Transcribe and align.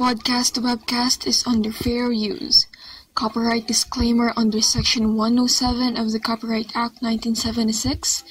Podcast 0.00 0.58
webcast 0.58 1.26
is 1.26 1.46
under 1.46 1.70
fair 1.70 2.10
use. 2.10 2.66
Copyright 3.14 3.66
disclaimer 3.66 4.32
under 4.34 4.58
Section 4.62 5.14
107 5.14 5.94
of 5.98 6.10
the 6.12 6.18
Copyright 6.18 6.68
Act 6.68 7.02
1976. 7.02 8.24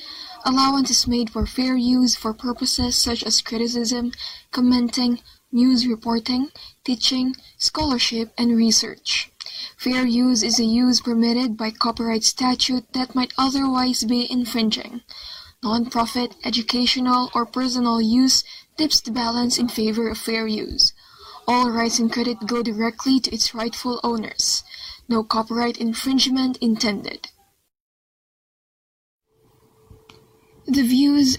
Allowance 0.46 0.90
is 0.90 1.06
made 1.06 1.30
for 1.30 1.46
fair 1.46 1.78
use 1.78 2.16
for 2.16 2.34
purposes 2.34 2.96
such 2.96 3.22
as 3.22 3.40
criticism, 3.44 4.12
commenting, 4.50 5.20
news 5.52 5.86
reporting, 5.86 6.50
teaching, 6.84 7.36
scholarship, 7.60 8.34
and 8.36 8.58
research. 8.58 9.32
Fair 9.78 10.08
use 10.08 10.42
is 10.42 10.60
a 10.60 10.66
use 10.66 11.02
permitted 11.02 11.56
by 11.56 11.70
copyright 11.70 12.24
statute 12.24 12.92
that 12.94 13.14
might 13.14 13.32
otherwise 13.38 14.04
be 14.06 14.26
infringing. 14.32 15.02
Non-profit, 15.62 16.34
educational, 16.44 17.30
or 17.36 17.46
personal 17.46 18.02
use 18.02 18.44
tips 18.76 19.00
the 19.02 19.12
balance 19.12 19.60
in 19.60 19.68
favor 19.68 20.10
of 20.10 20.18
fair 20.18 20.48
use. 20.48 20.94
All 21.50 21.72
rights 21.72 21.98
and 21.98 22.14
credit 22.14 22.46
go 22.46 22.62
directly 22.62 23.20
to 23.22 23.34
its 23.34 23.56
rightful 23.56 24.00
owners. 24.04 24.64
No 25.10 25.24
copyright 25.24 25.82
infringement 25.82 26.58
intended. 26.62 27.30
The 30.68 30.84
views 30.84 31.36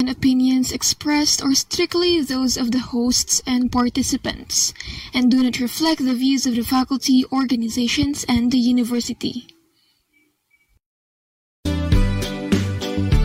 and 0.00 0.08
opinions 0.08 0.72
expressed 0.72 1.42
are 1.42 1.52
strictly 1.54 2.22
those 2.22 2.56
of 2.56 2.72
the 2.72 2.78
hosts 2.78 3.42
and 3.46 3.70
participants, 3.70 4.72
and 5.12 5.30
do 5.30 5.42
not 5.42 5.60
reflect 5.60 6.02
the 6.02 6.14
views 6.14 6.46
of 6.46 6.56
the 6.56 6.64
faculty, 6.64 7.26
organizations, 7.30 8.24
and 8.26 8.50
the 8.50 8.56
university. 8.56 9.46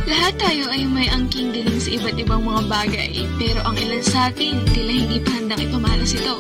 Lahat 0.03 0.35
tayo 0.35 0.67
ay 0.67 0.83
may 0.83 1.07
angking 1.07 1.55
diling 1.55 1.68
sa 1.89 1.97
iba't 1.97 2.21
ibang 2.21 2.45
mga 2.45 2.63
bagay, 2.69 3.11
pero 3.41 3.65
ang 3.65 3.73
ilan 3.73 4.05
sa 4.05 4.29
atin 4.29 4.61
tila 4.77 4.93
hindi 4.93 5.17
pa 5.25 5.33
handang 5.41 5.57
ipamalas 5.57 6.13
ito. 6.13 6.37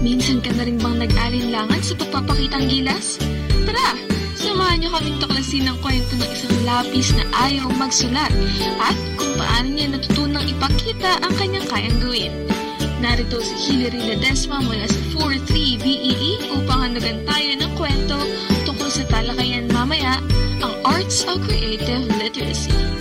Minsan 0.00 0.40
ka 0.40 0.48
na 0.56 0.64
rin 0.64 0.80
bang 0.80 0.96
nag-alinlangan 0.96 1.76
sa 1.84 1.92
pagpapakitang 2.00 2.72
gilas? 2.72 3.20
Tara, 3.68 3.92
samahan 4.32 4.80
niyo 4.80 4.96
kaming 4.96 5.20
tuklasin 5.20 5.68
ng 5.68 5.76
kwento 5.84 6.16
ng 6.16 6.24
isang 6.24 6.56
lapis 6.64 7.12
na 7.12 7.24
ayaw 7.44 7.68
magsulat 7.76 8.32
at 8.80 8.96
kung 9.20 9.36
paano 9.36 9.68
niya 9.76 9.92
natutunang 9.92 10.48
ipakita 10.48 11.20
ang 11.20 11.32
kanyang 11.36 11.68
kayang 11.68 11.98
gawin. 12.00 12.32
Narito 13.04 13.44
si 13.44 13.52
Hilary 13.68 14.00
Ledesma 14.08 14.64
mula 14.64 14.88
sa 14.88 15.00
43 15.20 15.84
BEE 15.84 16.48
upang 16.48 16.80
hanagan 16.80 17.20
tayo 17.28 17.50
ng 17.60 17.72
kwento 17.76 18.16
tungkol 18.64 18.88
sa 18.88 19.04
talakayan 19.04 19.68
mamaya 19.68 20.16
ang 20.64 20.72
Arts 20.88 21.28
of 21.28 21.44
Creative 21.44 22.08
Literacy. 22.16 22.91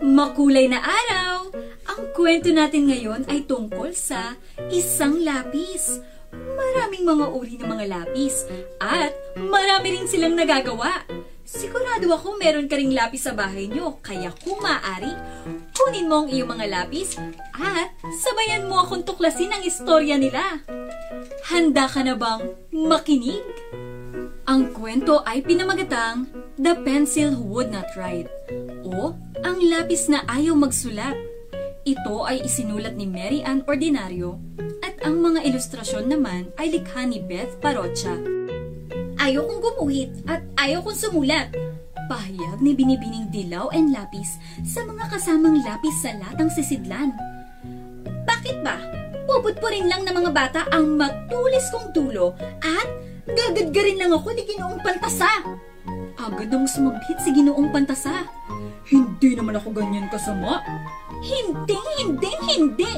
Makulay 0.00 0.72
na 0.72 0.80
araw! 0.80 1.52
Ang 1.86 2.02
kwento 2.16 2.48
natin 2.48 2.88
ngayon 2.88 3.28
ay 3.28 3.44
tungkol 3.44 3.92
sa 3.92 4.36
isang 4.72 5.20
lapis. 5.20 6.00
Maraming 6.32 7.04
mga 7.04 7.26
uri 7.32 7.54
ng 7.60 7.68
mga 7.68 7.86
lapis 7.88 8.48
at 8.80 9.12
marami 9.36 9.96
rin 9.96 10.08
silang 10.08 10.36
nagagawa. 10.36 11.04
Sigurado 11.46 12.10
ako 12.10 12.40
meron 12.40 12.66
ka 12.66 12.74
ring 12.74 12.90
lapis 12.90 13.28
sa 13.28 13.36
bahay 13.36 13.70
nyo, 13.70 14.02
kaya 14.02 14.34
kung 14.42 14.58
maaari, 14.58 15.14
kunin 15.70 16.10
mo 16.10 16.26
ang 16.26 16.28
iyong 16.28 16.50
mga 16.50 16.66
lapis 16.66 17.14
at 17.54 17.94
sabayan 18.18 18.66
mo 18.66 18.82
akong 18.82 19.06
tuklasin 19.06 19.54
ang 19.54 19.62
istorya 19.62 20.18
nila. 20.18 20.42
Handa 21.46 21.86
ka 21.86 22.02
na 22.02 22.18
bang 22.18 22.42
makinig? 22.74 23.46
Ang 24.46 24.70
kwento 24.70 25.26
ay 25.26 25.42
pinamagatang 25.42 26.30
The 26.54 26.78
Pencil 26.86 27.34
Who 27.34 27.50
Would 27.50 27.74
Not 27.74 27.90
Write 27.98 28.30
o 28.86 29.10
Ang 29.42 29.58
Lapis 29.66 30.06
na 30.06 30.22
Ayaw 30.30 30.54
Magsulat. 30.54 31.18
Ito 31.82 32.22
ay 32.22 32.46
isinulat 32.46 32.94
ni 32.94 33.10
Mary 33.10 33.42
Ann 33.42 33.66
Ordinario 33.66 34.38
at 34.86 35.02
ang 35.02 35.18
mga 35.18 35.50
ilustrasyon 35.50 36.14
naman 36.14 36.54
ay 36.62 36.78
likha 36.78 37.02
ni 37.02 37.18
Beth 37.18 37.58
Parocha. 37.58 38.14
Ayaw 39.18 39.50
kong 39.50 39.62
gumuhit 39.66 40.14
at 40.30 40.46
ayaw 40.62 40.78
kong 40.86 40.94
sumulat. 40.94 41.50
Pahayag 42.06 42.62
ni 42.62 42.70
Binibining 42.70 43.26
Dilaw 43.34 43.74
and 43.74 43.90
Lapis 43.90 44.38
sa 44.62 44.86
mga 44.86 45.10
kasamang 45.10 45.58
lapis 45.66 46.06
sa 46.06 46.14
latang 46.22 46.54
sisidlan. 46.54 47.10
Bakit 48.22 48.62
ba? 48.62 48.78
Puputpurin 49.26 49.90
lang 49.90 50.06
ng 50.06 50.14
mga 50.22 50.30
bata 50.30 50.60
ang 50.70 50.94
matulis 50.94 51.66
kong 51.74 51.90
dulo 51.90 52.38
at 52.62 52.86
gagadgarin 53.26 53.98
lang 53.98 54.12
ako 54.14 54.30
ni 54.32 54.42
Ginoong 54.46 54.78
Pantasa. 54.82 55.30
Agad 56.16 56.48
nang 56.50 56.66
sumabhit 56.66 57.18
si 57.22 57.34
Ginoong 57.34 57.70
Pantasa. 57.74 58.26
Hindi 58.86 59.34
naman 59.34 59.58
ako 59.58 59.74
ganyan 59.74 60.06
kasama. 60.06 60.62
Hindi, 61.22 61.78
hindi, 61.98 62.32
hindi! 62.46 62.92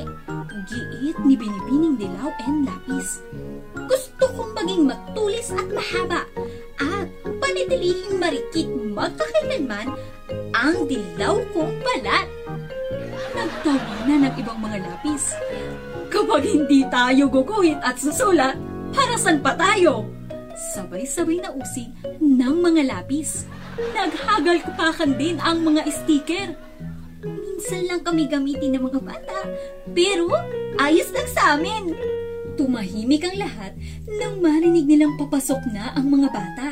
Giit 0.69 1.17
ni 1.25 1.33
Binibining 1.33 1.97
Dilaw 1.97 2.29
and 2.45 2.69
Lapis. 2.69 3.25
Gusto 3.73 4.25
kong 4.37 4.53
maging 4.53 4.85
matulis 4.85 5.49
at 5.49 5.65
mahaba 5.73 6.29
at 6.77 7.09
panitilihing 7.41 8.21
marikit 8.21 8.69
magkakailanman 8.69 9.89
ang 10.53 10.77
dilaw 10.85 11.41
kong 11.57 11.73
balat. 11.81 12.29
Nagtawanan 13.33 14.29
ng 14.29 14.35
ibang 14.37 14.61
mga 14.61 14.79
lapis. 14.85 15.33
Kapag 16.13 16.45
hindi 16.45 16.85
tayo 16.93 17.33
guguhit 17.33 17.81
at 17.81 17.97
susulat, 17.97 18.59
para 18.93 19.15
saan 19.17 19.41
pa 19.41 19.57
tayo? 19.57 20.18
Sabay-sabay 20.59 21.39
na 21.39 21.55
usig 21.55 21.95
ng 22.19 22.55
mga 22.59 22.91
lapis. 22.91 23.47
Naghagal 23.95 24.67
kupakan 24.67 25.15
din 25.15 25.39
ang 25.39 25.63
mga 25.63 25.87
sticker. 25.87 26.59
Minsan 27.23 27.87
lang 27.87 28.03
kami 28.03 28.27
gamitin 28.27 28.75
ng 28.75 28.83
mga 28.91 29.01
bata, 29.03 29.39
pero 29.95 30.27
ayos 30.83 31.15
lang 31.15 31.29
sa 31.31 31.55
amin. 31.55 31.95
Tumahimik 32.59 33.23
ang 33.23 33.39
lahat 33.39 33.73
nang 34.19 34.43
marinig 34.43 34.83
nilang 34.83 35.15
papasok 35.15 35.63
na 35.71 35.95
ang 35.95 36.11
mga 36.11 36.29
bata. 36.35 36.69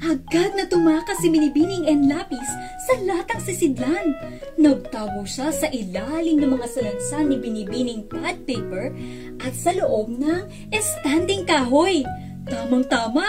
Agad 0.00 0.56
na 0.56 0.64
tumakas 0.64 1.20
si 1.20 1.28
Binibining 1.28 1.84
and 1.84 2.08
Lapis 2.08 2.48
sa 2.88 2.96
latang 3.04 3.44
sisidlan. 3.44 4.16
Nagtago 4.56 5.28
siya 5.28 5.52
sa 5.52 5.68
ilalim 5.68 6.40
ng 6.40 6.56
mga 6.56 6.72
salansan 6.72 7.28
ni 7.28 7.36
Binibining 7.36 8.08
pad 8.08 8.40
paper 8.48 8.96
at 9.44 9.52
sa 9.52 9.76
loob 9.76 10.08
ng 10.08 10.48
standing 10.72 11.44
kahoy. 11.44 12.00
Tamang-tama, 12.50 13.24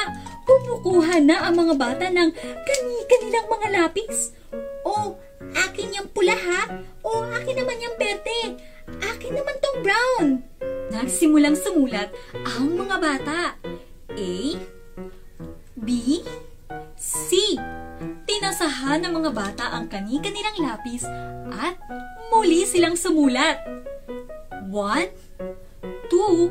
kumukuha 0.50 1.22
na 1.22 1.46
ang 1.46 1.56
mga 1.56 1.78
bata 1.78 2.06
ng 2.10 2.30
kani-kanilang 2.66 3.48
mga 3.48 3.68
lapis. 3.78 4.34
Oh, 4.82 5.22
akin 5.54 5.94
yung 5.94 6.10
pula 6.10 6.34
ha? 6.34 6.82
O 7.06 7.30
akin 7.30 7.62
naman 7.62 7.78
yung 7.78 7.96
berde? 8.02 8.58
Akin 9.06 9.38
naman 9.38 9.56
tong 9.62 9.80
brown. 9.86 10.26
Nagsimulang 10.90 11.54
sumulat 11.54 12.10
ang 12.34 12.74
mga 12.74 12.98
bata. 12.98 13.40
A, 14.12 14.36
B, 15.78 15.88
C. 16.98 17.30
Tinasahan 18.26 19.06
ng 19.06 19.14
mga 19.22 19.32
bata 19.32 19.66
ang 19.72 19.86
kani-kanilang 19.88 20.58
lapis 20.66 21.06
at 21.54 21.78
muli 22.34 22.66
silang 22.66 22.98
sumulat. 22.98 23.62
1, 24.68 24.74
2, 26.10 26.50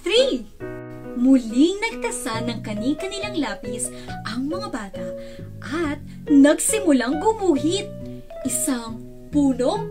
3. 0.00 0.81
Muling 1.12 1.76
nagtasa 1.80 2.40
ng 2.48 2.64
kani-kanilang 2.64 3.36
lapis 3.36 3.92
ang 4.24 4.48
mga 4.48 4.68
bata 4.72 5.06
at 5.60 6.00
nagsimulang 6.28 7.20
gumuhit. 7.20 7.86
Isang 8.48 8.98
puno, 9.28 9.86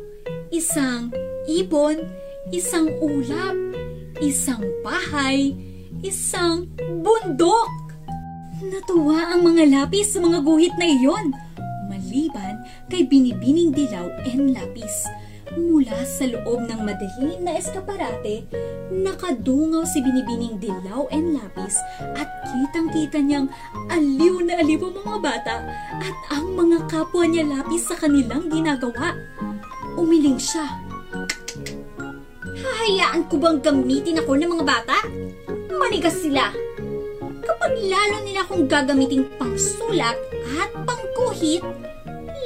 isang 0.49 1.13
ibon, 1.45 2.01
isang 2.49 2.89
ulap, 2.99 3.55
isang 4.19 4.65
bahay, 4.81 5.53
isang 6.01 6.67
bundok. 7.05 7.69
Natuwa 8.61 9.33
ang 9.33 9.45
mga 9.45 9.69
lapis 9.69 10.13
sa 10.13 10.19
mga 10.21 10.41
guhit 10.45 10.73
na 10.77 10.85
iyon, 10.89 11.33
maliban 11.89 12.61
kay 12.89 13.05
binibining 13.05 13.73
dilaw 13.73 14.09
and 14.25 14.53
lapis. 14.53 15.05
Mula 15.51 16.07
sa 16.07 16.23
loob 16.31 16.63
ng 16.63 16.79
madilim 16.87 17.43
na 17.43 17.59
eskaparate, 17.59 18.47
nakadungaw 18.87 19.83
si 19.83 19.99
binibining 19.99 20.55
dilaw 20.63 21.11
and 21.11 21.35
lapis 21.35 21.75
at 22.15 22.31
kitang-kita 22.47 23.19
niyang 23.19 23.51
aliw 23.91 24.39
na 24.47 24.63
aliw 24.63 24.79
ang 24.79 24.95
mga 25.03 25.19
bata 25.19 25.55
at 25.99 26.15
ang 26.31 26.55
mga 26.55 26.87
kapwa 26.87 27.27
niya 27.27 27.43
lapis 27.43 27.83
sa 27.83 27.99
kanilang 27.99 28.47
ginagawa. 28.47 29.11
Umiling 29.99 30.39
siya. 30.39 30.71
Hahayaan 32.41 33.27
ko 33.27 33.35
bang 33.35 33.59
gamitin 33.59 34.23
ako 34.23 34.39
ng 34.39 34.51
mga 34.55 34.65
bata? 34.67 35.03
Manigas 35.67 36.15
sila. 36.15 36.47
Kapag 37.43 37.75
lalo 37.75 38.23
nila 38.23 38.47
akong 38.47 38.71
gagamitin 38.71 39.27
pang 39.35 39.59
sulat 39.59 40.15
at 40.63 40.71
pang 40.87 41.03
kuhit, 41.11 41.59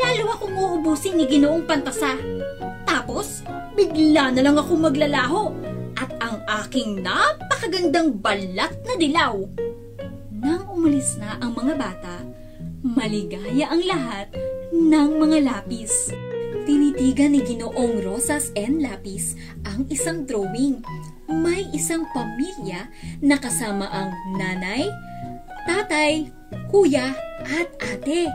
lalo 0.01 0.23
akong 0.33 0.55
uubusin 0.57 1.21
ni 1.21 1.29
Ginoong 1.29 1.69
Pantasa. 1.69 2.17
Tapos, 2.85 3.41
bigla 3.73 4.31
na 4.31 4.41
lang 4.45 4.57
ako 4.57 4.71
maglalaho 4.77 5.43
at 5.97 6.09
ang 6.21 6.39
aking 6.63 7.01
napakagandang 7.01 8.15
balat 8.21 8.71
na 8.85 8.93
dilaw. 8.95 9.35
Nang 10.31 10.69
umalis 10.69 11.17
na 11.17 11.41
ang 11.41 11.57
mga 11.57 11.73
bata, 11.75 12.15
maligaya 12.85 13.73
ang 13.73 13.81
lahat 13.81 14.29
ng 14.69 15.09
mga 15.17 15.37
lapis. 15.41 16.13
Tinitigan 16.65 17.37
ni 17.37 17.45
Ginoong 17.45 18.01
Rosas 18.01 18.49
and 18.57 18.81
Lapis 18.81 19.37
ang 19.69 19.85
isang 19.89 20.25
drawing. 20.25 20.81
May 21.29 21.69
isang 21.73 22.05
pamilya 22.13 22.89
na 23.21 23.37
kasama 23.37 23.85
ang 23.89 24.09
nanay, 24.37 24.89
tatay, 25.69 26.29
kuya 26.69 27.13
at 27.45 27.69
ate. 27.81 28.29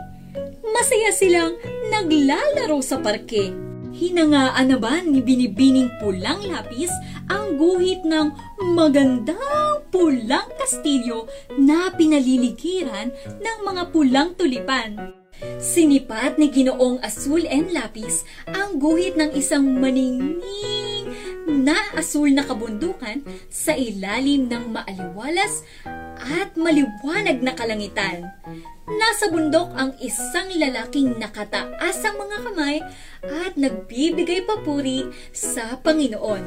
Masaya 0.63 1.11
silang 1.11 1.59
naglalaro 1.91 2.79
sa 2.79 3.03
parke. 3.03 3.70
Hinangaan 3.91 4.71
na 4.71 4.77
ba 4.79 5.03
ni 5.03 5.19
Binibining 5.19 5.91
Pulang 5.99 6.47
Lapis 6.47 6.91
ang 7.27 7.59
guhit 7.59 8.07
ng 8.07 8.31
magandang 8.71 9.83
pulang 9.91 10.47
kastilyo 10.55 11.27
na 11.59 11.91
pinaliligiran 11.91 13.11
ng 13.27 13.57
mga 13.67 13.83
pulang 13.91 14.31
tulipan. 14.39 14.95
Sinipat 15.59 16.39
ni 16.39 16.47
Ginoong 16.47 17.03
Asul 17.03 17.43
and 17.51 17.75
Lapis 17.75 18.23
ang 18.47 18.79
guhit 18.79 19.19
ng 19.19 19.35
isang 19.35 19.67
maningning 19.67 21.11
na 21.49 21.75
asul 21.97 22.31
na 22.31 22.47
kabundukan 22.47 23.25
sa 23.51 23.75
ilalim 23.75 24.47
ng 24.47 24.71
maaliwalas 24.71 25.67
at 26.21 26.53
maliwanag 26.55 27.43
na 27.43 27.51
kalangitan. 27.57 28.29
Nasa 28.91 29.31
bundok 29.31 29.71
ang 29.77 29.95
isang 30.03 30.51
lalaking 30.51 31.15
nakataas 31.15 32.03
ang 32.03 32.19
mga 32.19 32.37
kamay 32.43 32.77
at 33.23 33.53
nagbibigay 33.55 34.43
papuri 34.43 35.07
sa 35.31 35.79
Panginoon. 35.79 36.43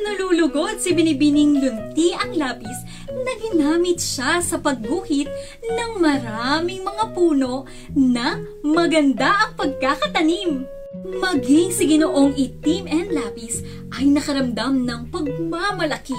Nalulugod 0.00 0.76
si 0.76 0.92
Binibining 0.92 1.60
Lunti 1.60 2.12
ang 2.12 2.36
lapis 2.36 2.84
na 3.08 3.32
ginamit 3.40 4.00
siya 4.00 4.44
sa 4.44 4.60
pagguhit 4.60 5.28
ng 5.64 5.92
maraming 6.00 6.84
mga 6.84 7.04
puno 7.16 7.64
na 7.96 8.36
maganda 8.60 9.48
ang 9.48 9.52
pagkakatanim. 9.56 10.64
Maging 11.00 11.70
si 11.72 11.86
Ginoong 11.86 12.34
Itim 12.34 12.90
and 12.90 13.14
Lapis 13.14 13.62
ay 13.94 14.10
nakaramdam 14.10 14.84
ng 14.84 15.08
pagmamalaki. 15.08 16.18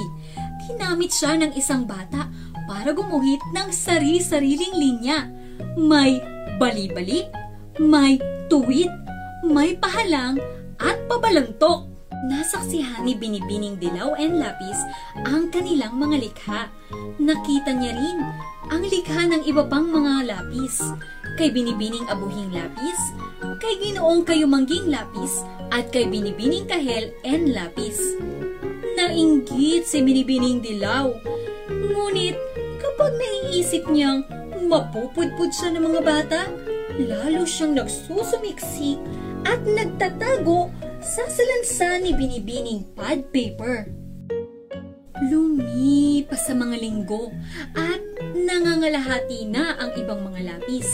Ginamit 0.66 1.12
siya 1.12 1.38
ng 1.38 1.54
isang 1.54 1.84
bata 1.84 2.32
para 2.66 2.96
gumuhit 2.96 3.44
ng 3.52 3.68
sarili-sariling 3.68 4.74
linya. 4.74 5.41
May 5.78 6.22
bali-bali, 6.62 7.26
may 7.82 8.22
tuwid, 8.52 8.90
may 9.48 9.74
pahalang 9.78 10.38
at 10.78 10.98
pabalantok. 11.10 11.90
Nasaksihan 12.22 13.02
ni 13.02 13.18
Binibining 13.18 13.82
Dilaw 13.82 14.14
and 14.14 14.38
Lapis 14.38 14.78
ang 15.26 15.50
kanilang 15.50 15.98
mga 15.98 16.22
likha. 16.22 16.70
Nakita 17.18 17.74
niya 17.74 17.98
rin 17.98 18.22
ang 18.70 18.86
likha 18.86 19.26
ng 19.26 19.42
iba 19.50 19.66
pang 19.66 19.90
mga 19.90 20.30
lapis. 20.30 20.86
Kay 21.36 21.50
Binibining 21.50 22.06
Abuhing 22.12 22.54
Lapis, 22.54 23.00
kay 23.58 23.74
Ginoong 23.82 24.22
Kayumangging 24.22 24.94
Lapis, 24.94 25.42
at 25.74 25.90
kay 25.90 26.06
Binibining 26.06 26.70
Kahel 26.70 27.10
and 27.26 27.58
Lapis. 27.58 27.98
Nainggit 28.94 29.90
si 29.90 30.06
Binibining 30.06 30.62
Dilaw. 30.62 31.10
Ngunit 31.72 32.38
kapag 32.78 33.12
naiisip 33.18 33.90
niyang 33.90 34.22
mapupudpud 34.72 35.52
siya 35.52 35.76
ng 35.76 35.84
mga 35.84 36.00
bata, 36.00 36.42
lalo 36.96 37.44
siyang 37.44 37.76
nagsusumiksik 37.76 38.96
at 39.44 39.60
nagtatago 39.68 40.72
sa 41.04 41.28
salansa 41.28 42.00
ni 42.00 42.16
Binibining 42.16 42.88
pad 42.96 43.28
paper. 43.36 43.92
Lumipas 45.28 46.48
sa 46.48 46.56
mga 46.56 46.80
linggo 46.80 47.36
at 47.76 48.00
nangangalahati 48.32 49.44
na 49.52 49.76
ang 49.76 49.92
ibang 50.00 50.24
mga 50.24 50.56
lapis. 50.56 50.88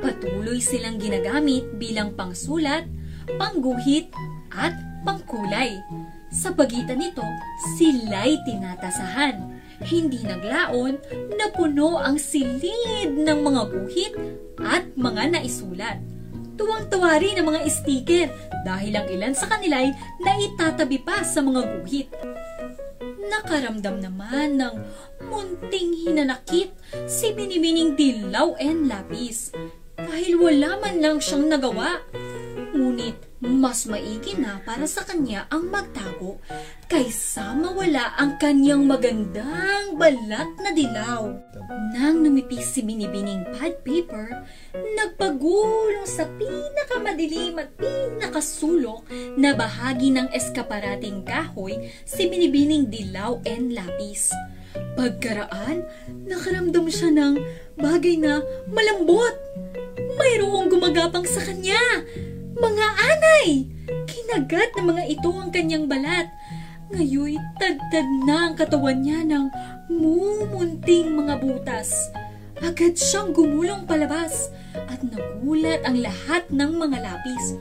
Patuloy 0.00 0.64
silang 0.64 0.96
ginagamit 0.96 1.68
bilang 1.76 2.16
pangsulat, 2.16 2.88
pangguhit 3.36 4.08
at 4.56 4.72
pangkulay. 5.04 5.76
Sa 6.32 6.56
pagitan 6.56 6.96
nito, 6.96 7.24
sila'y 7.76 8.40
tinatasahan. 8.48 9.57
Hindi 9.78 10.26
naglaon 10.26 10.94
na 11.38 11.46
puno 11.54 12.02
ang 12.02 12.18
silid 12.18 13.14
ng 13.14 13.38
mga 13.42 13.62
guhit 13.70 14.14
at 14.58 14.90
mga 14.98 15.38
naisulat. 15.38 16.02
Tuwang-tuwa 16.58 17.22
rin 17.22 17.38
ang 17.38 17.54
mga 17.54 17.62
sticker 17.70 18.26
dahil 18.66 18.98
ang 18.98 19.06
ilan 19.06 19.34
sa 19.38 19.46
kanila'y 19.46 19.94
naitatabi 20.18 20.98
pa 20.98 21.22
sa 21.22 21.38
mga 21.38 21.62
guhit. 21.78 22.10
Nakaramdam 23.28 24.02
naman 24.02 24.58
ng 24.58 24.74
munting 25.30 25.94
hinanakit 26.02 26.74
si 27.06 27.30
Binibining 27.30 27.94
Dilaw 27.94 28.58
and 28.58 28.90
Lapis 28.90 29.54
dahil 29.94 30.34
wala 30.42 30.82
man 30.82 30.98
lang 30.98 31.16
siyang 31.22 31.46
nagawa. 31.46 32.02
Ngunit 32.88 33.20
mas 33.44 33.84
maigi 33.84 34.32
na 34.40 34.64
para 34.64 34.88
sa 34.88 35.04
kanya 35.04 35.44
ang 35.52 35.68
magtago 35.68 36.40
kaysa 36.88 37.52
mawala 37.52 38.16
ang 38.16 38.40
kanyang 38.40 38.88
magandang 38.88 39.92
balat 40.00 40.48
na 40.56 40.72
dilaw. 40.72 41.28
Nang 41.92 42.24
numipis 42.24 42.72
si 42.72 42.80
Binibining 42.80 43.44
pad 43.52 43.84
paper, 43.84 44.40
nagpagulong 44.72 46.08
sa 46.08 46.24
pinakamadilim 46.40 47.60
at 47.60 47.76
pinakasulok 47.76 49.04
na 49.36 49.52
bahagi 49.52 50.08
ng 50.08 50.32
eskaparating 50.32 51.28
kahoy 51.28 51.92
si 52.08 52.24
Binibining 52.24 52.88
dilaw 52.88 53.36
and 53.44 53.76
lapis. 53.76 54.32
Pagkaraan, 54.96 55.84
nakaramdam 56.24 56.88
siya 56.88 57.12
ng 57.12 57.36
bagay 57.76 58.16
na 58.16 58.40
malambot. 58.64 59.36
Mayroong 60.16 60.72
gumagapang 60.72 61.28
sa 61.28 61.44
kanya. 61.44 61.76
Mga 62.58 62.86
anay! 62.98 63.46
Kinagat 64.10 64.74
ng 64.74 64.90
mga 64.90 65.04
ito 65.06 65.30
ang 65.30 65.54
kanyang 65.54 65.86
balat. 65.86 66.26
Ngayoy, 66.90 67.38
tad-tad 67.54 68.08
na 68.26 68.50
ang 68.50 68.54
katawan 68.58 68.98
niya 68.98 69.22
ng 69.22 69.46
mumunting 69.86 71.14
mga 71.14 71.38
butas. 71.38 72.10
Agad 72.58 72.98
siyang 72.98 73.30
gumulong 73.30 73.86
palabas 73.86 74.50
at 74.74 74.98
nagulat 75.06 75.86
ang 75.86 76.02
lahat 76.02 76.50
ng 76.50 76.72
mga 76.74 76.98
lapis. 76.98 77.54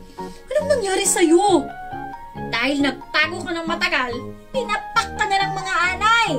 Anong 0.49 0.81
nangyari 0.81 1.05
sa'yo? 1.05 1.69
Dahil 2.49 2.81
nagtago 2.81 3.45
ka 3.45 3.53
ng 3.53 3.67
matagal, 3.69 4.11
pinapak 4.49 5.13
ka 5.13 5.25
na 5.29 5.37
ng 5.45 5.53
mga 5.53 5.73
anay. 5.93 6.31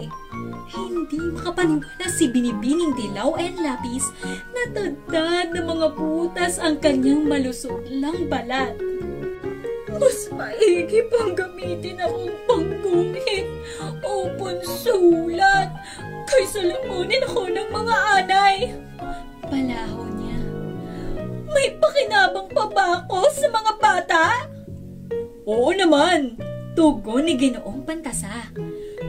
Hindi 0.69 1.33
makapaniwala 1.33 2.07
si 2.13 2.29
Binibining 2.29 2.93
Dilaw 2.93 3.41
and 3.41 3.57
Lapis 3.65 4.13
na 4.53 4.63
tadad 4.77 5.57
ng 5.57 5.65
mga 5.65 5.89
butas 5.97 6.61
ang 6.61 6.77
kanyang 6.77 7.25
malusot 7.25 7.89
lang 7.89 8.29
balat. 8.29 8.77
Mas 9.89 10.29
maigi 10.31 11.01
pang 11.09 11.33
gamitin 11.33 12.05
akong 12.05 12.37
panggungit 12.45 13.47
o 14.05 14.29
pansulat 14.37 15.73
kaysa 16.29 16.61
lamunin 16.61 17.25
ako 17.25 17.49
ng 17.49 17.69
mga 17.73 17.97
anay. 18.21 18.57
Palaho 19.49 20.05
niya. 20.13 20.41
May 21.49 21.73
pakinabang 21.81 22.53
pa 22.53 22.65
ba 22.69 22.85
ako 23.01 23.33
sa 23.33 23.49
mga 23.49 23.73
bata? 23.81 24.25
Oo 25.49 25.73
naman, 25.73 26.37
tugon 26.79 27.27
ni 27.27 27.35
Ginoong 27.35 27.83
Pantasa. 27.83 28.55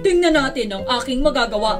Tingnan 0.02 0.34
natin 0.34 0.74
ang 0.74 0.90
aking 0.98 1.22
magagawa. 1.22 1.78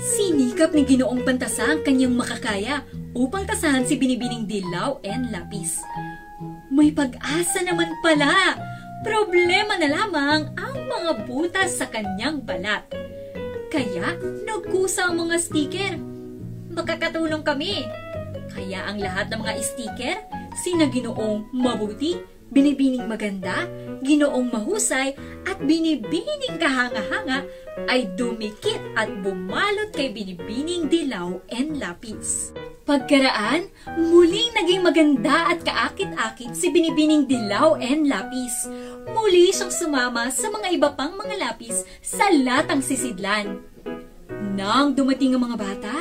Sinikap 0.00 0.72
ni 0.72 0.80
Ginoong 0.80 1.20
Pantasa 1.28 1.76
ang 1.76 1.84
kanyang 1.84 2.16
makakaya 2.16 2.80
upang 3.12 3.44
tasahan 3.44 3.84
si 3.84 4.00
Binibining 4.00 4.48
Dilaw 4.48 5.04
and 5.04 5.28
Lapis. 5.28 5.76
May 6.72 6.88
pag-asa 6.88 7.60
naman 7.60 7.92
pala. 8.00 8.56
Problema 9.04 9.76
na 9.76 9.92
lamang 9.92 10.56
ang 10.56 10.76
mga 10.88 11.28
butas 11.28 11.76
sa 11.76 11.92
kanyang 11.92 12.40
balat. 12.40 12.88
Kaya 13.68 14.16
nagkusa 14.48 15.12
ang 15.12 15.20
mga 15.20 15.36
sticker. 15.36 16.00
Magkakatulong 16.72 17.44
kami. 17.44 17.84
Kaya 18.56 18.88
ang 18.88 18.96
lahat 19.04 19.28
ng 19.28 19.44
mga 19.44 19.52
sticker, 19.60 20.16
sina 20.64 20.88
ginoong 20.88 21.52
mabuti, 21.52 22.16
binibining 22.54 23.10
maganda, 23.10 23.66
ginoong 24.06 24.48
mahusay, 24.54 25.18
at 25.44 25.58
binibining 25.60 26.56
kahanga-hanga 26.56 27.42
ay 27.90 28.06
dumikit 28.14 28.78
at 28.94 29.10
bumalot 29.20 29.90
kay 29.90 30.14
binibining 30.14 30.86
dilaw 30.86 31.34
and 31.50 31.82
lapis. 31.82 32.54
Pagkaraan, 32.84 33.72
muling 33.96 34.52
naging 34.52 34.84
maganda 34.84 35.48
at 35.48 35.64
kaakit-akit 35.64 36.52
si 36.52 36.68
Binibining 36.68 37.24
Dilaw 37.24 37.80
and 37.80 38.12
Lapis. 38.12 38.68
Muli 39.08 39.48
siyang 39.56 39.72
sumama 39.72 40.28
sa 40.28 40.52
mga 40.52 40.68
iba 40.68 40.92
pang 40.92 41.16
mga 41.16 41.48
lapis 41.48 41.80
sa 42.04 42.28
latang 42.28 42.84
sisidlan. 42.84 43.64
Nang 44.52 44.92
dumating 44.92 45.32
ang 45.32 45.48
mga 45.48 45.56
bata, 45.56 45.96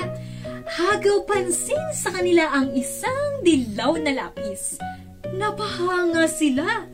hagaw 0.76 1.24
pansin 1.24 1.80
sa 1.96 2.12
kanila 2.12 2.52
ang 2.52 2.76
isang 2.76 3.40
dilaw 3.48 3.96
na 3.96 4.20
lapis. 4.20 4.76
Napahanga 5.34 6.30
sila. 6.30 6.86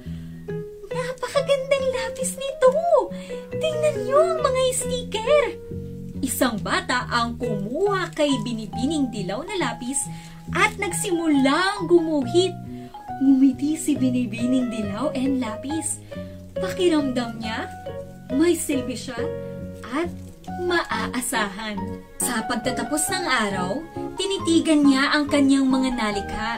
Napakagandang 0.87 1.87
lapis 1.91 2.39
nito. 2.39 2.71
Tingnan 3.51 3.95
niyo 4.07 4.19
ang 4.23 4.39
mga 4.39 4.61
sticker. 4.71 5.43
Isang 6.23 6.55
bata 6.63 7.03
ang 7.11 7.35
kumuha 7.35 8.15
kay 8.15 8.31
binibining 8.47 9.11
dilaw 9.11 9.43
na 9.43 9.59
lapis 9.59 10.07
at 10.55 10.71
nagsimulang 10.79 11.83
gumuhit. 11.91 12.55
Ngumiti 13.19 13.75
si 13.75 13.99
binibining 13.99 14.71
dilaw 14.71 15.11
and 15.11 15.43
lapis. 15.43 15.99
Pakiramdam 16.55 17.43
niya, 17.43 17.67
may 18.31 18.55
silbi 18.55 18.95
siya 18.95 19.19
at 19.91 20.07
maaasahan. 20.63 21.75
Sa 22.23 22.47
pagtatapos 22.47 23.03
ng 23.11 23.25
araw, 23.27 23.83
tinitigan 24.15 24.87
niya 24.87 25.11
ang 25.11 25.27
kanyang 25.27 25.67
mga 25.67 25.89
nalikha. 25.91 26.51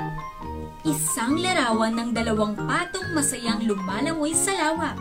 Isang 0.82 1.38
larawan 1.38 1.94
ng 1.94 2.10
dalawang 2.10 2.58
patong 2.58 3.13
masayang 3.13 3.62
lumalangoy 3.70 4.34
sa 4.34 4.50
lawa. 4.58 4.98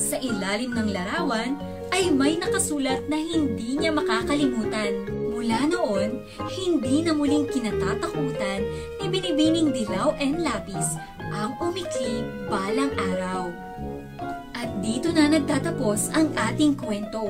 Sa 0.00 0.16
ilalim 0.16 0.72
ng 0.72 0.96
larawan 0.96 1.60
ay 1.92 2.08
may 2.08 2.40
nakasulat 2.40 3.04
na 3.04 3.20
hindi 3.20 3.76
niya 3.76 3.92
makakalimutan. 3.92 5.04
Mula 5.28 5.68
noon, 5.68 6.24
hindi 6.48 7.04
na 7.04 7.12
muling 7.12 7.44
kinatatakutan 7.52 8.64
ni 8.96 9.04
Binibining 9.12 9.76
Dilaw 9.76 10.16
and 10.16 10.40
Lapis 10.40 10.96
ang 11.20 11.52
umikli 11.60 12.24
balang 12.48 12.96
araw. 12.96 13.52
At 14.56 14.72
dito 14.80 15.12
na 15.12 15.28
nagtatapos 15.28 16.16
ang 16.16 16.32
ating 16.32 16.80
kwento. 16.80 17.28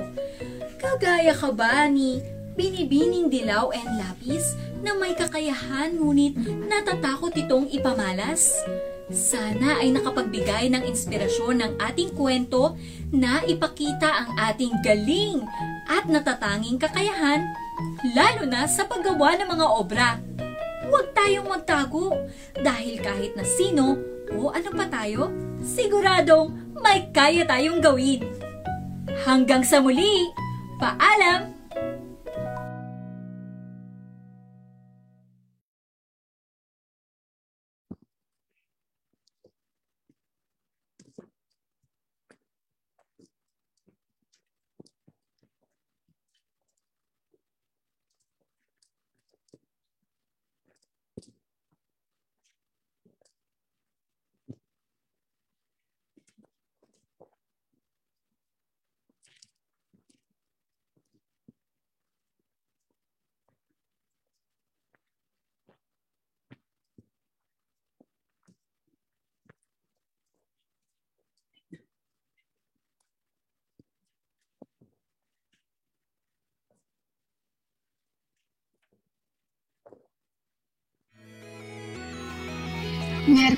Kagaya 0.79 1.35
ka 1.35 1.51
ba 1.51 1.91
ni 1.91 2.23
Binibining 2.55 3.27
Dilaw 3.35 3.75
and 3.75 3.99
Lapis 3.99 4.55
na 4.79 4.95
may 4.95 5.11
kakayahan 5.19 5.99
ngunit 5.99 6.39
natatakot 6.71 7.35
itong 7.35 7.67
ipamalas? 7.67 8.63
Sana 9.11 9.83
ay 9.83 9.91
nakapagbigay 9.91 10.71
ng 10.71 10.87
inspirasyon 10.87 11.61
ng 11.61 11.73
ating 11.83 12.15
kwento 12.15 12.79
na 13.11 13.43
ipakita 13.43 14.07
ang 14.07 14.31
ating 14.39 14.71
galing 14.87 15.43
at 15.91 16.07
natatanging 16.07 16.79
kakayahan, 16.79 17.43
lalo 18.15 18.47
na 18.47 18.71
sa 18.71 18.87
paggawa 18.87 19.35
ng 19.35 19.49
mga 19.51 19.67
obra. 19.75 20.11
Huwag 20.87 21.11
tayong 21.11 21.51
magtago 21.51 22.15
dahil 22.55 23.03
kahit 23.03 23.35
na 23.35 23.43
sino 23.43 23.99
o 24.31 24.55
ano 24.55 24.71
pa 24.73 24.87
tayo, 24.87 25.29
siguradong 25.59 26.55
may 26.79 27.11
kaya 27.11 27.43
tayong 27.43 27.83
gawin. 27.83 28.23
Hanggang 29.27 29.67
sa 29.67 29.83
muli, 29.83 30.31
paalam! 30.79 31.54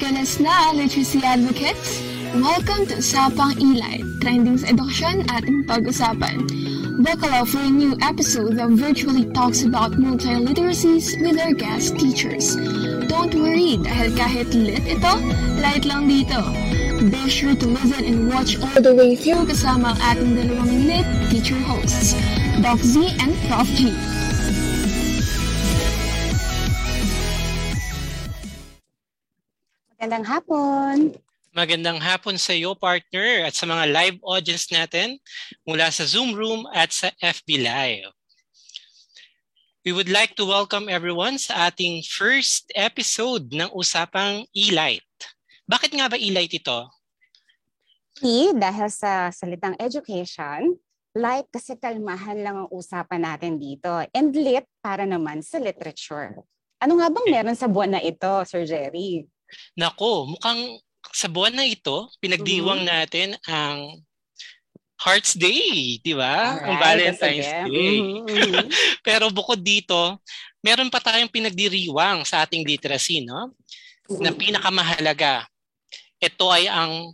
Miyerkules 0.07 0.39
na, 0.39 0.71
literacy 0.71 1.19
advocates! 1.25 1.99
Welcome 2.39 2.87
to 2.87 3.03
Usapang 3.03 3.59
Ilay, 3.59 4.07
trending 4.23 4.55
sa 4.55 4.71
edukasyon 4.71 5.27
ating 5.35 5.67
pag-usapan. 5.67 6.47
Buckle 7.03 7.35
up 7.35 7.51
for 7.51 7.67
a 7.67 7.67
new 7.67 7.99
episode 7.99 8.55
that 8.55 8.71
virtually 8.71 9.27
talks 9.35 9.67
about 9.67 9.99
multiliteracies 9.99 11.11
with 11.19 11.43
our 11.43 11.51
guest 11.51 11.99
teachers. 11.99 12.55
Don't 13.11 13.35
worry, 13.35 13.83
dahil 13.83 14.15
kahit 14.15 14.55
lit 14.55 14.87
ito, 14.87 15.19
light 15.59 15.83
lang 15.83 16.07
dito. 16.07 16.39
Be 17.11 17.27
sure 17.27 17.59
to 17.59 17.67
listen 17.67 18.07
and 18.07 18.31
watch 18.31 18.63
all 18.63 18.79
the 18.79 18.95
way 18.95 19.19
through 19.19 19.51
kasama 19.51 19.99
ang 19.99 20.23
ating 20.23 20.39
dalawang 20.39 20.87
lit 20.87 21.07
teacher 21.35 21.59
hosts, 21.67 22.15
Doc 22.63 22.79
Z 22.79 23.11
and 23.19 23.35
Prof. 23.51 23.67
G. 23.75 23.91
Magandang 30.07 30.31
hapon. 30.39 30.97
Magandang 31.51 31.99
hapon 31.99 32.39
sa 32.39 32.55
iyo, 32.55 32.79
partner, 32.79 33.43
at 33.43 33.59
sa 33.59 33.67
mga 33.67 33.91
live 33.91 34.19
audience 34.23 34.71
natin 34.71 35.19
mula 35.67 35.91
sa 35.91 36.07
Zoom 36.07 36.31
Room 36.31 36.63
at 36.71 36.95
sa 36.95 37.11
FB 37.19 37.67
Live. 37.67 38.15
We 39.83 39.91
would 39.91 40.07
like 40.07 40.39
to 40.39 40.47
welcome 40.47 40.87
everyone 40.87 41.43
sa 41.43 41.67
ating 41.67 42.07
first 42.07 42.71
episode 42.79 43.51
ng 43.51 43.67
Usapang 43.75 44.47
E-Light. 44.55 45.03
Bakit 45.67 45.99
nga 45.99 46.07
ba 46.07 46.15
E-Light 46.15 46.55
ito? 46.55 46.87
E, 48.23 48.55
dahil 48.55 48.87
sa 48.87 49.35
salitang 49.35 49.75
education, 49.83 50.71
light 51.19 51.51
kasi 51.51 51.75
kalmahan 51.83 52.47
lang 52.47 52.55
ang 52.63 52.71
usapan 52.71 53.27
natin 53.27 53.59
dito. 53.59 53.91
And 54.15 54.31
lit 54.31 54.71
para 54.79 55.03
naman 55.03 55.43
sa 55.43 55.59
literature. 55.59 56.47
Ano 56.79 56.95
nga 57.03 57.11
bang 57.11 57.27
meron 57.27 57.59
sa 57.59 57.67
buwan 57.67 57.99
na 57.99 58.03
ito, 58.07 58.31
Sir 58.47 58.63
Jerry? 58.71 59.27
Nako, 59.77 60.27
mukhang 60.37 60.79
sa 61.15 61.31
buwan 61.31 61.55
na 61.55 61.65
ito, 61.65 62.11
pinagdiwang 62.19 62.83
Mhm. 62.83 62.89
natin 62.89 63.29
ang 63.47 64.03
Hearts 64.97 65.37
Day, 65.37 66.01
di 66.01 66.17
ba? 66.17 66.57
Ang 66.65 66.77
Valentine's 66.81 67.45
sige. 67.45 67.69
Day. 67.69 67.97
Mhm, 68.01 68.25
mhm. 68.25 68.67
Pero 69.07 69.29
bukod 69.29 69.61
dito, 69.61 70.19
meron 70.65 70.89
pa 70.89 71.05
tayong 71.05 71.29
pinagdiriwang 71.29 72.25
sa 72.25 72.43
ating 72.43 72.65
literacy, 72.65 73.21
no? 73.21 73.53
Na 74.09 74.33
pinakamahalaga. 74.33 75.45
Ito 76.17 76.49
ay 76.49 76.65
ang 76.67 77.13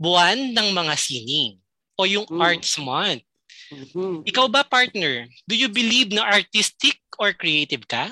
buwan 0.00 0.56
ng 0.56 0.68
mga 0.72 0.94
sining 0.96 1.60
o 2.00 2.08
yung 2.08 2.24
Mm. 2.32 2.40
Arts 2.40 2.80
Month. 2.80 3.20
Mhm. 3.70 4.24
Ikaw 4.24 4.48
ba, 4.48 4.64
partner? 4.64 5.28
Do 5.44 5.54
you 5.54 5.68
believe 5.68 6.08
na 6.10 6.24
artistic 6.24 6.98
or 7.20 7.36
creative 7.36 7.84
ka? 7.84 8.10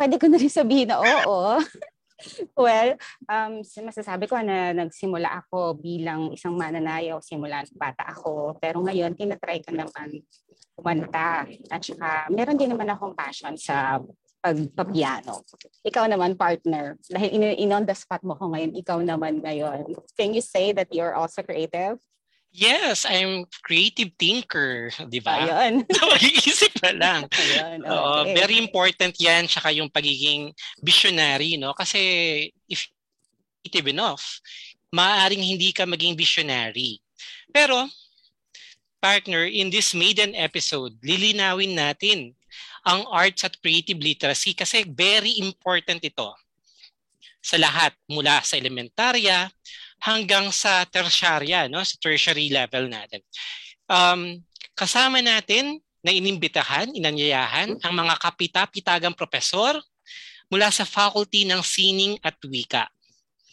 Pwede 0.00 0.16
ko 0.16 0.32
na 0.32 0.40
rin 0.40 0.48
sabihin 0.48 0.88
na 0.88 1.04
oo. 1.04 1.60
well, 2.56 2.96
um, 3.28 3.60
masasabi 3.60 4.24
ko 4.24 4.40
na 4.40 4.72
nagsimula 4.72 5.44
ako 5.44 5.76
bilang 5.76 6.32
isang 6.32 6.56
mananayaw 6.56 7.20
simula 7.20 7.60
bata 7.76 8.08
ako. 8.08 8.56
Pero 8.56 8.80
ngayon, 8.80 9.12
tinatry 9.12 9.60
ko 9.60 9.76
naman 9.76 10.24
kumanta. 10.72 11.44
At 11.68 11.84
saka, 11.84 12.32
meron 12.32 12.56
din 12.56 12.72
naman 12.72 12.88
akong 12.88 13.12
passion 13.12 13.60
sa 13.60 14.00
pagpapiano. 14.40 15.44
Ikaw 15.84 16.08
naman, 16.08 16.32
partner. 16.32 16.96
Dahil 17.04 17.28
in, 17.36 17.68
in 17.68 17.76
on 17.76 17.84
the 17.84 17.92
spot 17.92 18.24
mo 18.24 18.32
ko 18.40 18.48
ngayon, 18.56 18.72
ikaw 18.72 19.04
naman 19.04 19.44
ngayon. 19.44 19.84
Can 20.16 20.32
you 20.32 20.40
say 20.40 20.72
that 20.72 20.88
you're 20.96 21.12
also 21.12 21.44
creative? 21.44 22.00
Yes, 22.50 23.06
I'm 23.06 23.46
creative 23.62 24.10
thinker, 24.18 24.90
di 25.06 25.22
ba? 25.22 25.46
Ayun. 25.46 25.86
Mag-iisip 26.10 26.74
na 26.82 26.92
lang. 26.98 27.20
Ayun. 27.30 27.86
Okay. 27.86 28.34
very 28.34 28.56
important 28.58 29.14
'yan 29.22 29.46
tsaka 29.46 29.70
yung 29.70 29.86
pagiging 29.86 30.50
visionary, 30.82 31.54
no? 31.54 31.70
Kasi 31.78 32.50
if 32.66 32.90
creative 33.62 33.94
enough, 33.94 34.42
maaaring 34.90 35.46
hindi 35.46 35.70
ka 35.70 35.86
maging 35.86 36.18
visionary. 36.18 36.98
Pero 37.54 37.86
partner, 38.98 39.46
in 39.46 39.70
this 39.70 39.94
maiden 39.94 40.34
episode, 40.34 40.98
lilinawin 41.06 41.78
natin 41.78 42.34
ang 42.82 43.06
arts 43.08 43.46
at 43.46 43.54
creative 43.62 44.02
literacy 44.02 44.58
kasi 44.58 44.82
very 44.84 45.38
important 45.38 46.02
ito 46.02 46.34
sa 47.40 47.56
lahat 47.56 47.96
mula 48.04 48.42
sa 48.44 48.60
elementarya 48.60 49.48
hanggang 50.00 50.48
sa 50.50 50.84
tertiarya, 50.88 51.68
no? 51.68 51.84
Sa 51.84 51.96
tertiary 52.00 52.48
level 52.48 52.88
natin. 52.88 53.20
Um, 53.86 54.40
kasama 54.72 55.20
natin 55.20 55.80
na 56.00 56.10
inimbitahan, 56.10 56.92
inanyayahan 56.96 57.76
ang 57.84 57.92
mga 57.92 58.14
kapita-pitagang 58.16 59.12
profesor 59.12 59.76
mula 60.48 60.72
sa 60.72 60.88
Faculty 60.88 61.44
ng 61.46 61.60
Sining 61.60 62.16
at 62.24 62.34
Wika. 62.42 62.88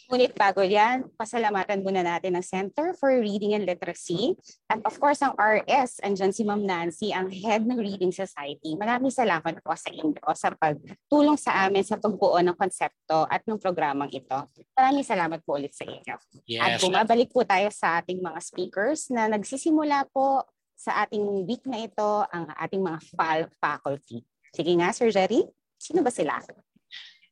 Ngunit 0.07 0.39
bago 0.39 0.63
yan, 0.63 1.03
pasalamatan 1.19 1.83
muna 1.83 1.99
natin 1.99 2.39
ang 2.39 2.45
Center 2.45 2.95
for 2.95 3.11
Reading 3.11 3.59
and 3.59 3.67
Literacy. 3.67 4.39
At 4.71 4.79
of 4.87 4.95
course, 5.03 5.19
ang 5.19 5.35
RS, 5.35 5.99
andyan 5.99 6.31
si 6.31 6.47
Ma'am 6.47 6.63
Nancy, 6.63 7.11
ang 7.11 7.27
head 7.27 7.67
ng 7.67 7.75
Reading 7.75 8.15
Society. 8.15 8.79
Maraming 8.79 9.11
salamat 9.11 9.59
po 9.59 9.75
sa 9.75 9.91
inyo 9.91 10.15
sa 10.31 10.55
pagtulong 10.55 11.35
sa 11.35 11.67
amin 11.67 11.83
sa 11.83 11.99
pagbuo 11.99 12.39
ng 12.39 12.55
konsepto 12.55 13.27
at 13.27 13.43
ng 13.43 13.59
programang 13.59 14.07
ito. 14.15 14.47
Maraming 14.79 15.03
salamat 15.03 15.43
po 15.43 15.59
ulit 15.59 15.75
sa 15.75 15.83
inyo. 15.83 16.15
At 16.63 16.79
Yes. 16.79 16.87
bumabalik 16.87 17.35
po 17.35 17.43
tayo 17.43 17.67
sa 17.67 17.99
ating 17.99 18.23
mga 18.23 18.39
speakers 18.39 19.11
na 19.11 19.27
nagsisimula 19.27 20.07
po 20.15 20.47
sa 20.71 21.03
ating 21.03 21.43
week 21.43 21.67
na 21.67 21.83
ito, 21.83 22.23
ang 22.31 22.47
ating 22.55 22.79
mga 22.79 23.03
FAL 23.11 23.51
faculty. 23.59 24.23
Sige 24.55 24.71
nga, 24.79 24.95
Sir 24.95 25.11
Jerry, 25.11 25.43
sino 25.75 25.99
ba 25.99 26.15
sila? 26.15 26.39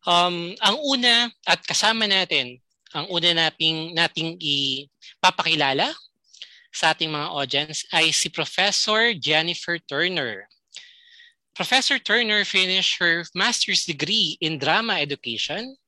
Um, 0.03 0.53
ang 0.59 0.75
una 0.83 1.31
at 1.47 1.63
kasama 1.63 2.03
natin, 2.05 2.61
ang 2.93 3.09
una 3.09 3.33
nating, 3.33 3.95
nating 3.95 4.37
ipapakilala 4.37 5.89
sa 6.75 6.91
ating 6.91 7.09
mga 7.09 7.31
audience 7.31 7.87
ay 7.95 8.11
si 8.11 8.27
Professor 8.27 9.15
Jennifer 9.15 9.79
Turner. 9.79 10.45
Professor 11.55 11.95
Turner 11.95 12.43
finished 12.43 12.99
her 12.99 13.23
master's 13.31 13.87
degree 13.87 14.35
in 14.43 14.59
drama 14.59 14.99
education 14.99 15.79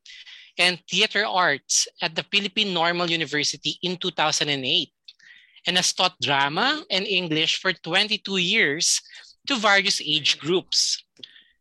and 0.57 0.79
theater 0.87 1.27
arts 1.27 1.91
at 2.01 2.15
the 2.15 2.23
Philippine 2.31 2.73
Normal 2.73 3.11
University 3.11 3.75
in 3.83 3.99
2008 3.99 4.47
and 5.67 5.75
has 5.75 5.91
taught 5.91 6.15
drama 6.23 6.81
and 6.89 7.05
English 7.05 7.59
for 7.59 7.75
22 7.75 8.39
years 8.39 9.03
to 9.45 9.59
various 9.59 9.99
age 9.99 10.39
groups. 10.39 11.03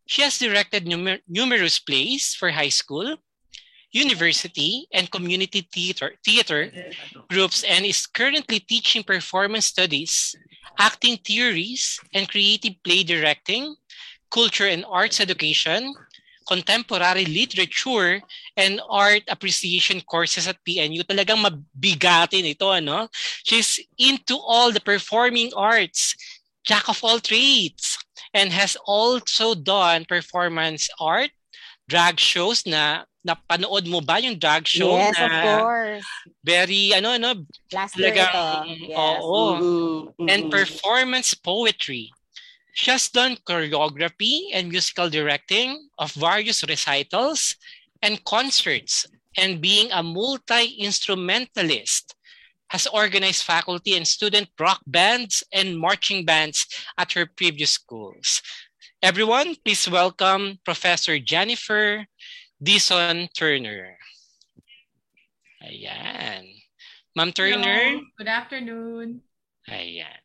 She 0.07 0.23
has 0.23 0.39
directed 0.39 0.87
numer- 0.87 1.21
numerous 1.27 1.79
plays 1.79 2.31
for 2.31 2.49
high 2.51 2.71
school, 2.71 3.19
university, 3.97 4.85
and 4.93 5.09
community 5.09 5.65
theater, 5.73 6.13
theater 6.23 6.69
groups 7.29 7.65
and 7.65 7.85
is 7.85 8.05
currently 8.05 8.59
teaching 8.61 9.03
performance 9.03 9.65
studies, 9.65 10.35
acting 10.77 11.17
theories, 11.17 11.99
and 12.13 12.29
creative 12.29 12.77
play 12.85 13.01
directing, 13.01 13.75
culture 14.29 14.67
and 14.67 14.85
arts 14.85 15.19
education, 15.19 15.93
contemporary 16.47 17.25
literature, 17.25 18.21
and 18.55 18.79
art 18.89 19.23
appreciation 19.27 19.99
courses 20.01 20.47
at 20.47 20.61
PNU. 20.63 21.03
Talagang 21.03 21.43
mabigatin 21.43 22.47
ito, 22.47 22.71
ano? 22.71 23.09
She's 23.43 23.83
into 23.99 24.39
all 24.39 24.71
the 24.71 24.79
performing 24.79 25.51
arts, 25.57 26.15
jack 26.63 26.87
of 26.87 27.03
all 27.03 27.19
trades, 27.19 27.99
and 28.33 28.51
has 28.55 28.77
also 28.87 29.55
done 29.55 30.07
performance 30.07 30.87
art, 30.99 31.31
drag 31.87 32.19
shows 32.19 32.63
na 32.67 33.03
napanood 33.27 33.83
mo 33.91 33.99
ba 33.99 34.23
yung 34.23 34.39
drag 34.39 34.63
show 34.63 34.95
yes, 34.95 35.19
na 35.19 35.27
of 35.27 35.35
course. 35.43 36.07
very 36.47 36.95
ano 36.95 37.19
ano 37.19 37.43
Last 37.75 37.99
year 37.99 38.15
ito. 38.15 38.47
Yes. 38.87 38.95
oo. 38.95 39.59
Mhm, 40.15 40.31
and 40.31 40.47
mhm. 40.47 40.51
performance 40.51 41.35
poetry. 41.35 42.07
She 42.77 42.93
has 42.93 43.09
done 43.09 43.41
choreography 43.43 44.53
and 44.53 44.69
musical 44.71 45.09
directing 45.09 45.89
of 45.97 46.13
various 46.13 46.61
recitals 46.63 47.57
and 48.05 48.21
concerts 48.23 49.03
and 49.35 49.59
being 49.59 49.91
a 49.91 50.03
multi-instrumentalist 50.05 52.13
has 52.69 52.87
organized 52.87 53.43
faculty 53.43 53.95
and 53.95 54.07
student 54.07 54.49
rock 54.59 54.81
bands 54.85 55.43
and 55.53 55.79
marching 55.79 56.25
bands 56.25 56.67
at 56.97 57.13
her 57.13 57.25
previous 57.25 57.71
schools. 57.71 58.41
Everyone, 59.01 59.55
please 59.63 59.89
welcome 59.89 60.59
Professor 60.65 61.19
Jennifer 61.19 62.05
Dison 62.57 63.29
Turner. 63.37 64.01
Ayan. 65.61 66.57
Ma'am 67.13 67.29
Turner. 67.29 68.01
Hello. 68.01 68.17
Good 68.17 68.31
afternoon. 68.33 69.21
Ayan. 69.69 70.21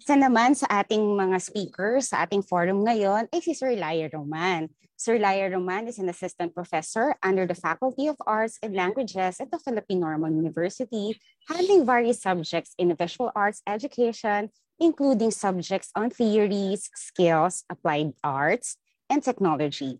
Isa 0.00 0.16
naman 0.16 0.56
sa 0.56 0.84
ating 0.84 1.00
mga 1.00 1.36
speakers 1.40 2.12
sa 2.12 2.24
ating 2.24 2.44
forum 2.44 2.88
ngayon 2.88 3.28
ay 3.32 3.40
si 3.44 3.52
Sir 3.52 3.76
Laia 3.76 4.08
Roman. 4.12 4.68
Sir 4.96 5.20
Laia 5.20 5.52
Roman 5.52 5.92
is 5.92 6.00
an 6.00 6.08
assistant 6.08 6.56
professor 6.56 7.12
under 7.20 7.44
the 7.44 7.56
Faculty 7.56 8.08
of 8.08 8.16
Arts 8.24 8.56
and 8.64 8.72
Languages 8.72 9.40
at 9.40 9.52
the 9.52 9.60
Philippine 9.60 10.00
Normal 10.00 10.32
University, 10.32 11.20
handling 11.48 11.84
various 11.84 12.20
subjects 12.20 12.72
in 12.80 12.92
visual 12.96 13.28
arts 13.36 13.60
education, 13.68 14.48
including 14.80 15.32
subjects 15.32 15.92
on 15.92 16.08
theories, 16.08 16.88
skills, 16.96 17.64
applied 17.68 18.12
arts, 18.24 18.76
and 19.10 19.22
technology. 19.22 19.98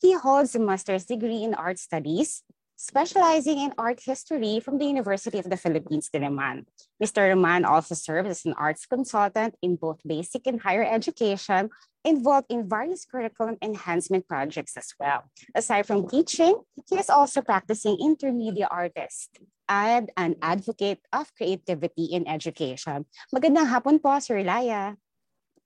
He 0.00 0.14
holds 0.14 0.54
a 0.54 0.58
master's 0.58 1.04
degree 1.04 1.44
in 1.44 1.54
art 1.54 1.78
studies, 1.78 2.42
specializing 2.80 3.60
in 3.60 3.76
art 3.76 4.00
history 4.00 4.58
from 4.60 4.78
the 4.78 4.88
University 4.88 5.38
of 5.38 5.50
the 5.50 5.60
Philippines, 5.60 6.08
Diliman. 6.08 6.64
Mr. 6.96 7.28
Roman 7.28 7.64
also 7.64 7.94
serves 7.94 8.30
as 8.30 8.44
an 8.46 8.56
arts 8.56 8.86
consultant 8.86 9.54
in 9.60 9.76
both 9.76 10.00
basic 10.06 10.46
and 10.46 10.64
higher 10.64 10.84
education, 10.84 11.68
involved 12.04 12.48
in 12.48 12.64
various 12.64 13.04
curriculum 13.04 13.60
enhancement 13.60 14.26
projects 14.26 14.76
as 14.76 14.96
well. 14.98 15.28
Aside 15.54 15.84
from 15.84 16.08
teaching, 16.08 16.64
he 16.88 16.96
is 16.96 17.10
also 17.10 17.42
practicing 17.42 18.00
intermedia 18.00 18.64
artist 18.70 19.36
and 19.68 20.08
an 20.16 20.36
advocate 20.40 21.04
of 21.12 21.28
creativity 21.36 22.08
in 22.16 22.26
education. 22.26 23.04
Magandang 23.28 23.68
hapon 23.68 24.00
po, 24.00 24.18
Sir 24.18 24.40
Laya. 24.40 24.96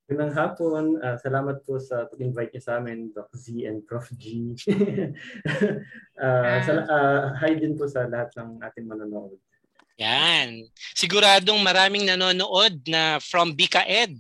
Magandang 0.05 0.37
hapon. 0.37 0.85
Ah, 1.01 1.17
salamat 1.17 1.65
po 1.65 1.81
sa 1.81 2.05
pag-invite 2.05 2.53
niyo 2.53 2.61
sa 2.61 2.77
amin, 2.77 3.09
Doc 3.17 3.33
Z 3.33 3.57
and 3.65 3.89
Prof. 3.89 4.05
G. 4.21 4.53
Ah, 6.15 6.63
sal- 6.63 6.87
ah, 6.87 7.35
hi 7.43 7.59
din 7.59 7.75
po 7.75 7.91
sa 7.91 8.07
lahat 8.07 8.31
ng 8.39 8.63
ating 8.63 8.87
manonood. 8.87 9.35
Yan. 9.99 10.63
Siguradong 10.95 11.59
maraming 11.59 12.07
nanonood 12.07 12.85
na 12.87 13.19
from 13.19 13.51
BikaEd. 13.51 14.15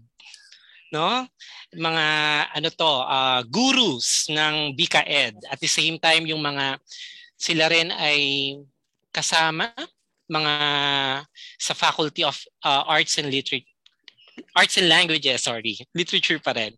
No? 0.90 1.28
Mga 1.70 2.06
ano 2.50 2.68
to, 2.74 2.92
ah, 3.04 3.44
gurus 3.46 4.26
ng 4.32 4.72
BikaEd. 4.74 5.36
At 5.52 5.60
the 5.60 5.70
same 5.70 6.00
time 6.00 6.26
yung 6.26 6.42
mga 6.42 6.80
sila 7.38 7.68
rin 7.70 7.92
ay 7.92 8.56
kasama 9.14 9.70
mga 10.26 10.54
sa 11.60 11.76
Faculty 11.76 12.24
of 12.24 12.40
ah, 12.64 12.88
Arts 12.88 13.20
and 13.20 13.28
Literature 13.28 13.73
Arts 14.54 14.78
and 14.78 14.90
Languages, 14.90 15.46
sorry. 15.46 15.78
Literature 15.94 16.38
pa 16.38 16.54
rin. 16.54 16.74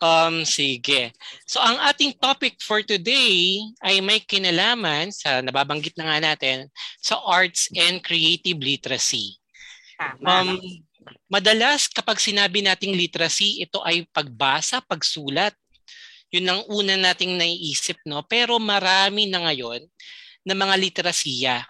Um, 0.00 0.44
sige. 0.44 1.12
So 1.44 1.60
ang 1.60 1.80
ating 1.80 2.16
topic 2.20 2.60
for 2.60 2.84
today 2.84 3.60
ay 3.84 4.00
may 4.04 4.20
kinalaman 4.20 5.12
sa 5.12 5.40
nababanggit 5.40 5.96
na 5.96 6.08
nga 6.08 6.18
natin 6.32 6.68
sa 7.00 7.20
arts 7.24 7.68
and 7.76 8.00
creative 8.04 8.60
literacy. 8.60 9.36
Um, 10.22 10.60
madalas 11.26 11.88
kapag 11.90 12.20
sinabi 12.20 12.62
nating 12.62 12.94
literacy, 12.94 13.64
ito 13.64 13.82
ay 13.82 14.06
pagbasa, 14.12 14.84
pagsulat. 14.84 15.52
Yun 16.28 16.48
ang 16.48 16.62
una 16.68 16.94
nating 16.96 17.40
naiisip, 17.40 18.04
no? 18.04 18.20
Pero 18.28 18.60
marami 18.60 19.24
na 19.26 19.48
ngayon 19.48 19.80
na 20.44 20.52
mga 20.52 20.76
literasiya. 20.76 21.64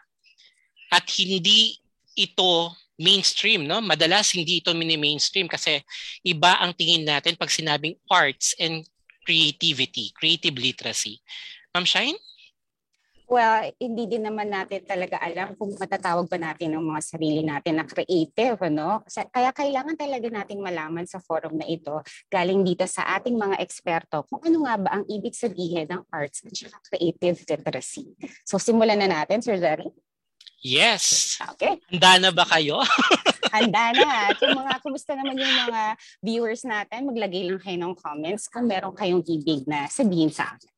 At 0.91 1.07
hindi 1.15 1.79
ito 2.19 2.75
mainstream, 2.99 3.65
no? 3.65 3.79
Madalas 3.79 4.35
hindi 4.35 4.59
ito 4.59 4.75
mini-mainstream 4.75 5.47
kasi 5.47 5.81
iba 6.27 6.59
ang 6.59 6.75
tingin 6.75 7.07
natin 7.07 7.39
pag 7.39 7.49
sinabing 7.49 7.95
arts 8.11 8.59
and 8.59 8.83
creativity, 9.23 10.11
creative 10.19 10.59
literacy. 10.59 11.23
Ma'am 11.71 11.87
Shine? 11.87 12.19
Well, 13.29 13.77
hindi 13.77 14.09
din 14.09 14.25
naman 14.25 14.49
natin 14.49 14.89
talaga 14.89 15.21
alam 15.21 15.53
kung 15.53 15.77
matatawag 15.77 16.33
ba 16.33 16.41
natin 16.41 16.73
ang 16.73 16.81
mga 16.81 17.03
sarili 17.05 17.45
natin 17.45 17.77
na 17.77 17.85
creative, 17.85 18.57
ano? 18.65 19.05
Kaya 19.05 19.53
kailangan 19.53 20.01
talaga 20.01 20.33
nating 20.33 20.65
malaman 20.65 21.05
sa 21.05 21.21
forum 21.21 21.61
na 21.61 21.69
ito, 21.69 21.93
galing 22.33 22.65
dito 22.65 22.89
sa 22.89 23.05
ating 23.21 23.37
mga 23.37 23.61
eksperto, 23.61 24.25
kung 24.33 24.41
ano 24.49 24.65
nga 24.65 24.75
ba 24.81 24.89
ang 24.97 25.05
ibig 25.13 25.37
sabihin 25.37 25.93
ng 25.93 26.09
arts 26.09 26.41
at 26.41 26.57
creative 26.89 27.45
literacy. 27.45 28.17
So 28.49 28.57
simulan 28.57 28.97
na 28.97 29.13
natin, 29.13 29.45
Sir 29.45 29.61
Zari. 29.61 29.93
Yes. 30.59 31.39
Okay. 31.55 31.79
Handa 31.87 32.19
na 32.19 32.31
ba 32.35 32.43
kayo? 32.43 32.83
Handa 33.55 33.95
na. 33.95 34.35
At 34.35 34.39
yung 34.43 34.59
mga, 34.59 34.73
kumusta 34.83 35.15
naman 35.15 35.39
yung 35.39 35.55
mga 35.69 35.83
viewers 36.19 36.63
natin, 36.67 37.07
maglagay 37.07 37.47
lang 37.47 37.63
kayo 37.63 37.79
ng 37.79 37.95
comments 37.95 38.51
kung 38.51 38.67
meron 38.67 38.95
kayong 38.95 39.23
ibig 39.25 39.63
na 39.71 39.87
sabihin 39.87 40.35
sa 40.35 40.55
akin. 40.55 40.73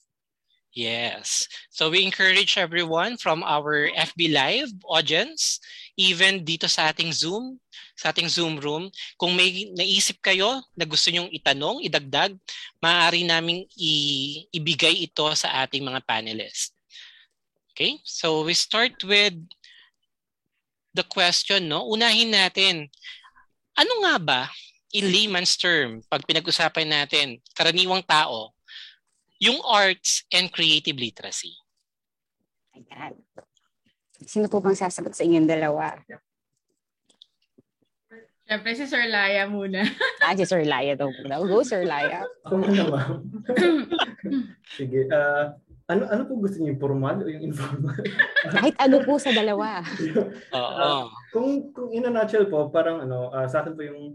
Yes. 0.70 1.50
So 1.74 1.90
we 1.90 2.06
encourage 2.06 2.54
everyone 2.54 3.18
from 3.18 3.42
our 3.42 3.90
FB 3.90 4.30
Live 4.30 4.70
audience, 4.86 5.58
even 5.98 6.46
dito 6.46 6.70
sa 6.70 6.94
ating 6.94 7.10
Zoom, 7.10 7.58
sa 7.98 8.14
ating 8.14 8.30
Zoom 8.30 8.62
room, 8.62 8.86
kung 9.18 9.34
may 9.34 9.66
naisip 9.74 10.22
kayo 10.22 10.62
na 10.78 10.86
gusto 10.86 11.10
nyong 11.10 11.26
itanong, 11.34 11.82
idagdag, 11.82 12.38
maaari 12.78 13.26
naming 13.26 13.66
i- 13.74 14.46
ibigay 14.54 15.10
ito 15.10 15.26
sa 15.34 15.66
ating 15.66 15.82
mga 15.82 16.06
panelists. 16.06 16.70
Okay? 17.74 17.98
So 18.06 18.46
we 18.46 18.54
start 18.54 19.02
with 19.02 19.34
the 20.94 21.06
question, 21.06 21.70
no? 21.70 21.86
Unahin 21.86 22.34
natin, 22.34 22.90
ano 23.78 23.92
nga 24.06 24.14
ba 24.18 24.42
in 24.90 25.06
layman's 25.06 25.54
term, 25.54 26.02
pag 26.10 26.26
pinag-usapan 26.26 26.90
natin, 26.90 27.38
karaniwang 27.54 28.02
tao, 28.02 28.50
yung 29.38 29.62
arts 29.62 30.26
and 30.34 30.50
creative 30.50 30.98
literacy. 30.98 31.54
Ayan. 32.74 33.14
Sino 34.26 34.50
po 34.50 34.60
bang 34.60 34.76
sasagot 34.76 35.14
sa 35.16 35.24
inyong 35.24 35.48
dalawa? 35.48 35.96
Siyempre 38.50 38.74
si 38.74 38.84
Sir 38.90 39.06
Laya 39.06 39.46
muna. 39.46 39.86
ah, 40.26 40.34
si 40.34 40.42
Sir 40.42 40.66
Laya 40.66 40.98
daw 40.98 41.06
muna. 41.06 41.38
Go, 41.38 41.62
Sir 41.62 41.86
Laya. 41.86 42.26
Ako 42.44 42.58
na, 42.58 42.84
ma'am. 42.90 43.22
Sige. 44.76 45.06
Uh, 45.06 45.54
ano 45.90 46.06
ano 46.06 46.22
po 46.22 46.38
gusto 46.38 46.62
niyo, 46.62 46.78
formal 46.78 47.18
o 47.20 47.26
yung 47.26 47.50
informal? 47.50 47.98
Kahit 48.54 48.78
ano 48.78 49.02
po 49.02 49.18
sa 49.18 49.34
dalawa. 49.34 49.82
Oo. 50.56 50.78
Uh, 50.78 51.04
kung 51.34 51.74
kung 51.74 51.90
in 51.90 52.06
a 52.06 52.10
nutshell 52.14 52.46
po, 52.46 52.70
parang 52.70 53.02
ano, 53.02 53.34
uh, 53.34 53.46
sa 53.50 53.66
akin 53.66 53.74
po 53.74 53.82
yung 53.82 54.14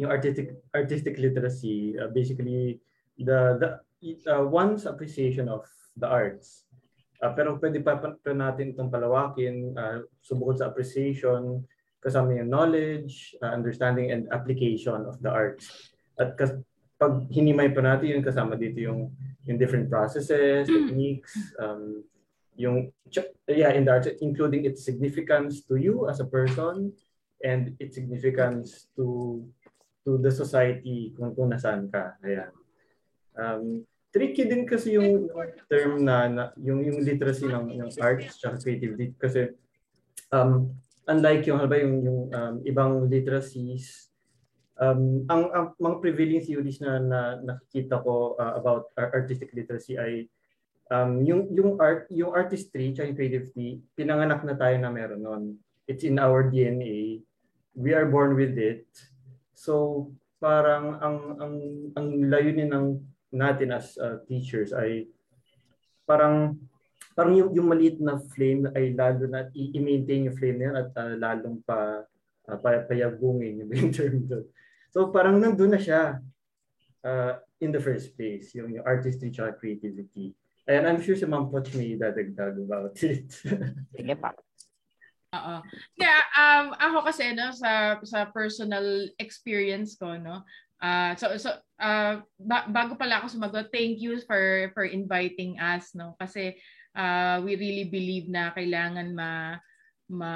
yung 0.00 0.08
artistic 0.08 0.56
artistic 0.72 1.20
literacy, 1.20 1.92
uh, 2.00 2.08
basically 2.08 2.80
the 3.20 3.60
the 3.60 3.68
uh, 4.32 4.40
one's 4.40 4.88
appreciation 4.88 5.52
of 5.52 5.68
the 6.00 6.08
arts. 6.08 6.64
Uh, 7.22 7.30
pero 7.36 7.54
pwede 7.60 7.78
pa, 7.84 8.00
pa, 8.00 8.18
pa 8.18 8.32
natin 8.34 8.74
itong 8.74 8.90
palawakin, 8.90 9.78
uh, 9.78 10.02
subukod 10.18 10.58
sa 10.58 10.74
appreciation, 10.74 11.62
kasama 12.02 12.34
yung 12.34 12.50
knowledge, 12.50 13.38
uh, 13.38 13.54
understanding, 13.54 14.10
and 14.10 14.26
application 14.34 15.06
of 15.06 15.14
the 15.22 15.30
arts. 15.30 15.94
At 16.18 16.34
kas, 16.34 16.58
pag 17.02 17.26
hinimay 17.34 17.74
pa 17.74 17.82
natin 17.82 18.14
yun, 18.14 18.22
kasama 18.22 18.54
dito 18.54 18.78
yung, 18.78 19.10
yung 19.42 19.58
different 19.58 19.90
processes, 19.90 20.70
techniques, 20.70 21.34
um, 21.58 22.06
yung, 22.54 22.94
yeah, 23.50 23.74
in 23.74 23.82
the 23.82 23.90
arts, 23.90 24.06
including 24.22 24.62
its 24.62 24.86
significance 24.86 25.66
to 25.66 25.74
you 25.74 26.06
as 26.06 26.22
a 26.22 26.28
person, 26.30 26.94
and 27.42 27.74
its 27.82 27.98
significance 27.98 28.86
to 28.94 29.42
to 30.06 30.18
the 30.18 30.30
society 30.30 31.10
kung, 31.18 31.34
kung 31.34 31.50
nasaan 31.50 31.90
ka. 31.90 32.14
Ayan. 32.22 32.54
Um, 33.34 33.64
tricky 34.14 34.46
din 34.46 34.62
kasi 34.62 34.94
yung 34.94 35.26
term 35.66 36.06
na, 36.06 36.30
na 36.30 36.44
yung 36.58 36.86
yung 36.86 37.02
literacy 37.02 37.50
ng 37.50 37.82
ng 37.82 37.90
arts 37.98 38.38
at 38.44 38.60
creativity 38.60 39.16
kasi 39.16 39.56
um 40.28 40.68
unlike 41.08 41.48
yung 41.48 41.64
ba 41.64 41.80
yung 41.80 42.04
yung 42.04 42.20
um, 42.28 42.54
ibang 42.68 43.08
literacies 43.08 44.11
um 44.82 45.22
ang, 45.30 45.42
ang 45.54 45.66
mga 45.78 45.96
prevailing 46.02 46.42
theories 46.42 46.82
na, 46.82 46.98
na 46.98 47.20
nakikita 47.38 48.02
ko 48.02 48.34
uh, 48.34 48.58
about 48.58 48.90
artistic 48.98 49.54
literacy 49.54 49.94
ay 49.94 50.26
um 50.90 51.22
yung 51.22 51.46
yung 51.54 51.78
art 51.78 52.10
yung 52.10 52.34
artistry 52.34 52.90
at 52.90 53.14
creativity 53.14 53.78
pinanganak 53.94 54.42
na 54.42 54.58
tayo 54.58 54.74
na 54.82 54.90
meron 54.90 55.22
noon 55.22 55.44
it's 55.86 56.02
in 56.02 56.18
our 56.18 56.50
DNA 56.50 57.22
we 57.74 57.96
are 57.96 58.08
born 58.08 58.36
with 58.36 58.56
it. 58.56 58.84
So 59.56 60.08
parang 60.42 60.98
ang 61.00 61.18
ang 61.40 61.54
ang 61.96 62.06
layunin 62.28 62.72
ng 62.72 62.86
natin 63.32 63.72
as 63.72 63.96
uh, 63.96 64.20
teachers 64.28 64.76
ay 64.76 65.08
parang 66.04 66.58
parang 67.16 67.36
yung, 67.36 67.50
yung 67.56 67.68
maliit 67.68 67.96
na 68.00 68.20
flame 68.32 68.68
ay 68.76 68.92
lalo 68.92 69.24
na 69.28 69.48
i-maintain 69.52 70.28
yung 70.28 70.36
flame 70.36 70.56
na 70.60 70.66
yun 70.68 70.76
at 70.76 70.90
uh, 70.96 71.14
lalong 71.16 71.56
pa 71.64 72.04
uh, 72.48 72.58
payagungin 72.60 73.64
yung 73.64 73.70
term 73.96 74.24
doon. 74.28 74.44
So 74.92 75.08
parang 75.08 75.40
nandun 75.40 75.72
na 75.72 75.80
siya 75.80 76.20
uh, 77.00 77.32
in 77.64 77.72
the 77.72 77.80
first 77.80 78.12
place, 78.14 78.52
yung, 78.52 78.76
yung 78.76 78.84
artistry 78.84 79.32
at 79.40 79.56
creativity. 79.56 80.36
And 80.68 80.86
I'm 80.86 81.02
sure 81.02 81.16
si 81.16 81.26
Ma'am 81.26 81.50
Poch 81.50 81.72
may 81.74 81.98
dadagdag 81.98 82.60
about 82.60 82.94
it. 83.02 83.32
Sige 83.96 84.14
pa. 84.20 84.30
Oo. 85.32 85.56
Yeah, 85.96 86.22
um, 86.36 86.76
ako 86.76 87.08
kasi 87.08 87.32
no 87.32 87.56
sa 87.56 87.96
sa 88.04 88.28
personal 88.28 89.08
experience 89.16 89.96
ko 89.96 90.20
no, 90.20 90.44
Uh, 90.82 91.14
so 91.14 91.30
so 91.38 91.54
uh, 91.78 92.18
ba- 92.42 92.66
bago 92.66 92.98
pala 92.98 93.22
ako 93.22 93.30
sumagot, 93.30 93.70
thank 93.70 94.02
you 94.02 94.18
for 94.26 94.66
for 94.74 94.82
inviting 94.82 95.54
us 95.62 95.94
no 95.94 96.18
kasi 96.18 96.58
uh, 96.98 97.38
we 97.46 97.54
really 97.54 97.86
believe 97.86 98.26
na 98.26 98.50
kailangan 98.50 99.14
ma 99.14 99.62
ma 100.10 100.32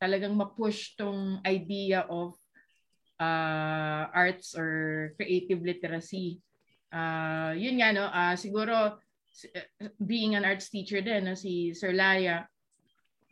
talagang 0.00 0.32
ma-push 0.32 0.96
tong 0.96 1.36
idea 1.44 2.08
of 2.08 2.32
uh, 3.22 4.02
arts 4.10 4.58
or 4.58 5.12
creative 5.14 5.62
literacy. 5.62 6.42
Uh, 6.90 7.54
yun 7.54 7.78
nga 7.78 7.94
no, 7.94 8.04
uh, 8.10 8.34
siguro 8.34 8.98
being 10.02 10.34
an 10.34 10.44
arts 10.44 10.68
teacher 10.68 11.00
din 11.00 11.24
no? 11.24 11.38
Si 11.38 11.72
Sir 11.72 11.94
Laya 11.94 12.44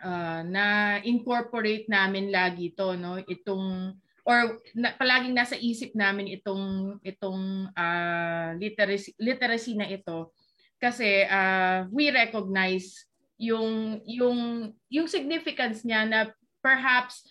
uh, 0.01 0.41
na 0.47 0.99
incorporate 1.03 1.91
namin 1.91 2.31
lagi 2.31 2.73
to 2.79 2.95
no? 2.95 3.19
Itong 3.21 3.99
or 4.25 4.63
na, 4.79 4.95
palaging 4.95 5.35
nasa 5.35 5.59
isip 5.59 5.93
namin 5.97 6.31
itong 6.41 6.97
itong 7.03 7.69
uh, 7.75 8.55
literacy 8.57 9.13
literacy 9.19 9.75
na 9.75 9.91
ito. 9.91 10.33
Kasi 10.81 11.29
uh, 11.29 11.85
we 11.93 12.09
recognize 12.09 13.05
yung 13.37 14.01
yung 14.09 14.71
yung 14.89 15.09
significance 15.09 15.85
niya 15.85 16.09
na 16.09 16.21
perhaps 16.61 17.25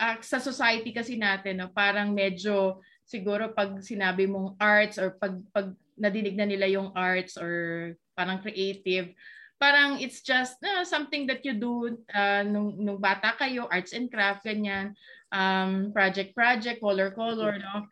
uh, 0.00 0.16
sa 0.22 0.38
society 0.38 0.94
kasi 0.94 1.18
natin 1.18 1.60
no 1.62 1.68
parang 1.70 2.14
medyo 2.14 2.80
siguro 3.04 3.52
pag 3.52 3.78
sinabi 3.82 4.24
mong 4.24 4.56
arts 4.56 4.96
or 4.96 5.14
pag 5.18 5.36
pag 5.52 5.74
nadinig 5.98 6.38
na 6.38 6.46
nila 6.46 6.70
yung 6.70 6.94
arts 6.94 7.34
or 7.34 7.92
parang 8.14 8.38
creative 8.40 9.10
parang 9.58 9.98
it's 9.98 10.22
just 10.22 10.58
uh, 10.62 10.86
something 10.86 11.26
that 11.26 11.42
you 11.42 11.52
do 11.58 11.98
uh, 12.14 12.46
nung 12.46 12.78
nung 12.78 13.02
bata 13.02 13.34
kayo 13.34 13.66
arts 13.66 13.90
and 13.90 14.06
craft 14.06 14.46
ganyan 14.46 14.94
um, 15.32 15.92
project 15.92 16.34
project, 16.34 16.80
color 16.80 17.10
color, 17.12 17.58
no? 17.58 17.88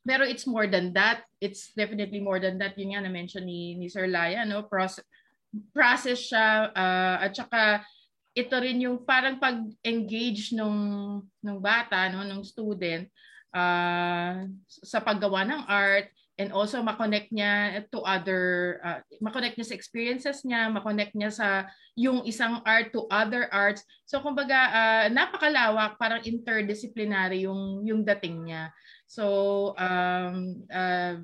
Pero 0.00 0.24
it's 0.24 0.48
more 0.48 0.66
than 0.66 0.92
that. 0.96 1.28
It's 1.40 1.72
definitely 1.76 2.20
more 2.20 2.40
than 2.40 2.56
that. 2.58 2.76
Yun 2.76 2.96
nga 2.96 3.04
na-mention 3.04 3.44
ni, 3.44 3.76
ni 3.76 3.88
Sir 3.88 4.08
Laya, 4.08 4.48
no? 4.48 4.64
Process, 4.64 5.04
process 5.76 6.18
siya 6.24 6.72
uh, 6.72 7.16
at 7.20 7.36
saka 7.36 7.84
ito 8.34 8.56
rin 8.62 8.78
yung 8.78 9.02
parang 9.02 9.42
pag-engage 9.42 10.54
nung 10.54 10.78
nung 11.42 11.60
bata, 11.60 12.06
no, 12.08 12.22
nung 12.22 12.46
student 12.46 13.10
uh, 13.50 14.46
sa 14.66 14.98
paggawa 15.02 15.42
ng 15.46 15.62
art 15.66 16.08
and 16.40 16.56
also 16.56 16.80
makonect 16.80 17.28
niya 17.28 17.84
to 17.92 18.00
other 18.00 18.78
uh, 18.80 19.04
makonect 19.20 19.60
niya 19.60 19.68
sa 19.68 19.76
experiences 19.76 20.40
niya, 20.46 20.72
makonect 20.72 21.12
niya 21.12 21.28
sa 21.28 21.48
yung 21.98 22.24
isang 22.24 22.64
art 22.64 22.94
to 22.94 23.04
other 23.12 23.50
arts. 23.52 23.84
So 24.08 24.24
kumbaga 24.24 24.58
uh, 24.72 25.06
napakalawak, 25.12 26.00
parang 26.00 26.24
interdisciplinary 26.24 27.44
yung 27.44 27.84
yung 27.84 28.06
dating 28.06 28.48
niya. 28.48 28.72
So 29.04 29.74
um 29.76 30.64
uh, 30.70 31.20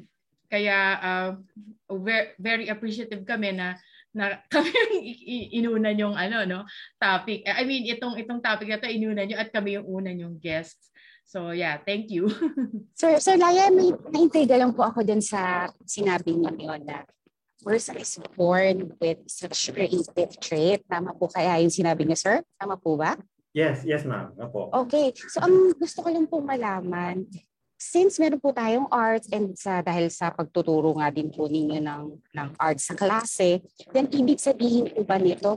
kaya 0.47 0.79
uh, 1.01 1.31
very, 1.90 2.37
very 2.38 2.66
appreciative 2.71 3.27
kami 3.27 3.55
na 3.55 3.75
na 4.16 4.40
kami 4.52 4.72
yung 4.72 5.76
inuna 5.76 5.92
yung 5.92 6.16
ano 6.16 6.48
no 6.48 6.61
topic. 6.96 7.44
I 7.44 7.68
mean 7.68 7.85
itong 7.92 8.16
itong 8.16 8.40
topic 8.40 8.72
na 8.72 8.81
to 8.81 8.88
inuna 8.88 9.29
nyo 9.29 9.37
at 9.37 9.52
kami 9.52 9.76
yung 9.76 9.87
una 9.87 10.11
yung 10.11 10.40
guests. 10.40 10.88
So 11.26 11.52
yeah, 11.52 11.76
thank 11.85 12.09
you. 12.09 12.33
sir, 13.00 13.20
Sir 13.20 13.37
Laya, 13.37 13.68
may 13.68 13.92
naintriga 14.14 14.57
lang 14.57 14.72
po 14.72 14.87
ako 14.88 15.05
dun 15.05 15.20
sa 15.20 15.68
sinabi 15.85 16.33
niyo 16.33 16.81
na 16.81 17.05
person 17.66 17.98
is 17.98 18.14
born 18.38 18.94
with 19.02 19.18
such 19.26 19.74
creative 19.74 20.38
trait. 20.38 20.87
Tama 20.87 21.18
po 21.18 21.26
kaya 21.26 21.59
yung 21.59 21.74
sinabi 21.74 22.07
niyo, 22.07 22.14
sir? 22.14 22.38
Tama 22.55 22.79
po 22.79 22.94
ba? 22.94 23.18
Yes, 23.50 23.83
yes 23.83 24.07
ma'am. 24.07 24.38
Opo. 24.38 24.70
Okay. 24.87 25.11
So 25.33 25.42
ang 25.42 25.74
gusto 25.74 26.07
ko 26.07 26.09
lang 26.14 26.31
po 26.31 26.38
malaman, 26.38 27.26
since 27.77 28.17
meron 28.17 28.41
po 28.41 28.57
tayong 28.57 28.89
arts 28.89 29.29
and 29.33 29.53
sa 29.57 29.85
dahil 29.85 30.09
sa 30.09 30.33
pagtuturo 30.33 30.97
nga 30.97 31.12
din 31.12 31.29
po 31.29 31.45
ninyo 31.45 31.81
ng 31.81 32.05
ng 32.33 32.49
arts 32.57 32.89
sa 32.89 32.97
klase, 32.97 33.61
then 33.93 34.09
ibig 34.12 34.41
sabihin 34.41 34.89
po 34.93 35.05
ba 35.05 35.21
nito 35.21 35.53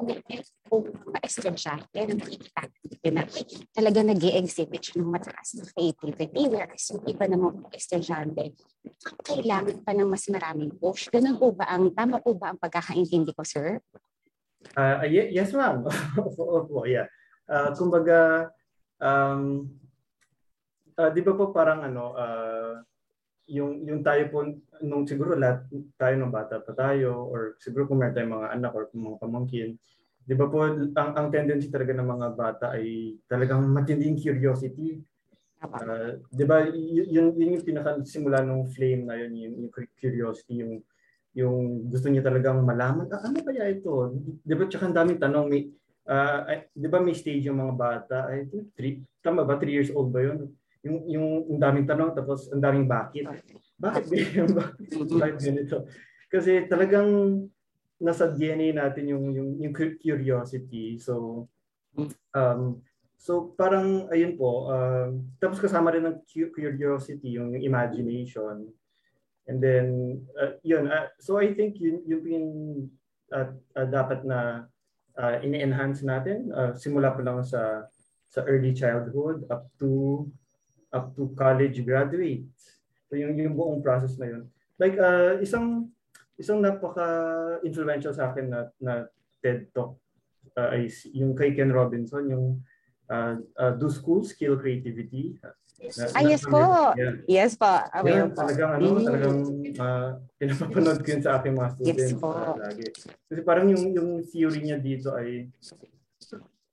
po 0.68 0.86
mga 0.86 1.20
estudyante 1.26 2.00
na 2.06 2.16
makikita 2.20 2.62
na 3.10 3.24
talaga 3.74 4.00
nag 4.06 4.22
exhibit 4.22 4.84
siya 4.86 5.02
ng 5.02 5.10
mataas 5.10 5.58
na 5.58 5.64
creativity 5.74 6.44
whereas 6.46 6.84
yung 6.94 7.04
iba 7.10 7.26
naman 7.26 7.58
po 7.58 7.72
estudyante 7.74 8.54
kailangan 9.24 9.82
pa 9.84 9.92
ng 9.96 10.10
mas 10.10 10.26
maraming 10.28 10.72
push. 10.76 11.08
Ganun 11.12 11.38
po 11.38 11.54
ba 11.56 11.68
ang, 11.70 11.92
tama 11.94 12.20
po 12.20 12.36
ba 12.36 12.54
ang 12.54 12.60
pagkakaintindi 12.60 13.32
ko, 13.36 13.44
sir? 13.46 13.80
Uh, 14.76 15.06
yes, 15.08 15.56
ma'am. 15.56 15.88
Opo, 16.20 16.84
yeah. 16.84 17.08
Uh, 17.50 17.72
kumbaga, 17.74 18.52
um, 19.02 19.66
uh, 21.00 21.10
di 21.16 21.24
ba 21.24 21.32
po 21.32 21.56
parang 21.56 21.88
ano, 21.88 22.12
uh, 22.20 22.84
yung, 23.50 23.88
yung 23.88 24.04
tayo 24.04 24.28
po, 24.30 24.46
nung 24.84 25.08
siguro 25.08 25.34
lahat 25.34 25.66
tayo 25.98 26.16
ng 26.20 26.30
bata 26.30 26.62
pa 26.62 26.76
tayo, 26.76 27.26
or 27.26 27.56
siguro 27.58 27.88
kung 27.88 28.04
meron 28.04 28.14
tayong 28.14 28.36
mga 28.36 28.50
anak 28.60 28.72
or 28.76 28.84
mga 28.92 29.18
pamangkin, 29.24 29.70
di 30.28 30.36
ba 30.38 30.46
po, 30.46 30.62
ang, 30.68 30.94
ang 30.94 31.28
tendency 31.34 31.72
talaga 31.72 31.96
ng 31.96 32.06
mga 32.06 32.28
bata 32.38 32.66
ay 32.76 33.18
talagang 33.26 33.66
matinding 33.66 34.20
curiosity. 34.20 35.02
Uh, 35.60 36.22
di 36.30 36.46
ba, 36.46 36.68
yun, 36.70 37.34
yun 37.36 37.56
yung 37.58 37.66
pinakasimula 37.66 38.46
ng 38.46 38.70
flame 38.70 39.10
na 39.10 39.18
yun, 39.18 39.34
yung, 39.34 39.56
yung 39.66 39.72
curiosity, 39.98 40.62
yung 40.62 40.84
yung 41.38 41.86
gusto 41.88 42.10
niya 42.10 42.26
talagang 42.26 42.58
malaman, 42.66 43.06
ah, 43.14 43.22
ano 43.22 43.38
kaya 43.46 43.70
ito? 43.70 44.18
Di 44.42 44.54
ba, 44.58 44.66
tsaka 44.66 44.90
ang 44.90 44.98
daming 44.98 45.22
tanong, 45.22 45.46
may, 45.46 45.70
uh, 46.10 46.66
di 46.74 46.88
ba 46.90 46.98
may 46.98 47.14
stage 47.14 47.46
yung 47.46 47.62
mga 47.62 47.76
bata, 47.78 48.18
I 48.34 48.50
think 48.50 48.74
three, 48.74 49.06
tama 49.22 49.46
ba, 49.46 49.62
three 49.62 49.78
years 49.78 49.94
old 49.94 50.10
ba 50.10 50.26
yun? 50.26 50.50
Yung 50.84 50.98
yung 51.12 51.28
ang 51.56 51.60
daming 51.60 51.88
tanong 51.88 52.12
tapos 52.16 52.48
ang 52.52 52.64
daming 52.64 52.88
bakit. 52.88 53.28
Bakit 53.80 54.06
ganyan? 54.12 54.50
bakit 55.20 55.38
ganito? 55.44 55.88
Kasi 56.32 56.68
talagang 56.68 57.44
nasa 58.00 58.32
DNA 58.32 58.72
natin 58.72 59.12
yung 59.12 59.26
yung, 59.36 59.50
yung 59.60 59.74
curiosity. 59.76 60.96
So 61.00 61.48
um 62.32 62.80
so 63.20 63.52
parang 63.60 64.08
ayun 64.16 64.40
po 64.40 64.72
um, 64.72 65.28
tapos 65.44 65.60
kasama 65.60 65.92
rin 65.92 66.08
ng 66.08 66.24
curiosity 66.32 67.36
yung, 67.36 67.60
yung 67.60 67.66
imagination. 67.68 68.72
And 69.50 69.60
then 69.60 69.88
uh, 70.40 70.56
yun 70.64 70.88
uh, 70.88 71.12
so 71.20 71.44
I 71.44 71.52
think 71.52 71.76
yun 71.84 72.00
yung 72.08 72.24
yun 72.24 72.46
uh, 73.36 73.52
uh, 73.76 73.88
dapat 73.90 74.24
na 74.24 74.70
uh, 75.20 75.36
ini-enhance 75.44 76.08
natin 76.08 76.56
uh, 76.56 76.72
simula 76.72 77.12
pa 77.12 77.20
lang 77.20 77.44
sa 77.44 77.84
sa 78.30 78.46
early 78.46 78.72
childhood 78.78 79.44
up 79.50 79.66
to 79.82 80.24
up 80.94 81.14
to 81.16 81.30
college 81.38 81.82
graduates. 81.86 82.80
So 83.10 83.18
yung, 83.18 83.38
yung 83.38 83.58
buong 83.58 83.82
process 83.82 84.18
na 84.18 84.30
yun. 84.30 84.44
Like 84.78 84.96
uh, 84.98 85.42
isang 85.42 85.90
isang 86.40 86.64
napaka-influential 86.64 88.16
sa 88.16 88.32
akin 88.32 88.48
na, 88.48 88.60
na 88.80 88.94
TED 89.44 89.70
Talk 89.76 90.00
uh, 90.56 90.72
ay 90.72 90.88
yung 91.12 91.36
kay 91.36 91.52
Ken 91.52 91.74
Robinson, 91.74 92.32
yung 92.32 92.46
uh, 93.12 93.36
uh, 93.60 93.74
Do 93.76 93.92
School 93.92 94.24
Skill 94.24 94.56
Creativity. 94.56 95.36
Na, 95.40 96.04
ah, 96.16 96.24
yes 96.24 96.44
po. 96.44 96.92
Yeah. 96.96 97.16
Yes 97.28 97.52
po. 97.56 97.68
Aware 97.68 98.12
yeah, 98.12 98.28
po. 98.32 98.40
Talagang, 98.44 98.72
ano, 98.76 98.88
mm. 98.88 99.06
talagang 99.08 99.38
uh, 99.80 100.10
pinapapanood 100.36 101.00
ko 101.04 101.08
yun 101.08 101.24
sa 101.24 101.32
aking 101.40 101.54
mga 101.56 101.70
students. 101.76 102.00
Yes 102.04 102.12
po. 102.20 102.30
Uh, 102.36 102.56
lagi. 102.60 102.88
Kasi 103.32 103.40
parang 103.44 103.68
yung, 103.72 103.84
yung 103.96 104.10
theory 104.28 104.60
niya 104.64 104.80
dito 104.80 105.16
ay 105.16 105.48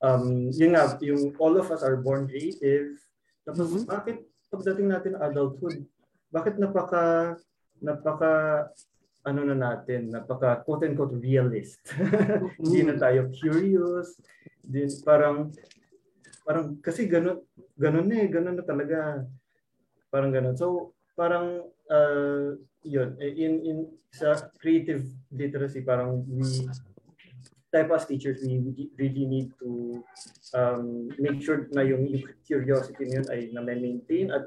um, 0.03 0.51
yun 0.51 0.75
nga, 0.75 0.99
yung 1.03 1.35
all 1.39 1.55
of 1.55 1.71
us 1.71 1.87
are 1.87 1.99
born 1.99 2.27
creative 2.27 2.99
tapos 3.47 3.71
mm-hmm. 3.71 3.87
bakit 3.87 4.17
pagdating 4.51 4.89
natin 4.91 5.15
adulthood, 5.23 5.87
bakit 6.35 6.59
napaka 6.59 7.39
napaka 7.79 8.67
ano 9.27 9.43
na 9.43 9.57
natin, 9.59 10.11
napaka 10.11 10.63
quote 10.67 10.87
unquote 10.87 11.19
realist. 11.19 11.83
Hindi 12.63 12.87
na 12.87 12.95
tayo 12.99 13.31
curious. 13.31 14.19
Din 14.63 14.91
parang 15.03 15.51
parang 16.47 16.79
kasi 16.79 17.07
ganun 17.07 17.43
ganun 17.75 18.11
eh, 18.11 18.27
ganun 18.27 18.59
na 18.59 18.67
talaga. 18.67 19.27
Parang 20.11 20.31
ganun. 20.31 20.55
So 20.59 20.95
parang 21.19 21.67
uh, 21.91 22.55
yun 22.87 23.19
in 23.19 23.55
in 23.67 23.79
sa 24.15 24.51
creative 24.63 25.03
literacy 25.35 25.83
parang 25.83 26.23
we 26.31 26.47
type 27.73 27.91
as 27.91 28.07
teachers, 28.07 28.43
we 28.43 28.91
really 28.97 29.27
need 29.27 29.53
to 29.59 30.03
um, 30.55 31.09
make 31.19 31.43
sure 31.43 31.67
na 31.73 31.83
yung, 31.83 32.07
curiosity 32.47 33.11
niyon 33.11 33.27
ay 33.29 33.51
na-maintain 33.51 34.31
at 34.31 34.47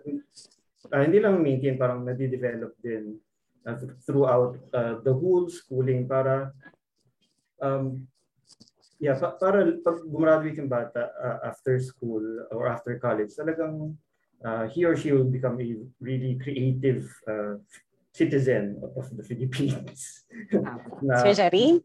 uh, 0.91 1.01
hindi 1.03 1.20
lang 1.20 1.43
maintain, 1.43 1.76
parang 1.76 2.07
na-develop 2.07 2.74
din 2.80 3.20
uh, 3.67 3.76
throughout 4.07 4.55
uh, 4.72 5.03
the 5.03 5.11
whole 5.11 5.51
schooling 5.51 6.07
para 6.07 6.55
um, 7.59 8.07
yeah, 8.99 9.15
pa- 9.15 9.36
para 9.39 9.67
pag 9.84 10.03
gumraduate 10.07 10.59
yung 10.59 10.72
bata 10.72 11.11
uh, 11.20 11.38
after 11.47 11.80
school 11.80 12.24
or 12.51 12.67
after 12.67 12.99
college, 12.99 13.32
talagang 13.36 13.95
uh, 14.43 14.67
he 14.67 14.84
or 14.84 14.95
she 14.95 15.11
will 15.11 15.28
become 15.28 15.59
a 15.59 15.67
really 15.99 16.36
creative 16.39 17.07
uh, 17.28 17.55
citizen 18.14 18.82
of 18.97 19.05
the 19.16 19.24
Philippines. 19.24 20.26
na, 21.01 21.22
Sir 21.22 21.34
Jerry? 21.34 21.80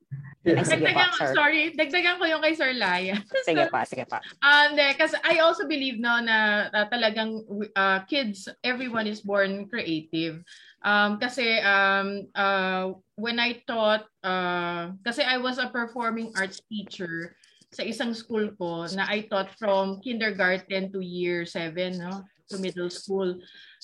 Ay, 0.44 0.60
sige 0.60 0.84
dagdagan, 0.84 1.08
po, 1.08 1.16
sir. 1.16 1.32
Sorry, 1.32 1.62
dagdagan 1.72 2.16
ko 2.20 2.24
yung 2.28 2.42
kay 2.44 2.54
Sir 2.56 2.72
Laya. 2.76 3.16
sige 3.48 3.64
pa, 3.72 3.80
sige 3.88 4.04
pa. 4.04 4.20
Um, 4.44 4.76
kasi 4.76 5.16
I 5.24 5.40
also 5.40 5.64
believe 5.64 5.96
no 5.96 6.20
na 6.20 6.68
uh, 6.68 6.86
talagang 6.92 7.44
uh, 7.72 8.04
kids, 8.04 8.48
everyone 8.60 9.08
is 9.08 9.24
born 9.24 9.68
creative. 9.72 10.44
Um, 10.84 11.16
kasi 11.16 11.64
um, 11.64 12.28
uh, 12.36 12.92
when 13.16 13.40
I 13.40 13.64
taught, 13.64 14.04
uh, 14.20 14.92
kasi 15.00 15.24
I 15.24 15.40
was 15.40 15.56
a 15.56 15.72
performing 15.72 16.36
arts 16.36 16.60
teacher 16.68 17.32
sa 17.72 17.82
isang 17.82 18.12
school 18.12 18.52
ko 18.60 18.84
na 18.92 19.08
I 19.08 19.26
taught 19.26 19.50
from 19.56 19.98
kindergarten 20.04 20.92
to 20.92 21.00
year 21.00 21.48
7, 21.48 21.98
no? 21.98 22.22
To 22.50 22.58
middle 22.58 22.90
school. 22.90 23.40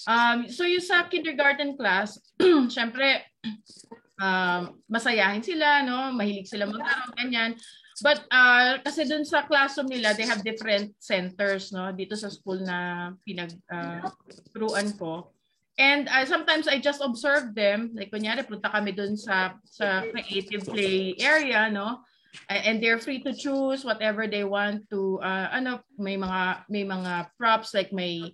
Um, 0.09 0.49
so 0.49 0.65
yung 0.65 0.85
sa 0.85 1.09
kindergarten 1.09 1.77
class, 1.77 2.21
syempre, 2.75 3.25
um, 4.21 4.81
masayahin 4.87 5.45
sila, 5.45 5.85
no? 5.85 6.13
mahilig 6.13 6.49
sila 6.49 6.69
maglaro, 6.69 7.13
ganyan. 7.17 7.57
But 8.01 8.25
uh, 8.33 8.81
kasi 8.81 9.05
dun 9.05 9.29
sa 9.29 9.45
classroom 9.45 9.93
nila, 9.93 10.17
they 10.17 10.25
have 10.25 10.41
different 10.41 10.97
centers 10.97 11.69
no 11.69 11.93
dito 11.93 12.17
sa 12.17 12.33
school 12.33 12.57
na 12.65 13.13
pinag-turuan 13.29 14.89
uh, 14.89 14.97
ko. 14.97 15.13
And 15.77 16.09
uh, 16.09 16.25
sometimes 16.25 16.69
I 16.69 16.81
just 16.81 17.05
observe 17.05 17.53
them. 17.53 17.93
Like 17.93 18.09
kunyari, 18.09 18.45
punta 18.49 18.73
kami 18.73 18.97
dun 18.97 19.21
sa 19.21 19.57
sa 19.69 20.05
creative 20.09 20.65
play 20.65 21.13
area, 21.21 21.69
no? 21.69 22.01
And 22.49 22.83
they're 22.83 22.99
free 22.99 23.23
to 23.23 23.35
choose 23.35 23.85
whatever 23.85 24.27
they 24.27 24.45
want 24.45 24.87
to 24.91 25.19
uh, 25.23 25.51
ano 25.51 25.83
may 25.99 26.17
mga 26.17 26.67
may 26.71 26.85
mga 26.87 27.31
props 27.39 27.75
like 27.75 27.93
may 27.93 28.31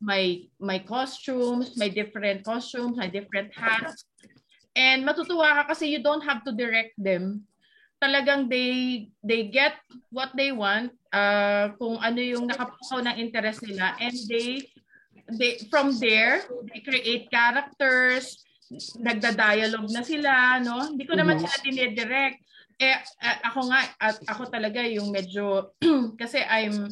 may 0.00 0.48
may 0.60 0.80
costumes 0.80 1.76
may 1.76 1.88
different 1.88 2.44
costumes 2.44 2.96
may 2.96 3.08
different 3.08 3.52
hats. 3.52 4.04
And 4.76 5.04
matutuwa 5.04 5.60
ka 5.60 5.74
kasi 5.74 5.92
you 5.92 6.00
don't 6.00 6.24
have 6.24 6.46
to 6.46 6.52
direct 6.54 6.96
them. 6.96 7.44
Talagang 8.00 8.48
they 8.48 9.08
they 9.20 9.52
get 9.52 9.76
what 10.08 10.32
they 10.32 10.56
want 10.56 10.96
uh, 11.12 11.76
kung 11.76 12.00
ano 12.00 12.20
yung 12.22 12.48
nakapukaw 12.48 13.04
ng 13.04 13.16
interest 13.20 13.60
nila. 13.60 13.92
And 14.00 14.16
they 14.30 14.64
they 15.36 15.60
from 15.68 15.92
there 16.00 16.48
they 16.72 16.80
create 16.80 17.28
characters 17.28 18.40
nagda-dialogue 18.96 19.90
na 19.90 20.00
sila 20.06 20.62
no? 20.62 20.94
Hindi 20.94 21.04
ko 21.04 21.18
naman 21.18 21.42
mm-hmm. 21.42 21.50
sila 21.50 21.64
dinidirect 21.66 22.40
eh 22.80 22.96
ako 23.44 23.68
nga 23.68 23.80
at 24.00 24.16
ako 24.24 24.48
talaga 24.48 24.80
yung 24.80 25.12
medyo 25.12 25.76
kasi 26.20 26.40
I'm 26.40 26.88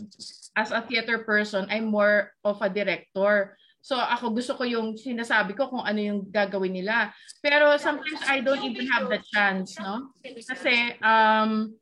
as 0.53 0.69
a 0.69 0.85
theater 0.85 1.25
person 1.25 1.65
I'm 1.73 1.89
more 1.89 2.37
of 2.45 2.61
a 2.61 2.69
director 2.69 3.57
so 3.81 3.97
ako 3.97 4.37
gusto 4.37 4.53
ko 4.61 4.69
yung 4.69 5.01
sinasabi 5.01 5.57
ko 5.57 5.73
kung 5.73 5.81
ano 5.81 5.97
yung 5.97 6.21
gagawin 6.29 6.77
nila 6.77 7.09
pero 7.41 7.73
sometimes 7.81 8.21
I 8.29 8.45
don't 8.45 8.61
even 8.61 8.85
have 8.93 9.09
the 9.09 9.25
chance 9.33 9.81
no 9.81 10.13
kasi 10.21 10.93
um 11.01 11.73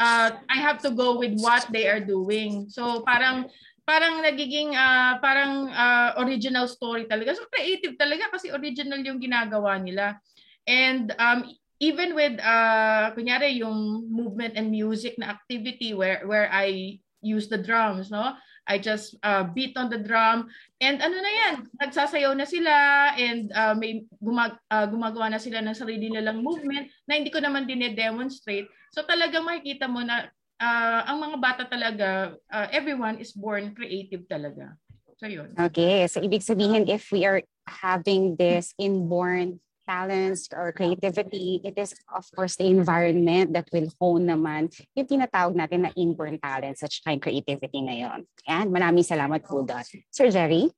uh, 0.00 0.30
I 0.48 0.56
have 0.56 0.80
to 0.88 0.90
go 0.96 1.20
with 1.20 1.36
what 1.44 1.68
they 1.68 1.84
are 1.84 2.00
doing 2.00 2.72
so 2.72 3.04
parang 3.04 3.52
parang 3.84 4.22
nagiging 4.22 4.72
uh, 4.78 5.18
parang 5.18 5.66
uh, 5.66 6.14
original 6.22 6.70
story 6.70 7.10
talaga. 7.10 7.34
So 7.34 7.50
creative 7.50 7.98
talaga 7.98 8.30
kasi 8.30 8.54
original 8.54 9.02
yung 9.02 9.18
ginagawa 9.18 9.82
nila. 9.82 10.22
And 10.62 11.10
um, 11.18 11.50
even 11.80 12.12
with 12.12 12.36
uh, 12.44 13.10
kunyari 13.16 13.58
yung 13.58 14.06
movement 14.12 14.54
and 14.54 14.68
music 14.68 15.16
na 15.16 15.32
activity 15.32 15.96
where 15.96 16.22
where 16.28 16.52
I 16.52 17.00
use 17.24 17.48
the 17.48 17.58
drums, 17.60 18.12
no? 18.12 18.36
I 18.68 18.78
just 18.78 19.16
uh, 19.24 19.42
beat 19.50 19.74
on 19.74 19.90
the 19.90 19.98
drum 19.98 20.46
and 20.78 21.02
ano 21.02 21.16
na 21.18 21.32
yan, 21.32 21.54
nagsasayaw 21.80 22.36
na 22.36 22.46
sila 22.46 22.74
and 23.18 23.50
uh, 23.50 23.74
may 23.74 24.06
gumag 24.22 24.54
uh, 24.70 24.86
gumagawa 24.86 25.32
na 25.32 25.42
sila 25.42 25.58
ng 25.64 25.74
sarili 25.74 26.06
nilang 26.06 26.44
movement 26.44 26.86
na 27.08 27.18
hindi 27.18 27.32
ko 27.32 27.42
naman 27.42 27.66
din-demonstrate. 27.66 28.70
So 28.94 29.02
talagang 29.02 29.48
makikita 29.48 29.90
mo 29.90 30.04
na 30.04 30.30
uh, 30.60 31.00
ang 31.08 31.18
mga 31.18 31.36
bata 31.40 31.62
talaga, 31.66 32.36
uh, 32.52 32.68
everyone 32.70 33.18
is 33.18 33.32
born 33.34 33.74
creative 33.74 34.28
talaga. 34.30 34.76
So 35.18 35.26
yun. 35.26 35.56
Okay, 35.56 36.06
so 36.06 36.22
ibig 36.22 36.44
sabihin 36.44 36.86
if 36.86 37.10
we 37.10 37.26
are 37.26 37.42
having 37.66 38.38
this 38.38 38.72
inborn 38.78 39.58
talents 39.90 40.46
or 40.54 40.70
creativity, 40.70 41.58
it 41.66 41.74
is 41.74 41.90
of 42.14 42.22
course 42.30 42.54
the 42.54 42.70
environment 42.70 43.50
that 43.50 43.66
will 43.74 43.90
hone 43.98 44.30
naman 44.30 44.70
yung 44.94 45.10
tinatawag 45.10 45.58
natin 45.58 45.82
na 45.82 45.90
inborn 45.98 46.38
talents 46.38 46.86
at 46.86 46.94
saka 46.94 47.18
creativity 47.18 47.82
ngayon. 47.82 48.22
And 48.46 48.70
maraming 48.70 49.02
salamat 49.02 49.42
po 49.42 49.66
doon. 49.66 49.82
Sir 50.14 50.30
Jerry? 50.30 50.70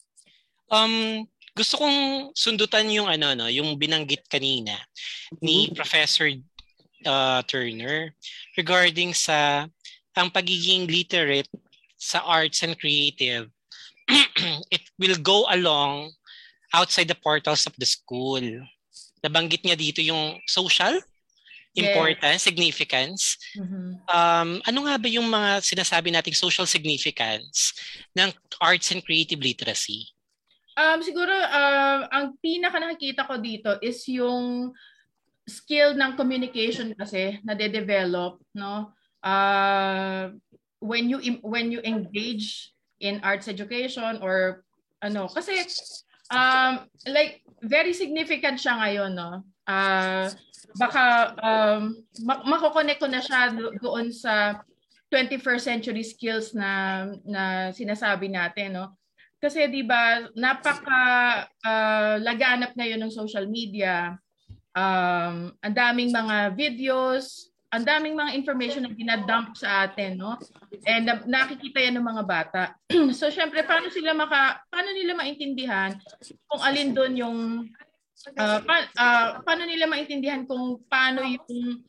Um, 0.73 1.29
gusto 1.53 1.85
kong 1.85 2.33
sundutan 2.33 2.89
yung 2.89 3.13
ano 3.13 3.37
no, 3.37 3.53
yung 3.53 3.77
binanggit 3.77 4.25
kanina 4.33 4.81
ni 5.45 5.69
mm-hmm. 5.69 5.77
Professor 5.77 6.33
uh, 7.05 7.45
Turner 7.45 8.17
regarding 8.57 9.13
sa 9.13 9.69
ang 10.17 10.33
pagiging 10.33 10.89
literate 10.89 11.49
sa 12.01 12.25
arts 12.25 12.65
and 12.65 12.81
creative 12.81 13.53
it 14.75 14.85
will 14.99 15.17
go 15.21 15.47
along 15.53 16.11
outside 16.75 17.09
the 17.09 17.17
portals 17.17 17.67
of 17.67 17.77
the 17.79 17.87
school. 17.87 18.41
Nabanggit 19.23 19.63
niya 19.63 19.79
dito 19.79 20.03
yung 20.03 20.39
social 20.45 20.99
importance, 21.73 22.45
yes. 22.45 22.49
significance. 22.53 23.23
Mm-hmm. 23.57 24.05
Um, 24.13 24.51
ano 24.61 24.79
nga 24.85 25.01
ba 25.01 25.09
yung 25.09 25.25
mga 25.31 25.65
sinasabi 25.65 26.13
nating 26.13 26.37
social 26.37 26.69
significance 26.69 27.73
ng 28.13 28.29
arts 28.61 28.93
and 28.93 29.01
creative 29.01 29.41
literacy? 29.41 30.13
Um, 30.77 31.01
siguro, 31.01 31.33
uh, 31.33 32.09
ang 32.13 32.37
pinaka 32.45 32.77
nakikita 32.77 33.25
ko 33.25 33.41
dito 33.41 33.81
is 33.81 34.05
yung 34.09 34.73
skill 35.49 35.95
ng 35.99 36.15
communication 36.15 36.95
kasi 36.95 37.43
na 37.43 37.55
de-develop 37.59 38.39
no 38.55 38.95
uh, 39.27 40.31
when 40.79 41.11
you 41.11 41.19
when 41.43 41.75
you 41.75 41.83
engage 41.83 42.71
in 43.03 43.19
arts 43.27 43.51
education 43.51 44.23
or 44.23 44.63
ano 45.03 45.27
kasi 45.27 45.59
um 46.33 46.73
like 47.13 47.45
very 47.63 47.93
significant 47.93 48.59
siya 48.59 48.81
ngayon 48.81 49.13
no? 49.13 49.45
Uh, 49.69 50.27
baka 50.81 51.37
um 51.39 52.03
mako-connect 52.25 52.99
ko 52.99 53.07
na 53.07 53.23
siya 53.23 53.53
do- 53.53 53.77
doon 53.79 54.11
sa 54.11 54.65
21st 55.13 55.63
century 55.63 56.03
skills 56.03 56.57
na 56.57 57.05
na 57.23 57.71
sinasabi 57.71 58.33
natin 58.33 58.81
no? 58.81 58.97
Kasi 59.39 59.69
'di 59.69 59.85
ba 59.85 60.27
napaka 60.35 61.03
uh, 61.63 62.17
laganap 62.23 62.73
ngayon 62.75 63.03
ng 63.05 63.13
social 63.13 63.45
media. 63.47 64.17
Um, 64.73 65.53
ang 65.61 65.75
daming 65.77 66.09
mga 66.09 66.57
videos, 66.57 67.52
ang 67.73 67.85
daming 67.89 68.13
mga 68.13 68.37
information 68.37 68.85
na 68.85 68.93
dinadump 68.93 69.57
sa 69.57 69.89
atin, 69.89 70.21
no? 70.21 70.37
And 70.85 71.09
uh, 71.09 71.25
nakikita 71.25 71.81
yan 71.81 71.97
ng 71.97 72.05
mga 72.05 72.25
bata. 72.29 72.63
so 73.19 73.33
syempre 73.33 73.65
paano 73.65 73.89
sila 73.89 74.13
maka 74.13 74.61
paano 74.69 74.93
nila 74.93 75.17
maintindihan 75.17 75.97
kung 76.53 76.61
alin 76.61 76.93
doon 76.93 77.13
yung 77.17 77.39
uh, 78.37 78.61
pa, 78.61 78.77
uh, 78.93 79.29
paano 79.41 79.65
nila 79.65 79.89
maintindihan 79.89 80.45
kung 80.45 80.85
paano 80.85 81.25
yung 81.25 81.81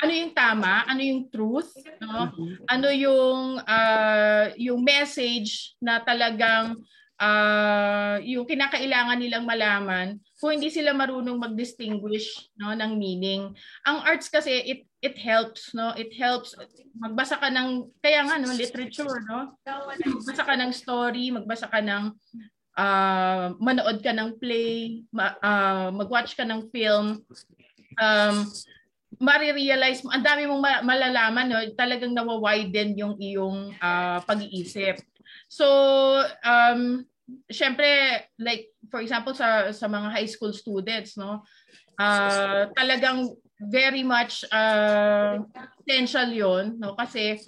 ano 0.00 0.12
yung 0.12 0.32
tama, 0.36 0.84
ano 0.84 1.00
yung 1.00 1.28
truth, 1.32 1.72
no? 2.04 2.28
Ano 2.68 2.88
yung 2.92 3.64
uh, 3.64 4.52
yung 4.60 4.84
message 4.84 5.76
na 5.80 6.04
talagang 6.04 6.76
uh, 7.20 8.16
yung 8.20 8.44
kinakailangan 8.44 9.18
nilang 9.18 9.44
malaman 9.46 10.18
kung 10.40 10.58
hindi 10.58 10.68
sila 10.68 10.92
marunong 10.92 11.40
mag-distinguish 11.40 12.52
no 12.58 12.74
ng 12.74 12.92
meaning. 12.98 13.54
Ang 13.86 13.98
arts 14.04 14.28
kasi 14.28 14.52
it 14.66 14.80
it 15.04 15.20
helps 15.20 15.76
no, 15.76 15.92
it 16.00 16.08
helps 16.16 16.56
magbasa 16.96 17.36
ka 17.36 17.52
ng 17.52 17.92
kaya 18.00 18.24
nga 18.24 18.40
no 18.40 18.48
literature 18.56 19.20
no. 19.28 19.52
Magbasa 20.00 20.42
ka 20.48 20.54
ng 20.56 20.72
story, 20.72 21.28
magbasa 21.28 21.68
ka 21.68 21.84
ng 21.84 22.08
uh, 22.78 23.52
manood 23.60 24.00
ka 24.00 24.16
ng 24.16 24.40
play, 24.40 25.04
ma, 25.12 25.36
uh, 25.44 25.88
mag-watch 25.92 26.34
ka 26.34 26.48
ng 26.48 26.72
film. 26.72 27.22
Um, 28.00 28.48
marirealize 29.22 30.02
mo, 30.02 30.10
ang 30.10 30.26
dami 30.26 30.48
mong 30.50 30.82
malalaman, 30.82 31.46
no? 31.46 31.62
talagang 31.78 32.12
nawa-widen 32.12 32.98
yung 32.98 33.14
iyong 33.22 33.70
uh, 33.78 34.18
pag-iisip. 34.26 34.98
So, 35.46 35.66
um, 36.42 37.06
syempre, 37.46 37.86
like, 38.42 38.74
for 38.90 38.98
example, 38.98 39.34
sa, 39.34 39.70
sa 39.70 39.86
mga 39.86 40.08
high 40.10 40.26
school 40.26 40.50
students, 40.50 41.14
no, 41.14 41.46
uh, 41.98 42.66
talagang 42.74 43.30
very 43.68 44.02
much 44.02 44.44
uh, 44.52 45.40
essential 45.84 46.28
yon 46.30 46.78
no? 46.80 46.96
Kasi 46.96 47.38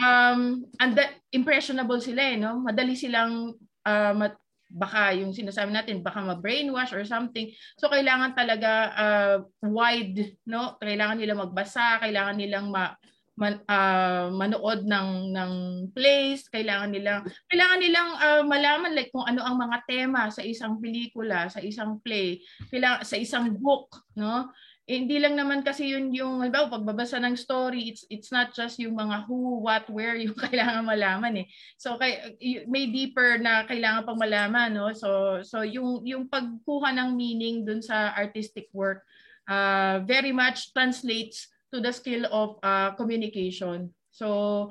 um 0.00 0.64
and 0.80 0.96
impressionable 1.32 2.00
sila 2.00 2.22
eh 2.34 2.36
no? 2.36 2.60
Madali 2.62 2.94
silang 2.98 3.54
uh, 3.86 4.12
mat, 4.16 4.34
baka 4.68 5.16
yung 5.16 5.32
sinasabi 5.32 5.72
natin 5.72 6.04
baka 6.04 6.20
ma-brainwash 6.20 6.92
or 6.92 7.04
something. 7.04 7.48
So 7.80 7.88
kailangan 7.88 8.36
talaga 8.36 8.72
uh, 8.94 9.36
wide 9.64 10.38
no? 10.44 10.76
Kailangan 10.80 11.18
nila 11.20 11.34
magbasa 11.36 12.02
kailangan 12.04 12.36
nilang 12.36 12.68
ma 12.68 12.92
man, 13.38 13.62
uh, 13.70 14.28
manood 14.34 14.82
ng 14.82 15.30
ng 15.30 15.52
plays, 15.94 16.50
kailangan 16.50 16.90
nilang 16.90 17.22
kailangan 17.46 17.78
nilang 17.78 18.10
uh, 18.18 18.42
malaman 18.42 18.92
like 18.98 19.14
kung 19.14 19.24
ano 19.24 19.46
ang 19.46 19.56
mga 19.62 19.78
tema 19.86 20.26
sa 20.34 20.42
isang 20.42 20.82
pelikula, 20.82 21.46
sa 21.46 21.62
isang 21.62 22.02
play, 22.02 22.42
kailangan 22.68 23.06
sa 23.06 23.14
isang 23.14 23.54
book, 23.54 23.94
no? 24.18 24.50
Eh, 24.88 25.04
hindi 25.04 25.20
lang 25.20 25.36
naman 25.36 25.60
kasi 25.60 25.92
yun 25.92 26.08
yung 26.16 26.40
halimbawa 26.40 26.80
pagbabasa 26.80 27.20
ng 27.20 27.36
story, 27.36 27.92
it's 27.92 28.08
it's 28.08 28.32
not 28.32 28.56
just 28.56 28.80
yung 28.80 28.96
mga 28.96 29.28
who, 29.28 29.60
what, 29.60 29.84
where 29.92 30.16
yung 30.16 30.32
kailangan 30.48 30.88
malaman 30.88 31.44
eh. 31.44 31.46
So 31.76 32.00
kay 32.00 32.40
may 32.64 32.88
deeper 32.88 33.36
na 33.36 33.68
kailangan 33.68 34.08
pang 34.08 34.16
malaman, 34.16 34.72
no? 34.72 34.88
So 34.96 35.44
so 35.44 35.60
yung 35.60 36.08
yung 36.08 36.24
pagkuha 36.32 36.96
ng 36.96 37.12
meaning 37.12 37.68
dun 37.68 37.84
sa 37.84 38.16
artistic 38.16 38.72
work 38.72 39.04
uh, 39.48 40.04
very 40.04 40.30
much 40.30 40.72
translates 40.72 41.48
to 41.72 41.80
the 41.80 41.92
skill 41.92 42.28
of 42.30 42.60
uh, 42.62 42.92
communication. 42.94 43.90
So, 44.12 44.70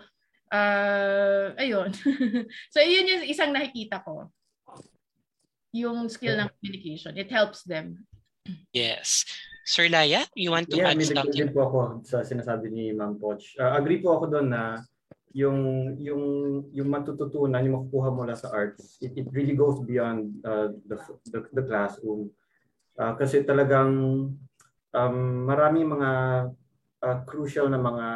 uh, 0.53 1.57
ayun. 1.57 1.93
so, 2.74 2.80
yun 2.80 3.09
yung 3.09 3.24
isang 3.26 3.51
nakikita 3.51 4.05
ko. 4.05 4.30
Yung 5.74 6.09
skill 6.09 6.38
ng 6.38 6.49
communication. 6.57 7.18
It 7.18 7.30
helps 7.30 7.65
them. 7.65 8.05
Yes. 8.72 9.26
Sir 9.68 9.91
Laya, 9.91 10.24
you 10.32 10.55
want 10.55 10.72
to 10.72 10.80
yeah, 10.80 10.95
add 10.95 11.03
something? 11.03 11.36
Yeah, 11.36 11.51
po 11.51 11.68
ako 11.68 11.80
sa 12.07 12.24
sinasabi 12.24 12.72
ni 12.72 12.95
Ma'am 12.95 13.20
Poch. 13.20 13.51
Uh, 13.59 13.76
agree 13.76 13.99
po 13.99 14.15
ako 14.15 14.32
doon 14.32 14.47
na 14.47 14.80
yung 15.36 15.91
yung 15.99 16.24
yung 16.72 16.88
matututunan, 16.88 17.59
yung 17.68 17.84
makukuha 17.84 18.15
mula 18.15 18.32
sa 18.39 18.47
arts, 18.47 18.95
it, 19.03 19.11
it 19.20 19.28
really 19.36 19.59
goes 19.59 19.84
beyond 19.84 20.32
uh, 20.47 20.72
the, 20.88 20.95
the 21.36 21.39
the 21.51 21.63
classroom. 21.68 22.32
Uh, 22.95 23.11
kasi 23.20 23.43
talagang 23.43 23.91
um, 24.95 25.18
marami 25.43 25.84
mga 25.84 26.11
uh, 27.03 27.18
crucial 27.28 27.68
na 27.68 27.78
mga 27.78 28.07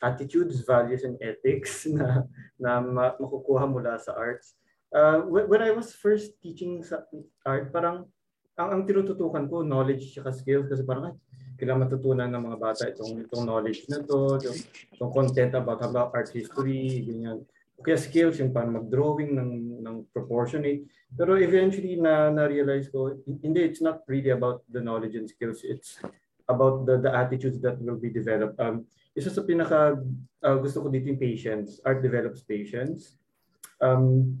attitudes, 0.00 0.64
values, 0.64 1.04
and 1.04 1.20
ethics 1.20 1.84
na, 2.00 2.24
na 2.56 2.80
makukuha 3.20 3.68
mula 3.68 4.00
sa 4.00 4.16
arts. 4.16 4.56
Uh, 4.88 5.20
when 5.28 5.60
I 5.60 5.76
was 5.76 5.92
first 5.92 6.40
teaching 6.40 6.80
sa 6.80 7.04
art, 7.44 7.68
parang 7.76 8.08
ang, 8.56 8.68
ang 8.72 8.82
tinututukan 8.88 9.44
ko, 9.46 9.60
knowledge 9.60 10.16
at 10.20 10.32
skills 10.32 10.66
kasi 10.66 10.82
parang 10.82 11.16
kailangan 11.56 11.88
matutunan 11.88 12.28
ng 12.28 12.42
mga 12.52 12.58
bata 12.60 12.82
itong, 12.88 13.24
itong 13.24 13.44
knowledge 13.48 13.88
na 13.88 14.04
to, 14.04 14.36
itong, 14.40 14.60
itong 14.92 15.12
content 15.12 15.52
about, 15.56 15.80
about 15.80 16.12
art 16.12 16.28
history, 16.28 17.04
ganyan. 17.04 17.44
Kaya 17.80 17.96
skills 18.00 18.40
yung 18.40 18.56
parang 18.56 18.76
mag-drawing 18.80 19.36
ng, 19.36 19.52
ng 19.84 19.96
proportionate. 20.12 20.88
Pero 21.12 21.36
eventually 21.36 21.96
na 22.00 22.32
na-realize 22.32 22.88
ko, 22.88 23.12
hindi, 23.24 23.60
it's 23.64 23.84
not 23.84 24.04
really 24.08 24.32
about 24.32 24.64
the 24.72 24.80
knowledge 24.80 25.16
and 25.16 25.28
skills. 25.28 25.60
It's 25.64 26.00
about 26.48 26.88
the, 26.88 27.00
the 27.00 27.12
attitudes 27.12 27.60
that 27.60 27.76
will 27.80 28.00
be 28.00 28.08
developed. 28.08 28.56
Um, 28.56 28.88
isa 29.16 29.28
sa 29.32 29.44
pinaka 29.44 30.00
uh, 30.44 30.56
gusto 30.60 30.84
ko 30.84 30.88
dito 30.88 31.08
yung 31.08 31.20
patience. 31.20 31.80
Art 31.84 32.00
develops 32.00 32.44
patience. 32.44 33.16
Um, 33.80 34.40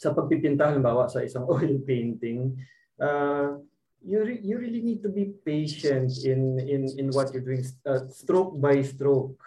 sa 0.00 0.12
pagpipinta, 0.12 0.68
halimbawa 0.68 1.08
sa 1.08 1.20
isang 1.24 1.48
oil 1.52 1.80
painting, 1.84 2.56
uh, 3.00 3.58
you, 4.04 4.20
re- 4.20 4.42
you 4.44 4.58
really 4.58 4.82
need 4.82 5.02
to 5.02 5.08
be 5.08 5.32
patient 5.44 6.12
in, 6.24 6.60
in, 6.60 6.86
in 6.98 7.06
what 7.10 7.32
you're 7.32 7.42
doing, 7.42 7.64
uh, 7.86 8.06
stroke 8.12 8.60
by 8.60 8.82
stroke. 8.82 9.40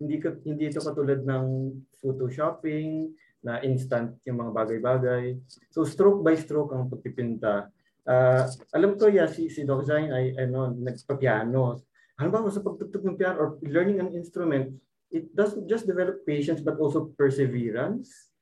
Hindi, 0.00 0.18
ka, 0.18 0.34
hindi 0.44 0.72
ito 0.72 0.80
katulad 0.80 1.22
ng 1.22 1.76
photoshopping 2.00 3.12
na 3.40 3.60
instant 3.64 4.16
yung 4.28 4.40
mga 4.40 4.52
bagay-bagay. 4.52 5.36
So 5.72 5.84
stroke 5.84 6.20
by 6.20 6.36
stroke 6.36 6.76
ang 6.76 6.88
pagpipinta. 6.88 7.68
Uh, 8.04 8.48
alam 8.72 8.96
ko 8.96 9.08
yeah, 9.08 9.28
si, 9.28 9.48
si 9.52 9.64
Doc 9.64 9.84
Zain 9.86 10.10
ay 10.12 10.36
ano, 10.36 10.72
nagpa-piano. 10.72 11.78
Ano 12.20 12.28
ba 12.28 12.44
sa 12.52 12.64
pagtugtog 12.64 13.04
ng 13.04 13.16
piano 13.16 13.36
or 13.40 13.48
learning 13.64 14.00
an 14.00 14.12
instrument, 14.12 14.76
it 15.08 15.32
doesn't 15.32 15.64
just 15.68 15.88
develop 15.88 16.20
patience 16.28 16.60
but 16.60 16.76
also 16.76 17.12
perseverance. 17.16 18.32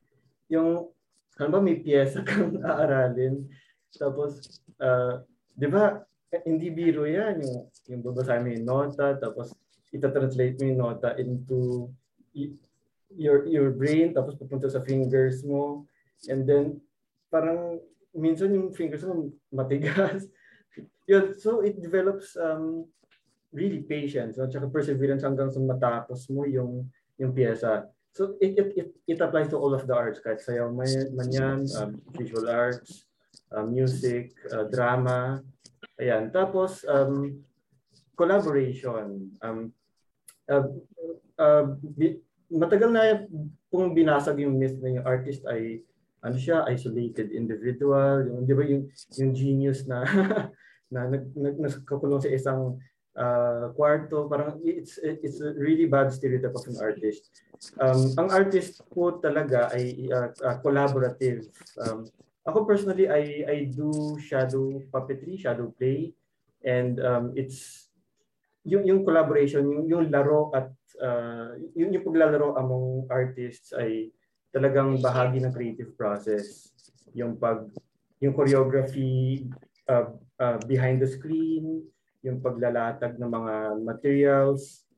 Yung, 0.51 0.91
ano 1.39 1.49
ba, 1.51 1.61
may 1.63 1.79
piyesa 1.79 2.25
kang 2.29 2.59
aaralin. 2.63 3.47
Tapos, 3.97 4.61
uh, 4.83 5.25
di 5.57 5.69
ba, 5.71 6.03
hindi 6.45 6.69
biro 6.69 7.09
yan. 7.09 7.41
Yung, 7.41 7.59
yung 7.89 8.03
babasahin 8.05 8.45
mo 8.45 8.51
yung 8.53 8.69
nota, 8.69 9.17
tapos 9.17 9.57
ita-translate 9.89 10.61
mo 10.61 10.65
yung 10.69 10.81
nota 10.81 11.17
into 11.17 11.89
your 13.17 13.49
your 13.49 13.73
brain 13.73 14.13
tapos 14.13 14.37
pupunta 14.37 14.69
sa 14.69 14.85
fingers 14.85 15.41
mo. 15.41 15.89
And 16.29 16.45
then 16.45 16.85
parang 17.33 17.81
minsan 18.13 18.53
yung 18.53 18.77
fingers 18.77 19.05
mo 19.09 19.33
matigas. 19.49 20.29
Yun 21.09 21.33
so 21.33 21.65
it 21.65 21.81
develops 21.81 22.37
um 22.37 22.85
really 23.53 23.81
patience 23.81 24.37
at 24.37 24.53
saka 24.53 24.69
perseverance 24.69 25.25
hanggang 25.25 25.49
sa 25.49 25.61
matapos 25.61 26.29
mo 26.29 26.45
yung 26.45 26.85
yung 27.17 27.33
piyesa 27.33 27.89
so 28.13 28.37
it 28.45 28.61
it 28.61 28.69
it, 28.77 28.89
it 29.17 29.19
applies 29.25 29.49
to 29.49 29.57
all 29.57 29.73
of 29.73 29.89
the 29.89 29.95
arts 29.97 30.21
kahit 30.21 30.45
sayaw 30.45 30.69
man 30.69 31.09
yan 31.33 31.65
um, 31.81 31.97
visual 32.13 32.45
arts 32.45 33.08
uh, 33.53 33.65
music 33.65 34.35
uh, 34.53 34.67
drama. 34.69 35.43
Ayan. 36.01 36.31
Tapos 36.31 36.85
um 36.89 37.43
collaboration. 38.19 39.33
Um 39.43 39.71
uh, 40.51 40.67
uh, 41.39 41.65
matagal 42.49 42.91
na 42.91 43.03
pong 43.69 43.93
binasag 43.93 44.41
yung 44.41 44.57
myth 44.57 44.81
na 44.81 45.01
yung 45.01 45.07
artist 45.07 45.45
ay 45.47 45.85
ano 46.25 46.37
siya 46.37 46.67
isolated 46.67 47.31
individual. 47.31 48.27
Yung 48.27 48.43
di 48.49 48.55
ba 48.57 48.65
yung 48.67 48.91
yung 49.21 49.33
genius 49.37 49.87
na 49.87 50.03
na 50.93 51.05
nag, 51.07 51.25
nag, 51.37 51.57
nagkakulong 51.61 52.25
sa 52.25 52.33
isang 52.33 52.81
uh, 53.15 53.71
kwarto. 53.77 54.27
Parang 54.27 54.59
it's 54.65 54.99
it's 55.03 55.39
a 55.45 55.53
really 55.55 55.87
bad 55.87 56.11
stereotype 56.11 56.57
of 56.57 56.65
an 56.67 56.79
artist. 56.81 57.29
Um, 57.79 58.15
ang 58.17 58.29
artist 58.31 58.83
po 58.91 59.19
talaga 59.19 59.71
ay 59.75 60.09
uh, 60.09 60.31
uh, 60.43 60.57
collaborative. 60.63 61.47
Um, 61.79 62.09
ako 62.49 62.65
personally 62.65 63.07
I 63.07 63.45
I 63.45 63.57
do 63.69 64.17
shadow 64.17 64.81
puppetry 64.89 65.37
shadow 65.37 65.69
play 65.77 66.17
and 66.65 66.97
um, 67.05 67.37
it's 67.37 67.93
yung 68.65 68.89
yung 68.89 69.05
collaboration 69.05 69.69
yung 69.69 69.85
yung 69.87 70.03
laro 70.09 70.49
at 70.57 70.73
uh, 71.01 71.55
yung, 71.77 71.93
yung 71.95 72.05
paglalaro 72.05 72.57
among 72.57 73.07
artists 73.13 73.77
ay 73.77 74.11
talagang 74.53 74.99
bahagi 75.01 75.45
ng 75.45 75.53
creative 75.53 75.93
process. 75.95 76.73
Yung 77.13 77.37
pag 77.37 77.69
yung 78.19 78.35
choreography 78.35 79.47
uh, 79.87 80.11
uh, 80.41 80.59
behind 80.67 80.99
the 80.99 81.07
screen, 81.09 81.85
yung 82.25 82.43
paglalatag 82.43 83.17
ng 83.17 83.31
mga 83.31 83.55
materials, 83.85 84.89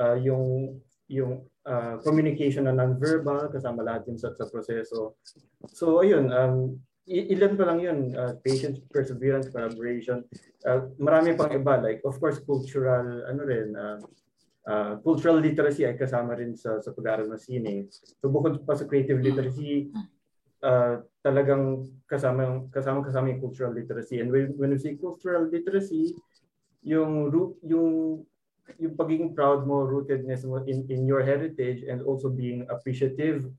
uh, 0.00 0.16
yung 0.16 0.78
yung 1.10 1.42
uh, 1.66 1.98
communication 2.06 2.70
na 2.70 2.74
non-verbal 2.74 3.50
kasama 3.50 3.82
lahat 3.82 4.06
yun 4.06 4.18
sa, 4.18 4.30
sa 4.32 4.46
proseso. 4.46 5.18
So 5.74 6.00
ayun, 6.00 6.30
um, 6.30 6.78
ilan 7.10 7.58
pa 7.58 7.64
lang 7.66 7.78
yun, 7.82 7.98
uh, 8.14 8.38
patience, 8.40 8.78
perseverance, 8.86 9.50
collaboration. 9.50 10.22
Uh, 10.62 10.86
marami 11.02 11.34
pang 11.34 11.50
iba, 11.50 11.82
like 11.82 11.98
of 12.06 12.14
course 12.22 12.38
cultural, 12.38 13.26
ano 13.26 13.42
rin, 13.42 13.74
uh, 13.74 13.98
uh, 14.70 14.92
cultural 15.02 15.42
literacy 15.42 15.82
ay 15.82 15.98
kasama 15.98 16.38
rin 16.38 16.54
sa, 16.54 16.78
sa 16.78 16.94
pag-aaral 16.94 17.26
ng 17.26 17.42
sine. 17.42 17.74
So 17.90 18.30
bukod 18.30 18.62
pa 18.62 18.78
sa 18.78 18.86
creative 18.86 19.18
literacy, 19.18 19.90
uh, 20.62 21.02
talagang 21.20 21.90
kasama 22.06 22.70
kasama 22.70 23.02
kasama 23.02 23.34
yung 23.34 23.42
cultural 23.42 23.74
literacy. 23.74 24.22
And 24.22 24.30
when, 24.30 24.54
when 24.54 24.70
we 24.70 24.78
say 24.78 24.94
cultural 24.94 25.50
literacy, 25.50 26.14
yung 26.86 27.28
yung 27.66 28.22
yung 28.78 28.94
pagiging 28.94 29.34
proud 29.34 29.66
mo, 29.66 29.82
rootedness 29.82 30.46
mo 30.46 30.62
in, 30.62 30.86
in 30.86 31.02
your 31.02 31.26
heritage 31.26 31.82
and 31.82 32.06
also 32.06 32.30
being 32.30 32.62
appreciative 32.70 33.50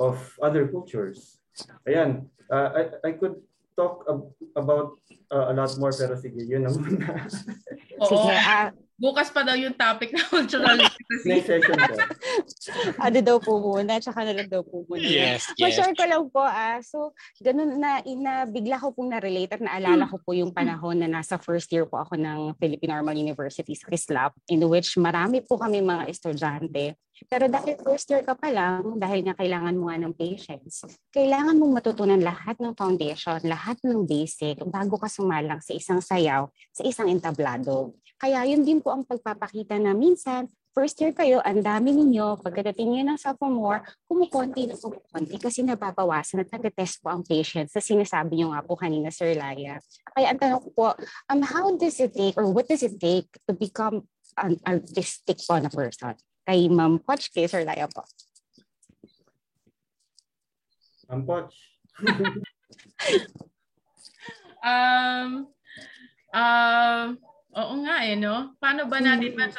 of 0.00 0.16
other 0.40 0.64
cultures. 0.68 1.36
Ayan, 1.84 2.28
uh, 2.50 2.68
I, 2.74 2.82
I 3.08 3.12
could 3.16 3.36
talk 3.76 4.04
ab- 4.08 4.32
about 4.56 4.98
uh, 5.30 5.50
a 5.50 5.54
lot 5.54 5.70
more 5.78 5.92
pero 5.92 6.16
sige, 6.16 6.40
yun 6.42 6.64
na 6.64 6.70
muna. 6.72 7.28
sige, 8.08 8.32
uh, 8.32 8.70
Bukas 8.96 9.28
pa 9.28 9.44
daw 9.44 9.52
yung 9.52 9.76
topic 9.76 10.08
na 10.08 10.24
cultural 10.24 10.72
literacy. 10.72 11.28
Next 11.28 11.46
session 11.52 11.76
po. 11.76 12.00
ano 13.04 13.18
daw 13.20 13.36
po 13.36 13.60
muna, 13.60 14.00
tsaka 14.00 14.24
na 14.24 14.32
lang 14.32 14.48
daw 14.48 14.64
po 14.64 14.88
muna. 14.88 15.04
Yes, 15.04 15.52
yes. 15.60 15.76
Ma-share 15.76 15.92
ko 15.92 16.04
lang 16.08 16.24
po, 16.32 16.40
ah. 16.40 16.80
So, 16.80 17.12
ganun 17.44 17.76
na, 17.76 18.00
ina, 18.08 18.48
bigla 18.48 18.80
ko 18.80 18.96
pong 18.96 19.12
na-relate 19.12 19.60
at 19.60 19.60
naalala 19.60 20.08
ko 20.08 20.16
po 20.24 20.32
yung 20.32 20.48
panahon 20.48 20.96
na 20.96 21.12
nasa 21.12 21.36
first 21.36 21.68
year 21.76 21.84
po 21.84 22.00
ako 22.00 22.16
ng 22.16 22.56
Philippine 22.56 22.96
Normal 22.96 23.20
University 23.20 23.76
sa 23.76 23.84
Kislap, 23.84 24.32
in 24.48 24.64
which 24.64 24.96
marami 24.96 25.44
po 25.44 25.60
kami 25.60 25.84
mga 25.84 26.08
estudyante 26.08 26.96
pero 27.24 27.48
dahil 27.48 27.80
first 27.80 28.12
year 28.12 28.20
ka 28.20 28.36
pa 28.36 28.52
lang, 28.52 29.00
dahil 29.00 29.24
nga 29.24 29.32
kailangan 29.32 29.72
mo 29.72 29.88
nga 29.88 29.96
ng 29.96 30.12
patience, 30.12 30.84
kailangan 31.08 31.56
mong 31.56 31.72
matutunan 31.80 32.20
lahat 32.20 32.60
ng 32.60 32.76
foundation, 32.76 33.40
lahat 33.48 33.80
ng 33.80 34.04
basic, 34.04 34.60
bago 34.68 35.00
ka 35.00 35.08
sumalang 35.08 35.64
sa 35.64 35.72
isang 35.72 36.04
sayaw, 36.04 36.52
sa 36.76 36.84
isang 36.84 37.08
entablado. 37.08 37.96
Kaya 38.20 38.44
yun 38.44 38.64
din 38.64 38.80
po 38.84 38.92
ang 38.92 39.04
pagpapakita 39.04 39.80
na 39.80 39.96
minsan, 39.96 40.48
first 40.76 41.00
year 41.00 41.16
kayo, 41.16 41.40
ang 41.40 41.64
dami 41.64 41.88
ninyo, 41.96 42.40
pagdating 42.44 42.92
nyo 42.92 43.02
ng 43.08 43.18
sophomore, 43.20 43.80
kumukonti 44.04 44.68
na 44.68 44.76
kumukonti 44.76 45.40
kasi 45.40 45.64
nababawasan 45.64 46.44
at 46.44 46.52
nag-test 46.52 47.00
po 47.00 47.08
ang 47.08 47.24
patience 47.24 47.72
sa 47.72 47.80
sinasabi 47.80 48.40
nyo 48.40 48.52
nga 48.52 48.60
po 48.60 48.76
kanina, 48.76 49.08
Sir 49.08 49.32
Laya. 49.32 49.80
Kaya 50.12 50.36
ang 50.36 50.40
tanong 50.40 50.60
ko 50.68 50.70
po, 50.76 50.88
um, 51.32 51.40
how 51.40 51.72
does 51.80 51.96
it 51.96 52.12
take 52.12 52.36
or 52.36 52.44
what 52.52 52.68
does 52.68 52.84
it 52.84 53.00
take 53.00 53.28
to 53.48 53.56
become 53.56 54.04
an 54.36 54.60
artistic 54.68 55.40
po 55.40 55.56
na 55.56 55.72
person? 55.72 56.12
Kay 56.46 56.70
Ma'am 56.70 57.02
Poch, 57.02 57.26
kay 57.34 57.50
Sir 57.50 57.66
Laya 57.66 57.90
po. 57.90 58.06
Ma'am 61.10 61.26
Poch. 61.26 61.50
um, 64.70 65.50
uh, 66.30 67.06
oo 67.56 67.74
nga 67.82 67.96
eh, 68.06 68.14
no? 68.14 68.54
Paano 68.62 68.86
ba 68.86 69.02
natin, 69.02 69.34
mm. 69.34 69.38
mas- 69.38 69.58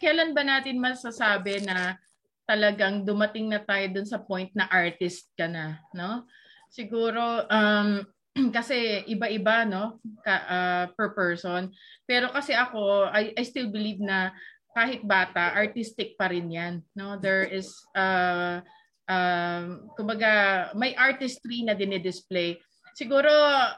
kailan 0.00 0.32
ba 0.32 0.40
natin 0.40 0.80
masasabi 0.80 1.60
na 1.68 2.00
talagang 2.48 3.04
dumating 3.04 3.52
na 3.52 3.60
tayo 3.60 3.86
dun 3.92 4.08
sa 4.08 4.18
point 4.18 4.48
na 4.56 4.66
artist 4.72 5.28
ka 5.36 5.44
na, 5.44 5.84
no? 5.92 6.24
Siguro, 6.72 7.44
um, 7.52 8.00
kasi 8.56 9.04
iba-iba 9.12 9.68
no 9.68 10.00
ka, 10.24 10.36
uh, 10.48 10.84
per 10.96 11.12
person 11.12 11.68
pero 12.08 12.32
kasi 12.32 12.56
ako 12.56 13.08
I, 13.12 13.36
I 13.36 13.44
still 13.44 13.68
believe 13.68 14.00
na 14.00 14.32
kahit 14.72 15.04
bata, 15.04 15.52
artistic 15.52 16.16
pa 16.16 16.28
rin 16.28 16.48
yan. 16.48 16.74
No? 16.96 17.16
There 17.20 17.44
is, 17.44 17.72
uh, 17.96 18.60
um, 19.08 19.92
kumbaga, 19.96 20.72
may 20.76 20.96
artistry 20.96 21.64
na 21.64 21.76
dinidisplay. 21.76 22.58
Siguro, 22.96 23.30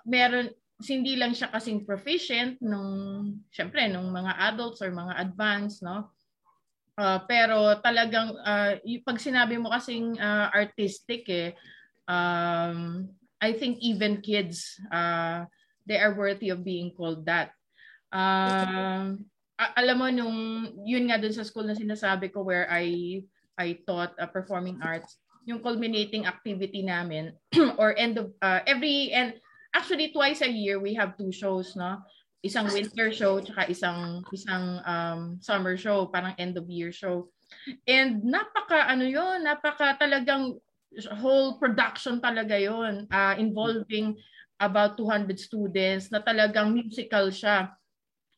meron, 0.07 0.51
hindi 0.83 1.15
lang 1.15 1.33
siya 1.33 1.55
kasing 1.55 1.87
proficient 1.87 2.59
nung, 2.59 3.31
syempre, 3.55 3.87
nung 3.87 4.11
mga 4.11 4.35
adults 4.55 4.83
or 4.83 4.91
mga 4.91 5.15
advanced, 5.23 5.87
no? 5.87 6.11
Uh, 6.95 7.19
pero 7.27 7.79
talagang, 7.83 8.35
uh, 8.43 8.79
pag 9.07 9.19
sinabi 9.19 9.59
mo 9.59 9.71
kasing 9.71 10.15
uh, 10.19 10.51
artistic 10.55 11.27
eh, 11.31 11.51
um, 12.07 13.11
I 13.43 13.53
think 13.53 13.83
even 13.83 14.23
kids, 14.23 14.79
uh, 14.89 15.45
they 15.87 15.99
are 15.99 16.15
worthy 16.15 16.49
of 16.49 16.65
being 16.65 16.95
called 16.97 17.27
that. 17.27 17.53
Um, 18.15 19.27
alam 19.59 19.97
mo 19.99 20.09
nung 20.11 20.39
yun 20.83 21.07
nga 21.07 21.19
dun 21.19 21.35
sa 21.35 21.47
school 21.47 21.67
na 21.67 21.79
sinasabi 21.79 22.31
ko 22.35 22.43
where 22.43 22.67
I 22.67 23.23
I 23.55 23.79
taught 23.87 24.19
uh, 24.19 24.27
performing 24.27 24.83
arts 24.83 25.23
yung 25.45 25.61
culminating 25.63 26.27
activity 26.27 26.83
namin 26.83 27.37
or 27.81 27.95
end 27.95 28.19
of 28.19 28.33
uh, 28.41 28.65
every 28.67 29.13
and 29.13 29.39
actually 29.77 30.11
twice 30.11 30.41
a 30.43 30.51
year 30.51 30.81
we 30.81 30.97
have 30.97 31.15
two 31.15 31.31
shows 31.31 31.77
no? 31.79 32.03
Isang 32.45 32.69
winter 32.69 33.09
show 33.09 33.41
tsaka 33.41 33.73
isang 33.73 34.21
isang 34.29 34.83
um, 34.85 35.21
summer 35.41 35.81
show 35.81 36.05
parang 36.13 36.37
end 36.37 36.61
of 36.61 36.69
year 36.69 36.93
show. 36.93 37.33
And 37.89 38.21
napaka 38.21 38.85
ano 38.85 39.09
yon 39.09 39.49
napaka 39.49 39.97
talagang 39.97 40.61
whole 41.17 41.57
production 41.57 42.21
talaga 42.21 42.61
yon 42.61 43.09
uh, 43.09 43.35
involving 43.41 44.19
about 44.61 45.01
200 45.01 45.41
students 45.41 46.13
na 46.13 46.21
talagang 46.21 46.77
musical 46.77 47.33
siya. 47.33 47.73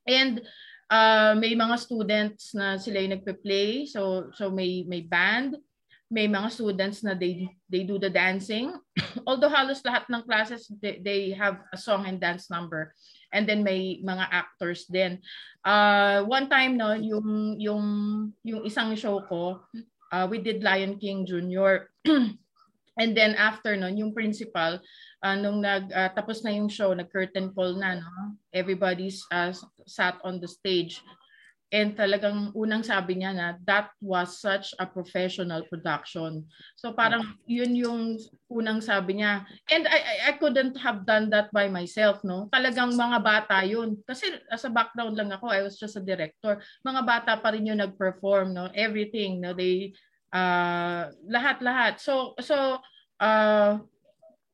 And 0.07 0.47
uh, 0.91 1.35
may 1.39 1.55
mga 1.55 1.77
students 1.79 2.55
na 2.55 2.79
sila 2.79 3.03
yung 3.03 3.15
nagpe-play. 3.19 3.87
So 3.87 4.31
so 4.35 4.51
may 4.51 4.87
may 4.87 5.03
band, 5.03 5.59
may 6.07 6.31
mga 6.31 6.55
students 6.55 7.03
na 7.03 7.19
they 7.19 7.51
they 7.67 7.83
do 7.83 7.99
the 7.99 8.11
dancing. 8.11 8.75
Although 9.29 9.51
halos 9.51 9.83
lahat 9.83 10.07
ng 10.07 10.23
classes 10.23 10.71
they, 10.79 11.03
they 11.03 11.21
have 11.35 11.63
a 11.75 11.79
song 11.79 12.07
and 12.07 12.23
dance 12.23 12.51
number. 12.51 12.95
And 13.35 13.45
then 13.45 13.67
may 13.67 13.99
mga 14.07 14.31
actors 14.31 14.87
din. 14.87 15.19
Uh, 15.67 16.23
one 16.31 16.47
time 16.47 16.79
no, 16.79 16.95
yung 16.95 17.59
yung 17.59 17.85
yung 18.47 18.63
isang 18.63 18.95
show 18.95 19.19
ko, 19.27 19.67
uh, 20.15 20.27
we 20.31 20.39
did 20.39 20.63
Lion 20.63 20.99
King 20.99 21.27
Junior. 21.27 21.91
And 22.97 23.13
then 23.13 23.37
after 23.37 23.77
nun, 23.77 24.01
yung 24.01 24.17
principal, 24.17 24.81
uh, 25.27 25.35
nung 25.35 25.59
nag, 25.59 25.91
uh, 25.91 26.11
tapos 26.15 26.47
na 26.47 26.55
yung 26.55 26.71
show, 26.71 26.95
nag-curtain 26.95 27.51
call 27.51 27.75
na, 27.75 27.99
no? 27.99 28.39
everybody's 28.55 29.27
uh, 29.35 29.51
sat 29.91 30.15
on 30.23 30.39
the 30.39 30.47
stage. 30.47 31.03
And 31.75 31.99
talagang 31.99 32.55
unang 32.55 32.87
sabi 32.87 33.19
niya 33.19 33.35
na 33.35 33.59
that 33.67 33.91
was 33.99 34.39
such 34.39 34.71
a 34.79 34.87
professional 34.87 35.67
production. 35.67 36.47
So 36.79 36.95
parang 36.95 37.35
yun 37.43 37.75
yung 37.75 38.23
unang 38.47 38.79
sabi 38.79 39.19
niya. 39.19 39.43
And 39.67 39.83
I, 39.91 39.99
I, 39.99 40.15
I 40.31 40.33
couldn't 40.39 40.79
have 40.79 41.03
done 41.03 41.27
that 41.35 41.51
by 41.51 41.67
myself, 41.67 42.23
no? 42.23 42.47
Talagang 42.55 42.95
mga 42.95 43.19
bata 43.19 43.67
yun. 43.67 43.99
Kasi 44.07 44.39
as 44.47 44.63
a 44.63 44.71
background 44.71 45.19
lang 45.19 45.35
ako, 45.35 45.51
I 45.51 45.67
was 45.67 45.75
just 45.75 45.99
a 45.99 46.07
director. 46.07 46.63
Mga 46.87 47.03
bata 47.03 47.33
pa 47.43 47.51
rin 47.51 47.67
yung 47.67 47.83
nag-perform, 47.83 48.55
no? 48.55 48.71
Everything, 48.71 49.43
no? 49.43 49.51
They, 49.51 49.91
uh, 50.31 51.11
lahat-lahat. 51.27 51.99
So, 51.99 52.39
so, 52.39 52.79
uh, 53.19 53.83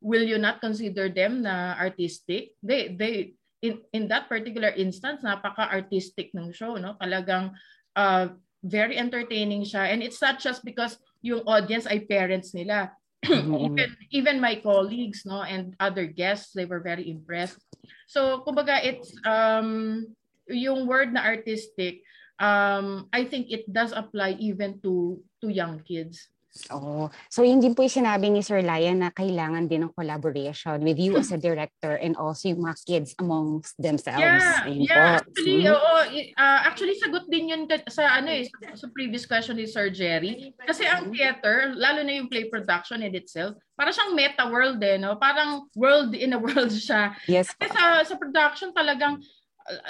will 0.03 0.26
you 0.26 0.36
not 0.36 0.61
consider 0.61 1.09
them 1.09 1.46
na 1.46 1.78
artistic? 1.78 2.59
They, 2.61 2.92
they, 2.92 3.38
in 3.62 3.78
in 3.94 4.11
that 4.11 4.26
particular 4.26 4.74
instance 4.74 5.22
napaka-artistic 5.22 6.34
ng 6.34 6.50
show 6.50 6.74
no? 6.76 6.98
Talagang 6.98 7.55
uh, 7.94 8.34
very 8.66 8.98
entertaining 8.98 9.62
siya. 9.62 9.94
And 9.94 10.03
it's 10.03 10.18
not 10.18 10.42
just 10.42 10.66
because 10.66 10.98
yung 11.22 11.46
audience 11.46 11.86
ay 11.86 12.03
parents 12.03 12.53
nila. 12.53 12.90
Even 13.70 13.88
even 14.11 14.42
my 14.42 14.59
colleagues 14.59 15.22
no? 15.22 15.46
And 15.46 15.78
other 15.78 16.11
guests 16.11 16.50
they 16.50 16.66
were 16.66 16.82
very 16.82 17.07
impressed. 17.07 17.62
So 18.11 18.42
kumbaga 18.42 18.82
it's 18.82 19.14
um 19.22 20.03
yung 20.50 20.90
word 20.90 21.14
na 21.14 21.22
artistic 21.22 22.03
um 22.42 23.07
I 23.14 23.22
think 23.22 23.55
it 23.55 23.70
does 23.70 23.94
apply 23.94 24.34
even 24.42 24.82
to 24.82 25.22
to 25.38 25.46
young 25.46 25.86
kids 25.86 26.26
Oh, 26.68 27.09
so 27.32 27.40
yun 27.40 27.64
din 27.64 27.72
po 27.72 27.80
yung 27.80 28.05
sinabi 28.05 28.28
ni 28.28 28.44
Sir 28.44 28.61
Lion 28.61 29.00
na 29.00 29.09
kailangan 29.09 29.72
din 29.72 29.88
ng 29.88 29.92
collaboration 29.96 30.84
with 30.84 31.00
you 31.00 31.16
as 31.16 31.32
a 31.32 31.40
director 31.40 31.96
and 31.96 32.12
also 32.20 32.53
yung 32.53 32.61
mga 32.61 32.76
kids 32.84 33.16
amongst 33.16 33.72
themselves. 33.80 34.20
Yeah, 34.20 34.68
Ayun 34.68 34.84
yeah. 34.84 35.16
Po. 35.16 35.32
Actually, 35.32 35.57
Hmm? 35.64 35.72
oo, 35.72 35.94
uh, 36.36 36.61
actually 36.68 36.96
sagot 37.00 37.24
din 37.32 37.57
yun 37.57 37.64
sa 37.88 38.20
ano 38.20 38.28
eh, 38.28 38.44
sa 38.76 38.84
previous 38.92 39.24
question 39.24 39.57
ni 39.57 39.64
Sir 39.64 39.88
Jerry. 39.88 40.53
Kasi 40.61 40.84
ang 40.84 41.09
theater, 41.09 41.72
lalo 41.72 42.05
na 42.05 42.20
yung 42.20 42.28
play 42.28 42.53
production 42.53 43.00
in 43.00 43.16
itself, 43.16 43.57
para 43.72 43.88
siyang 43.88 44.12
meta 44.12 44.44
world 44.53 44.76
eh, 44.84 45.00
no? 45.00 45.16
Parang 45.16 45.64
world 45.72 46.12
in 46.12 46.36
a 46.36 46.40
world 46.44 46.68
siya. 46.68 47.16
Yes. 47.24 47.48
Kasi 47.57 47.72
sa, 47.72 48.05
sa 48.05 48.14
production 48.20 48.76
talagang 48.76 49.24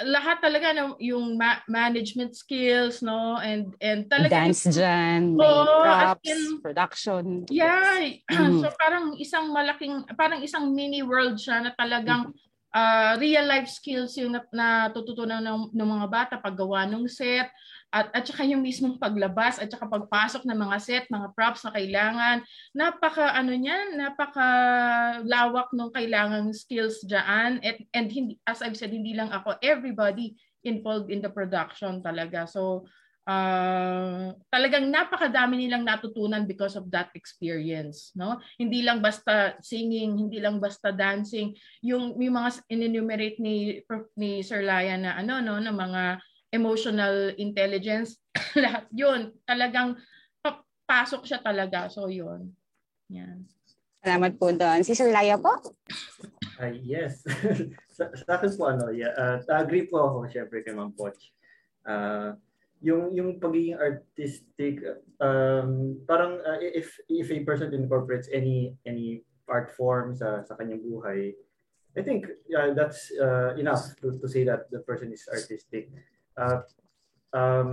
lahat 0.05 0.37
talaga 0.39 0.69
ng 0.73 1.01
yung 1.01 1.35
ma- 1.37 1.63
management 1.65 2.37
skills 2.37 3.01
no 3.01 3.41
and 3.41 3.73
and 3.81 4.05
talaga 4.05 4.37
Dance 4.45 4.69
Oo, 4.69 5.81
as 5.81 6.13
props, 6.13 6.29
in- 6.29 6.59
production. 6.61 7.23
Yeah. 7.49 7.81
Mm. 8.33 8.61
So 8.61 8.69
parang 8.77 9.13
isang 9.17 9.53
malaking 9.53 10.05
parang 10.17 10.41
isang 10.41 10.73
mini 10.73 11.01
world 11.05 11.37
siya 11.37 11.61
na 11.61 11.71
talagang 11.73 12.33
uh, 12.73 13.13
real 13.21 13.45
life 13.45 13.69
skills 13.69 14.17
yung 14.17 14.33
nat- 14.33 14.49
natututunan 14.51 15.39
ng, 15.39 15.71
ng 15.71 15.89
mga 15.99 16.07
bata 16.09 16.35
paggawa 16.41 16.89
ng 16.89 17.05
set 17.05 17.47
at 17.93 18.09
at 18.09 18.25
saka 18.25 18.41
yung 18.41 18.65
mismong 18.65 18.97
paglabas 18.97 19.61
at 19.61 19.69
saka 19.69 19.85
pagpasok 19.85 20.49
ng 20.49 20.57
mga 20.57 20.77
set, 20.81 21.05
mga 21.13 21.29
props 21.37 21.61
na 21.61 21.71
kailangan. 21.77 22.37
Napaka 22.73 23.37
ano 23.37 23.53
niyan, 23.53 24.01
napaka 24.01 24.47
lawak 25.21 25.69
ng 25.69 25.93
kailangang 25.93 26.49
skills 26.57 27.05
diyan 27.05 27.61
and 27.61 27.77
and 27.93 28.07
hindi 28.09 28.41
as 28.49 28.65
I've 28.65 28.73
said 28.73 28.89
hindi 28.89 29.13
lang 29.13 29.29
ako, 29.29 29.61
everybody 29.61 30.33
involved 30.65 31.13
in 31.13 31.21
the 31.21 31.29
production 31.29 32.01
talaga. 32.01 32.49
So 32.49 32.89
uh, 33.29 34.33
talagang 34.49 34.89
napakadami 34.89 35.61
nilang 35.61 35.85
natutunan 35.85 36.49
because 36.49 36.73
of 36.73 36.89
that 36.89 37.13
experience, 37.13 38.11
no? 38.17 38.41
Hindi 38.57 38.81
lang 38.81 39.05
basta 39.05 39.55
singing, 39.61 40.17
hindi 40.17 40.41
lang 40.41 40.57
basta 40.57 40.89
dancing, 40.89 41.53
yung 41.85 42.17
yung 42.17 42.35
mga 42.35 42.49
enumerate 42.73 43.37
ni 43.37 43.85
ni 44.17 44.41
Sir 44.41 44.65
Laya 44.65 44.97
na 44.97 45.19
ano 45.19 45.39
no, 45.39 45.61
na 45.61 45.71
mga 45.71 46.03
emotional 46.53 47.33
intelligence, 47.41 48.21
lahat 48.63 48.85
'yun. 48.93 49.33
Talagang 49.43 49.97
pasok 50.85 51.25
siya 51.25 51.41
talaga. 51.41 51.89
So 51.89 52.05
'yun. 52.07 52.53
Yan. 53.09 53.49
Salamat 54.03 54.35
po 54.35 54.51
doon. 54.51 54.83
Si 54.83 54.93
Sir 54.93 55.09
Laya 55.15 55.39
po? 55.39 55.57
Ay, 56.59 56.83
yes. 56.83 57.23
sa, 57.95 58.11
sa 58.11 58.35
akin 58.35 58.51
po, 58.59 58.67
ano, 58.67 58.91
yeah, 58.91 59.15
uh, 59.15 59.39
agree 59.55 59.87
po 59.87 60.03
ako, 60.03 60.27
syempre, 60.27 60.59
kay 60.59 60.75
Ma'am 60.75 60.91
Poch. 60.91 61.15
Uh, 61.87 62.35
yung 62.83 63.15
yung 63.15 63.39
pagiging 63.39 63.79
artistic 63.79 64.83
um 65.23 65.95
parang 66.03 66.35
uh, 66.43 66.59
if 66.59 66.99
if 67.07 67.31
a 67.31 67.39
person 67.47 67.71
incorporates 67.71 68.27
any 68.27 68.75
any 68.83 69.23
art 69.47 69.71
form 69.71 70.11
sa 70.11 70.43
sa 70.43 70.59
kanyang 70.59 70.83
buhay 70.83 71.31
I 71.95 72.01
think 72.03 72.27
uh, 72.51 72.75
that's 72.75 73.07
uh, 73.15 73.55
enough 73.55 73.95
to, 74.03 74.19
to 74.19 74.27
say 74.27 74.43
that 74.43 74.67
the 74.67 74.83
person 74.83 75.15
is 75.15 75.23
artistic 75.31 75.95
uh, 76.37 76.59
um 77.33 77.71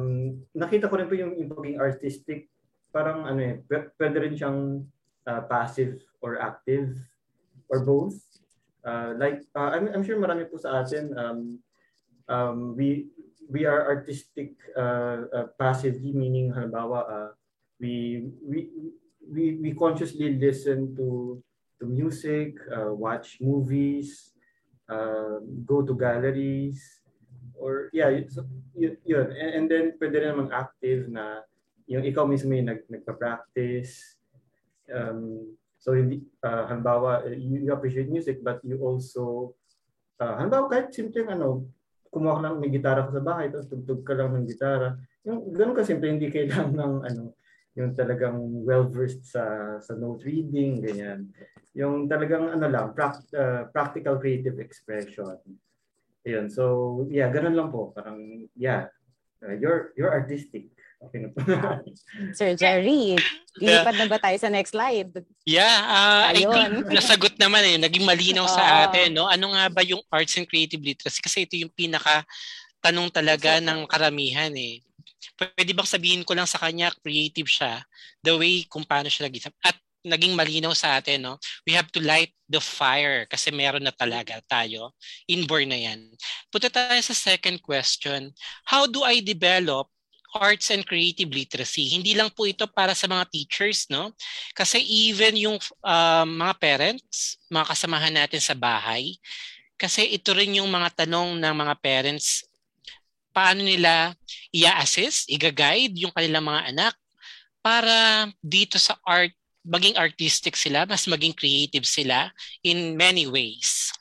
nakita 0.57 0.89
ko 0.89 0.97
rin 0.97 1.09
po 1.09 1.15
yung, 1.17 1.37
yung 1.37 1.51
pagiging 1.53 1.81
artistic 1.81 2.49
parang 2.91 3.27
ano 3.27 3.41
eh 3.41 3.55
pwede 3.99 4.17
rin 4.19 4.35
siyang 4.35 4.83
uh, 5.27 5.43
passive 5.47 6.03
or 6.21 6.43
active 6.43 6.97
or 7.71 7.87
both. 7.87 8.19
Uh, 8.83 9.15
like 9.21 9.45
uh, 9.55 9.71
I'm, 9.77 9.93
I'm 9.93 10.05
sure 10.05 10.19
marami 10.19 10.49
po 10.49 10.57
sa 10.57 10.83
atin 10.83 11.13
um, 11.15 11.61
um, 12.27 12.59
we 12.75 13.13
we 13.47 13.69
are 13.69 13.93
artistic 13.93 14.57
uh, 14.73 15.29
uh, 15.31 15.47
passively 15.61 16.17
meaning 16.17 16.49
halimbawa 16.49 17.01
uh, 17.05 17.31
we 17.77 18.25
we 18.41 18.73
we 19.21 19.61
we 19.61 19.71
consciously 19.77 20.41
listen 20.41 20.97
to 20.97 21.37
to 21.77 21.85
music 21.85 22.57
uh, 22.73 22.89
watch 22.89 23.37
movies 23.45 24.33
uh, 24.89 25.45
go 25.69 25.85
to 25.85 25.93
galleries 25.93 27.00
or 27.61 27.93
yeah 27.93 28.09
so, 28.33 28.49
yun, 28.73 28.97
yun. 29.05 29.29
And, 29.37 29.51
and 29.55 29.65
then 29.69 29.85
pwede 30.01 30.17
rin 30.17 30.33
namang 30.33 30.51
active 30.51 31.13
na 31.13 31.45
yung 31.85 32.03
ikaw 32.03 32.25
mismo 32.25 32.57
yung 32.57 32.73
nag, 32.73 32.83
nagpa-practice. 32.89 34.17
Um, 34.89 35.55
so 35.77 35.95
hindi 35.95 36.25
uh, 36.43 36.67
halimbawa 36.67 37.31
you, 37.31 37.69
you 37.69 37.71
appreciate 37.73 38.11
music 38.11 38.43
but 38.45 38.61
you 38.67 38.77
also 38.83 39.55
uh, 40.21 40.37
halimbawa 40.37 40.69
kahit 40.69 40.93
simple 40.93 41.25
ano 41.31 41.71
kumuha 42.11 42.37
ka 42.37 42.43
lang 42.43 42.59
may 42.59 42.75
gitara 42.75 43.07
ka 43.07 43.15
sa 43.15 43.23
bahay 43.23 43.49
tapos 43.49 43.71
tugtog 43.71 44.03
ka 44.03 44.17
lang 44.17 44.35
ng 44.35 44.49
gitara. 44.49 44.99
Yung 45.23 45.53
ganun 45.55 45.77
ka 45.77 45.87
simple 45.87 46.11
hindi 46.11 46.33
kailangan 46.35 46.75
ng 46.75 46.95
ano 47.07 47.25
yung 47.79 47.95
talagang 47.95 48.67
well 48.67 48.91
versed 48.91 49.31
sa 49.31 49.79
sa 49.79 49.95
note 49.95 50.27
reading 50.27 50.83
ganyan. 50.83 51.31
Yung 51.79 52.11
talagang 52.11 52.51
ano 52.51 52.67
lang 52.67 52.91
pract, 52.99 53.31
uh, 53.31 53.71
practical 53.71 54.19
creative 54.19 54.59
expression 54.59 55.39
Ayun. 56.27 56.47
So, 56.53 56.65
yeah, 57.09 57.33
ganun 57.33 57.57
lang 57.57 57.69
po. 57.73 57.97
Parang, 57.97 58.47
yeah, 58.53 58.93
uh, 59.41 59.57
you're, 59.57 59.97
you're 59.97 60.13
artistic. 60.13 60.69
Okay. 61.01 61.33
Sir 62.37 62.53
Jerry, 62.61 63.17
lilipat 63.57 63.97
na 63.97 64.05
ba 64.05 64.21
tayo 64.21 64.37
sa 64.37 64.53
next 64.53 64.77
slide? 64.77 65.25
Yeah, 65.49 65.81
uh, 65.89 66.29
I 66.29 66.45
Ayun. 66.45 66.53
think 66.53 66.93
nasagot 67.01 67.35
naman 67.41 67.65
eh. 67.65 67.77
Naging 67.81 68.05
malinaw 68.05 68.45
sa 68.45 68.85
atin. 68.85 69.17
No? 69.17 69.25
Ano 69.25 69.57
nga 69.57 69.73
ba 69.73 69.81
yung 69.81 70.05
arts 70.13 70.37
and 70.37 70.45
creative 70.45 70.85
literacy? 70.85 71.25
Kasi 71.25 71.49
ito 71.49 71.57
yung 71.57 71.73
pinaka 71.73 72.21
tanong 72.85 73.09
talaga 73.09 73.65
ng 73.65 73.89
karamihan 73.89 74.53
eh. 74.53 74.85
Pwede 75.41 75.73
bang 75.73 75.89
sabihin 75.89 76.21
ko 76.21 76.37
lang 76.37 76.45
sa 76.45 76.61
kanya, 76.61 76.93
creative 77.01 77.49
siya, 77.49 77.81
the 78.21 78.37
way 78.37 78.69
kung 78.69 78.85
paano 78.85 79.09
siya 79.09 79.25
nag-isip. 79.25 79.57
At 79.65 79.81
naging 80.01 80.33
malinaw 80.33 80.73
sa 80.73 80.97
atin, 81.01 81.21
no? 81.21 81.35
We 81.69 81.77
have 81.77 81.93
to 81.93 82.01
light 82.01 82.33
the 82.49 82.61
fire 82.61 83.29
kasi 83.29 83.53
meron 83.53 83.85
na 83.85 83.93
talaga 83.93 84.41
tayo. 84.49 84.97
Inborn 85.29 85.69
na 85.71 85.79
yan. 85.79 86.01
Punta 86.49 86.73
tayo 86.73 87.01
sa 87.05 87.13
second 87.13 87.61
question. 87.61 88.33
How 88.65 88.89
do 88.89 89.05
I 89.05 89.21
develop 89.21 89.93
arts 90.35 90.71
and 90.71 90.87
creative 90.87 91.29
literacy? 91.29 91.91
Hindi 91.91 92.15
lang 92.15 92.31
po 92.33 92.47
ito 92.47 92.65
para 92.71 92.95
sa 92.97 93.11
mga 93.11 93.29
teachers, 93.29 93.91
no? 93.91 94.15
Kasi 94.57 94.81
even 94.81 95.37
yung 95.37 95.59
um, 95.85 96.29
mga 96.39 96.55
parents, 96.57 97.37
mga 97.51 97.67
kasamahan 97.75 98.15
natin 98.15 98.41
sa 98.41 98.55
bahay, 98.57 99.19
kasi 99.81 100.13
ito 100.13 100.37
rin 100.37 100.61
yung 100.61 100.69
mga 100.69 101.05
tanong 101.05 101.41
ng 101.41 101.55
mga 101.57 101.75
parents, 101.81 102.45
paano 103.33 103.65
nila 103.65 104.13
i-assist, 104.53 105.31
i-guide 105.31 105.97
yung 105.97 106.13
kanilang 106.13 106.45
mga 106.45 106.63
anak 106.75 106.95
para 107.65 108.29
dito 108.45 108.77
sa 108.77 108.97
art 109.05 109.33
maging 109.65 109.97
artistic 109.97 110.57
sila, 110.57 110.89
mas 110.89 111.05
maging 111.05 111.37
creative 111.37 111.85
sila 111.85 112.33
in 112.65 112.97
many 112.97 113.29
ways. 113.29 113.93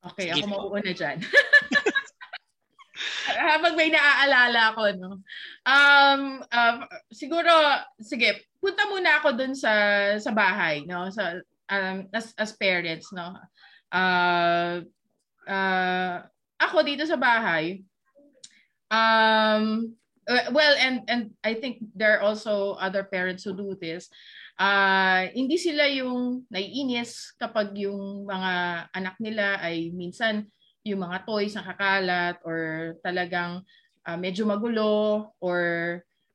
Okay, 0.00 0.32
Sige 0.32 0.42
ako 0.44 0.48
po. 0.48 0.52
mauuna 0.56 0.92
dyan. 0.96 1.18
Habang 3.40 3.76
may 3.76 3.88
naaalala 3.92 4.74
ako, 4.74 4.82
no? 4.96 5.10
Um, 5.64 6.42
um, 6.44 6.76
siguro, 7.12 7.52
sige, 8.00 8.48
punta 8.60 8.88
muna 8.88 9.20
ako 9.20 9.36
dun 9.36 9.54
sa 9.56 9.72
sa 10.16 10.32
bahay, 10.32 10.84
no? 10.88 11.08
Sa, 11.12 11.40
um, 11.68 12.08
as, 12.16 12.32
as 12.36 12.56
parents, 12.56 13.12
no? 13.12 13.36
Uh, 13.92 14.84
uh, 15.48 16.24
ako 16.60 16.84
dito 16.84 17.04
sa 17.04 17.16
bahay, 17.16 17.80
um, 18.92 19.92
uh, 20.30 20.48
well 20.54 20.74
and 20.78 21.02
and 21.10 21.34
I 21.42 21.58
think 21.58 21.82
there 21.92 22.14
are 22.16 22.22
also 22.22 22.78
other 22.78 23.02
parents 23.02 23.42
who 23.42 23.52
do 23.52 23.74
this 23.74 24.06
uh, 24.56 25.26
hindi 25.34 25.58
sila 25.58 25.90
yung 25.90 26.46
naiinis 26.48 27.34
kapag 27.36 27.74
yung 27.74 28.24
mga 28.30 28.52
anak 28.94 29.16
nila 29.18 29.58
ay 29.58 29.90
minsan 29.90 30.46
yung 30.86 31.04
mga 31.04 31.26
toys 31.28 31.52
na 31.58 31.66
kakalat 31.66 32.36
or 32.46 32.94
talagang 33.04 33.60
uh, 34.08 34.16
medyo 34.16 34.48
magulo 34.48 35.28
or 35.42 35.60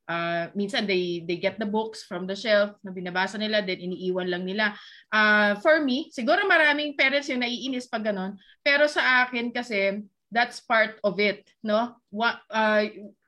uh, 0.06 0.46
minsan 0.54 0.86
they 0.86 1.22
they 1.26 1.38
get 1.38 1.58
the 1.58 1.66
books 1.66 2.06
from 2.06 2.26
the 2.26 2.34
shelf 2.34 2.74
na 2.82 2.94
binabasa 2.94 3.38
nila 3.38 3.62
then 3.62 3.82
iniiwan 3.82 4.30
lang 4.30 4.46
nila. 4.46 4.74
Uh, 5.10 5.58
for 5.60 5.82
me, 5.82 6.10
siguro 6.14 6.46
maraming 6.46 6.94
parents 6.94 7.30
yung 7.30 7.42
naiinis 7.42 7.90
pag 7.90 8.06
ganun, 8.06 8.38
pero 8.62 8.86
sa 8.86 9.26
akin 9.26 9.50
kasi 9.50 10.02
that's 10.30 10.62
part 10.62 10.98
of 11.02 11.18
it, 11.18 11.46
no? 11.62 11.94
What 12.10 12.42
uh, 12.50 12.86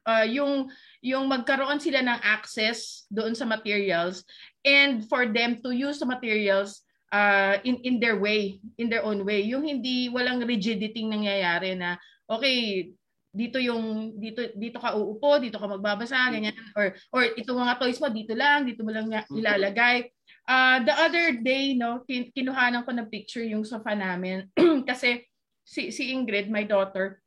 uh, 0.08 0.24
yung 0.24 0.72
yung 1.04 1.28
magkaroon 1.28 1.76
sila 1.76 2.00
ng 2.00 2.20
access 2.24 3.04
doon 3.12 3.36
sa 3.36 3.44
materials 3.44 4.24
and 4.64 5.04
for 5.04 5.28
them 5.28 5.60
to 5.60 5.70
use 5.70 6.00
the 6.00 6.08
materials 6.08 6.82
uh, 7.12 7.60
in 7.62 7.76
in 7.84 8.00
their 8.00 8.16
way, 8.16 8.58
in 8.80 8.88
their 8.88 9.04
own 9.04 9.22
way. 9.28 9.44
Yung 9.44 9.68
hindi 9.68 10.08
walang 10.08 10.40
rigidity 10.40 11.04
nangyayari 11.04 11.76
na 11.76 12.00
okay, 12.24 12.90
dito 13.28 13.60
yung 13.60 14.16
dito 14.16 14.48
dito 14.56 14.80
ka 14.80 14.96
uupo, 14.96 15.38
dito 15.38 15.60
ka 15.60 15.68
magbabasa, 15.68 16.32
ganyan 16.32 16.56
or 16.72 16.96
or 17.12 17.22
ito 17.36 17.52
mga 17.52 17.76
toys 17.76 18.00
mo 18.00 18.08
dito 18.08 18.32
lang, 18.32 18.64
dito 18.64 18.80
mo 18.82 18.90
lang 18.90 19.12
mm-hmm. 19.12 19.36
ilalagay. 19.36 20.08
Uh, 20.48 20.80
the 20.80 20.94
other 20.96 21.36
day, 21.44 21.76
no, 21.76 22.00
kin- 22.08 22.32
kinuhanan 22.32 22.80
ko 22.80 22.90
ng 22.96 23.12
picture 23.12 23.44
yung 23.44 23.68
sofa 23.68 23.92
namin 23.92 24.48
kasi 24.88 25.20
si 25.60 25.92
si 25.92 26.08
Ingrid, 26.08 26.48
my 26.48 26.64
daughter, 26.64 27.20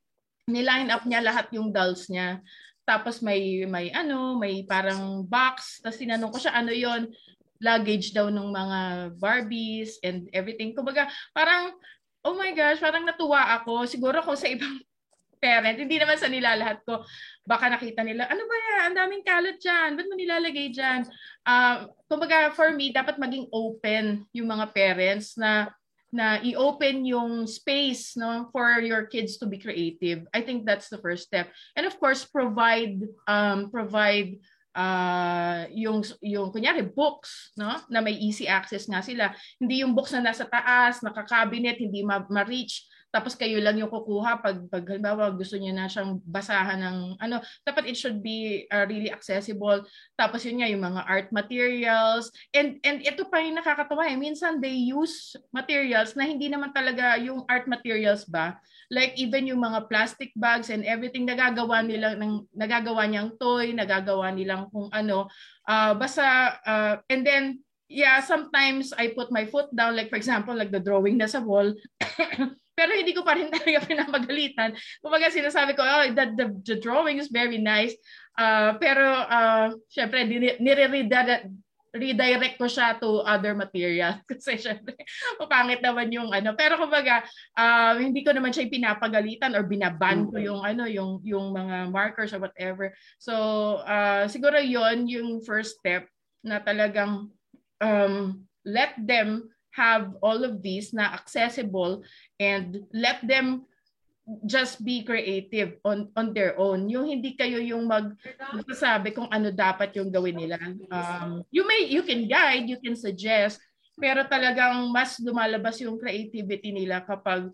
niline 0.49 0.89
up 0.89 1.05
niya 1.05 1.21
lahat 1.21 1.53
yung 1.53 1.69
dolls 1.69 2.09
niya. 2.09 2.41
Tapos 2.84 3.21
may 3.21 3.63
may 3.69 3.93
ano, 3.93 4.36
may 4.38 4.65
parang 4.65 5.23
box. 5.25 5.79
Tapos 5.79 6.01
tinanong 6.01 6.32
ko 6.34 6.38
siya 6.41 6.57
ano 6.57 6.71
'yon 6.73 7.07
luggage 7.61 8.11
daw 8.11 8.27
ng 8.27 8.49
mga 8.49 8.79
Barbies 9.21 10.01
and 10.01 10.27
everything. 10.34 10.73
Kumbaga, 10.73 11.05
parang, 11.32 11.77
oh 12.25 12.34
my 12.34 12.49
gosh, 12.57 12.82
parang 12.82 13.05
natuwa 13.05 13.61
ako. 13.61 13.86
Siguro 13.86 14.19
ko 14.25 14.34
sa 14.34 14.49
ibang 14.49 14.82
parent, 15.41 15.77
hindi 15.77 15.97
naman 15.97 16.17
sa 16.17 16.29
nila 16.29 16.53
lahat 16.53 16.86
ko, 16.86 17.01
baka 17.49 17.65
nakita 17.65 18.05
nila, 18.05 18.29
ano 18.29 18.45
ba 18.45 18.55
yan, 18.57 18.82
ang 18.86 18.95
daming 18.97 19.25
kalat 19.25 19.57
dyan, 19.57 19.97
ba't 19.97 20.05
mo 20.05 20.13
nilalagay 20.13 20.69
dyan? 20.69 21.01
Uh, 21.41 21.89
kumbaga, 22.05 22.53
for 22.53 22.69
me, 22.69 22.93
dapat 22.93 23.17
maging 23.17 23.49
open 23.49 24.21
yung 24.38 24.45
mga 24.45 24.69
parents 24.69 25.34
na 25.41 25.73
na 26.12 26.43
i-open 26.43 27.07
yung 27.07 27.47
space 27.47 28.20
no 28.20 28.51
for 28.51 28.84
your 28.84 29.07
kids 29.07 29.39
to 29.39 29.47
be 29.47 29.57
creative. 29.57 30.28
I 30.36 30.43
think 30.43 30.68
that's 30.68 30.91
the 30.91 30.99
first 30.99 31.32
step. 31.32 31.47
And 31.80 31.88
of 31.88 31.95
course, 31.97 32.28
provide 32.28 32.99
um 33.26 33.72
provide 33.72 34.38
uh, 34.76 35.68
yung 35.72 36.03
yung 36.24 36.51
kunyari 36.51 36.84
books 36.84 37.51
no 37.59 37.80
na 37.91 37.99
may 37.99 38.16
easy 38.16 38.47
access 38.47 38.88
nga 38.88 39.03
sila 39.03 39.36
hindi 39.59 39.84
yung 39.84 39.95
books 39.95 40.16
na 40.16 40.24
nasa 40.24 40.47
taas 40.47 41.03
naka-cabinet 41.03 41.80
hindi 41.80 42.03
ma-reach 42.03 42.88
tapos 43.12 43.36
kayo 43.36 43.59
lang 43.59 43.76
yung 43.76 43.91
kukuha 43.91 44.39
pag 44.39 44.57
pag 44.72 44.88
halimbawa 44.88 45.28
gusto 45.36 45.59
niyo 45.59 45.76
na 45.76 45.91
siyang 45.91 46.24
basahan 46.24 46.80
ng 46.80 46.97
ano 47.20 47.43
dapat 47.68 47.91
it 47.91 47.99
should 47.99 48.24
be 48.24 48.64
uh, 48.72 48.88
really 48.88 49.12
accessible. 49.12 49.84
Tapos 50.16 50.47
yun 50.47 50.64
nga 50.64 50.72
yung 50.72 50.82
mga 50.82 51.03
art 51.03 51.30
materials. 51.36 52.32
And 52.55 52.80
and 52.88 53.03
ito 53.03 53.28
pa 53.28 53.43
yung 53.43 53.59
nakakatawa 53.59 54.07
eh. 54.07 54.16
Minsan 54.16 54.64
they 54.64 54.74
use 54.95 55.36
materials 55.51 56.16
na 56.16 56.24
hindi 56.24 56.47
naman 56.47 56.72
talaga 56.72 57.20
yung 57.20 57.43
art 57.51 57.68
materials 57.68 58.24
ba? 58.24 58.55
Like 58.88 59.20
even 59.20 59.51
yung 59.51 59.59
mga 59.59 59.91
plastic 59.91 60.32
bags 60.39 60.72
and 60.72 60.88
everything 60.88 61.28
nagagawa 61.28 61.84
nila 61.84 62.16
ng 62.16 62.47
nagagawa 62.55 63.12
niyang 63.12 63.36
toy 63.36 63.76
nagagawa 63.76 64.32
nilang 64.32 64.72
kung 64.72 64.88
ano. 64.95 65.28
Uh, 65.68 65.91
basta 65.99 66.55
uh, 66.64 66.95
and 67.12 67.28
then 67.28 67.59
yeah 67.91 68.24
sometimes 68.24 68.95
I 68.95 69.12
put 69.12 69.36
my 69.36 69.43
foot 69.51 69.68
down. 69.76 69.99
Like 69.99 70.07
for 70.07 70.16
example 70.16 70.55
like 70.55 70.72
the 70.72 70.80
drawing 70.80 71.20
na 71.20 71.28
sa 71.28 71.43
wall 71.43 71.76
Pero 72.82 72.97
hindi 72.97 73.13
ko 73.13 73.21
pa 73.21 73.38
rin 73.38 73.53
talaga 73.53 73.86
pinapagalitan. 73.86 74.73
Kumbaga 74.97 75.29
sinasabi 75.29 75.77
ko, 75.77 75.86
oh, 75.86 76.09
that 76.17 76.34
the, 76.34 76.49
the 76.65 76.82
drawing 76.82 77.21
is 77.21 77.29
very 77.29 77.61
nice. 77.61 77.93
Uh, 78.34 78.73
pero 78.82 79.05
uh, 79.05 79.69
syempre, 79.93 80.25
nire-redirect 80.57 81.45
redirect 81.91 82.55
ko 82.55 82.71
siya 82.71 82.95
to 83.03 83.19
other 83.27 83.51
material 83.51 84.15
kasi 84.32 84.55
syempre 84.55 84.95
pangit 85.51 85.84
naman 85.84 86.07
yung 86.07 86.32
ano 86.32 86.55
pero 86.55 86.79
kumbaga 86.79 87.19
uh, 87.59 87.99
hindi 87.99 88.23
ko 88.23 88.32
naman 88.32 88.55
siya 88.55 88.71
pinapagalitan 88.71 89.51
or 89.51 89.67
binaban 89.67 90.32
ko 90.32 90.39
yung 90.39 90.63
ano 90.63 90.88
yung 90.88 91.19
yung 91.27 91.51
mga 91.51 91.91
markers 91.91 92.32
or 92.32 92.39
whatever 92.39 92.95
so 93.19 93.36
uh, 93.84 94.23
siguro 94.32 94.55
yon 94.63 95.03
yung 95.11 95.43
first 95.43 95.84
step 95.84 96.07
na 96.47 96.63
talagang 96.63 97.27
um, 97.84 98.39
let 98.63 98.95
them 98.95 99.50
have 99.72 100.13
all 100.19 100.43
of 100.43 100.59
these 100.59 100.91
na 100.91 101.15
accessible 101.15 102.03
and 102.39 102.84
let 102.91 103.24
them 103.24 103.63
just 104.45 104.80
be 104.86 105.03
creative 105.03 105.82
on 105.84 106.07
on 106.15 106.32
their 106.32 106.55
own. 106.55 106.88
Yung 106.88 107.09
hindi 107.09 107.34
kayo 107.36 107.57
yung 107.59 107.89
mag 107.89 108.13
magsasabi 108.53 109.11
kung 109.11 109.28
ano 109.28 109.49
dapat 109.49 109.91
yung 109.97 110.13
gawin 110.13 110.38
nila. 110.38 110.61
Um, 110.93 111.43
you 111.49 111.65
may 111.65 111.89
you 111.89 112.05
can 112.05 112.30
guide, 112.30 112.69
you 112.69 112.80
can 112.80 112.95
suggest, 112.95 113.59
pero 113.97 114.24
talagang 114.28 114.88
mas 114.93 115.17
lumalabas 115.19 115.82
yung 115.82 115.99
creativity 115.99 116.72
nila 116.72 117.03
kapag 117.03 117.49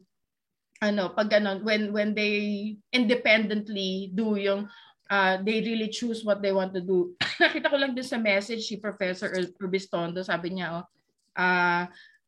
ano, 0.77 1.09
pag 1.17 1.29
ano, 1.41 1.57
when 1.65 1.89
when 1.89 2.13
they 2.13 2.75
independently 2.93 4.13
do 4.13 4.37
yung 4.37 4.69
uh, 5.09 5.39
they 5.41 5.63
really 5.63 5.89
choose 5.89 6.21
what 6.21 6.43
they 6.43 6.53
want 6.53 6.75
to 6.75 6.83
do. 6.83 7.15
Nakita 7.41 7.71
ko 7.71 7.77
lang 7.79 7.95
din 7.95 8.05
sa 8.05 8.21
message 8.21 8.67
si 8.67 8.77
Professor 8.77 9.31
Urbistondo, 9.57 10.21
sabi 10.21 10.53
niya, 10.53 10.83
oh, 10.83 10.85
uh, 11.37 11.85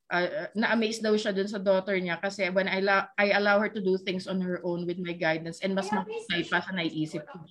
uh, 0.10 0.49
na-amaze 0.57 0.99
daw 0.99 1.14
siya 1.14 1.34
dun 1.34 1.49
sa 1.49 1.62
daughter 1.62 1.95
niya 1.97 2.18
kasi 2.18 2.49
when 2.49 2.68
I, 2.68 2.82
la- 2.82 3.10
I 3.16 3.34
allow 3.38 3.62
her 3.62 3.70
to 3.70 3.82
do 3.82 3.97
things 4.01 4.26
on 4.26 4.41
her 4.41 4.60
own 4.66 4.86
with 4.86 4.97
my 5.01 5.14
guidance 5.14 5.62
and 5.62 5.78
mas 5.78 5.89
mahusay 5.93 6.49
pa 6.49 6.62
sa 6.62 6.74
naiisip 6.74 7.24
ko. 7.30 7.45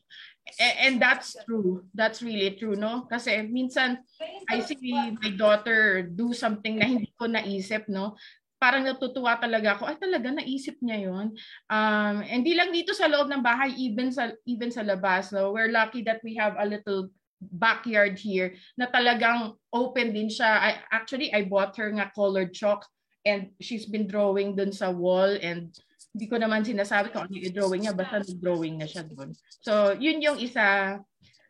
And, 0.59 0.76
and 0.80 0.94
that's 0.98 1.36
true. 1.46 1.86
That's 1.94 2.24
really 2.24 2.56
true, 2.59 2.74
no? 2.74 3.06
Kasi 3.06 3.46
minsan, 3.46 4.02
I 4.48 4.64
see 4.64 5.14
my 5.14 5.30
daughter 5.36 6.02
do 6.02 6.34
something 6.34 6.78
na 6.78 6.86
hindi 6.88 7.11
ko 7.14 7.30
naisip, 7.30 7.86
no? 7.86 8.18
Parang 8.59 8.82
natutuwa 8.82 9.38
talaga 9.38 9.78
ako, 9.78 9.86
ay 9.86 10.02
talaga 10.02 10.34
naisip 10.34 10.82
niya 10.82 11.06
yon. 11.06 11.30
Um, 11.70 12.26
hindi 12.26 12.59
lang 12.59 12.74
dito 12.74 12.90
sa 12.90 13.06
loob 13.06 13.30
ng 13.30 13.38
bahay, 13.38 13.70
even 13.78 14.11
sa 14.11 14.34
even 14.50 14.74
sa 14.74 14.82
labas. 14.82 15.30
No? 15.30 15.54
We're 15.54 15.70
lucky 15.70 16.02
that 16.02 16.18
we 16.26 16.34
have 16.34 16.59
a 16.59 16.66
little 16.66 17.06
backyard 17.41 18.18
here 18.18 18.55
na 18.74 18.91
talagang 18.91 19.55
open 19.70 20.11
din 20.11 20.28
siya. 20.28 20.51
I, 20.59 20.70
actually, 20.91 21.30
I 21.30 21.47
bought 21.47 21.78
her 21.78 21.91
nga 21.95 22.11
colored 22.14 22.55
chalk 22.55 22.82
and 23.26 23.51
she's 23.62 23.86
been 23.86 24.07
drawing 24.07 24.59
dun 24.59 24.74
sa 24.74 24.91
wall 24.91 25.30
and 25.39 25.70
hindi 26.14 26.26
ko 26.26 26.36
naman 26.41 26.66
sinasabi 26.66 27.12
kung 27.14 27.28
ano 27.28 27.34
yung 27.36 27.55
drawing 27.55 27.82
niya, 27.84 27.95
basta 27.95 28.24
nag-drawing 28.24 28.80
na 28.80 28.89
siya 28.89 29.07
dun. 29.07 29.30
So, 29.62 29.95
yun 29.95 30.18
yung 30.24 30.41
isa 30.41 30.99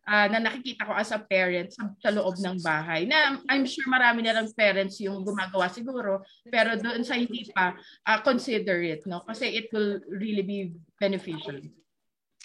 uh, 0.09 0.26
na 0.32 0.39
nakikita 0.41 0.89
ko 0.89 0.93
as 0.97 1.12
a 1.12 1.20
parent 1.20 1.72
sa, 1.72 1.89
sa 2.01 2.11
loob 2.11 2.41
ng 2.41 2.59
bahay. 2.64 3.05
Na 3.05 3.39
I'm 3.53 3.68
sure 3.68 3.86
marami 3.86 4.24
na 4.24 4.41
lang 4.41 4.49
parents 4.57 4.99
yung 5.05 5.22
gumagawa 5.22 5.68
siguro, 5.68 6.24
pero 6.49 6.74
doon 6.80 7.05
sa 7.05 7.14
hindi 7.14 7.49
pa, 7.53 7.76
uh, 8.09 8.20
consider 8.24 8.80
it, 8.82 9.05
no? 9.05 9.22
Kasi 9.28 9.53
it 9.53 9.68
will 9.70 10.01
really 10.09 10.43
be 10.45 10.72
beneficial. 10.97 11.61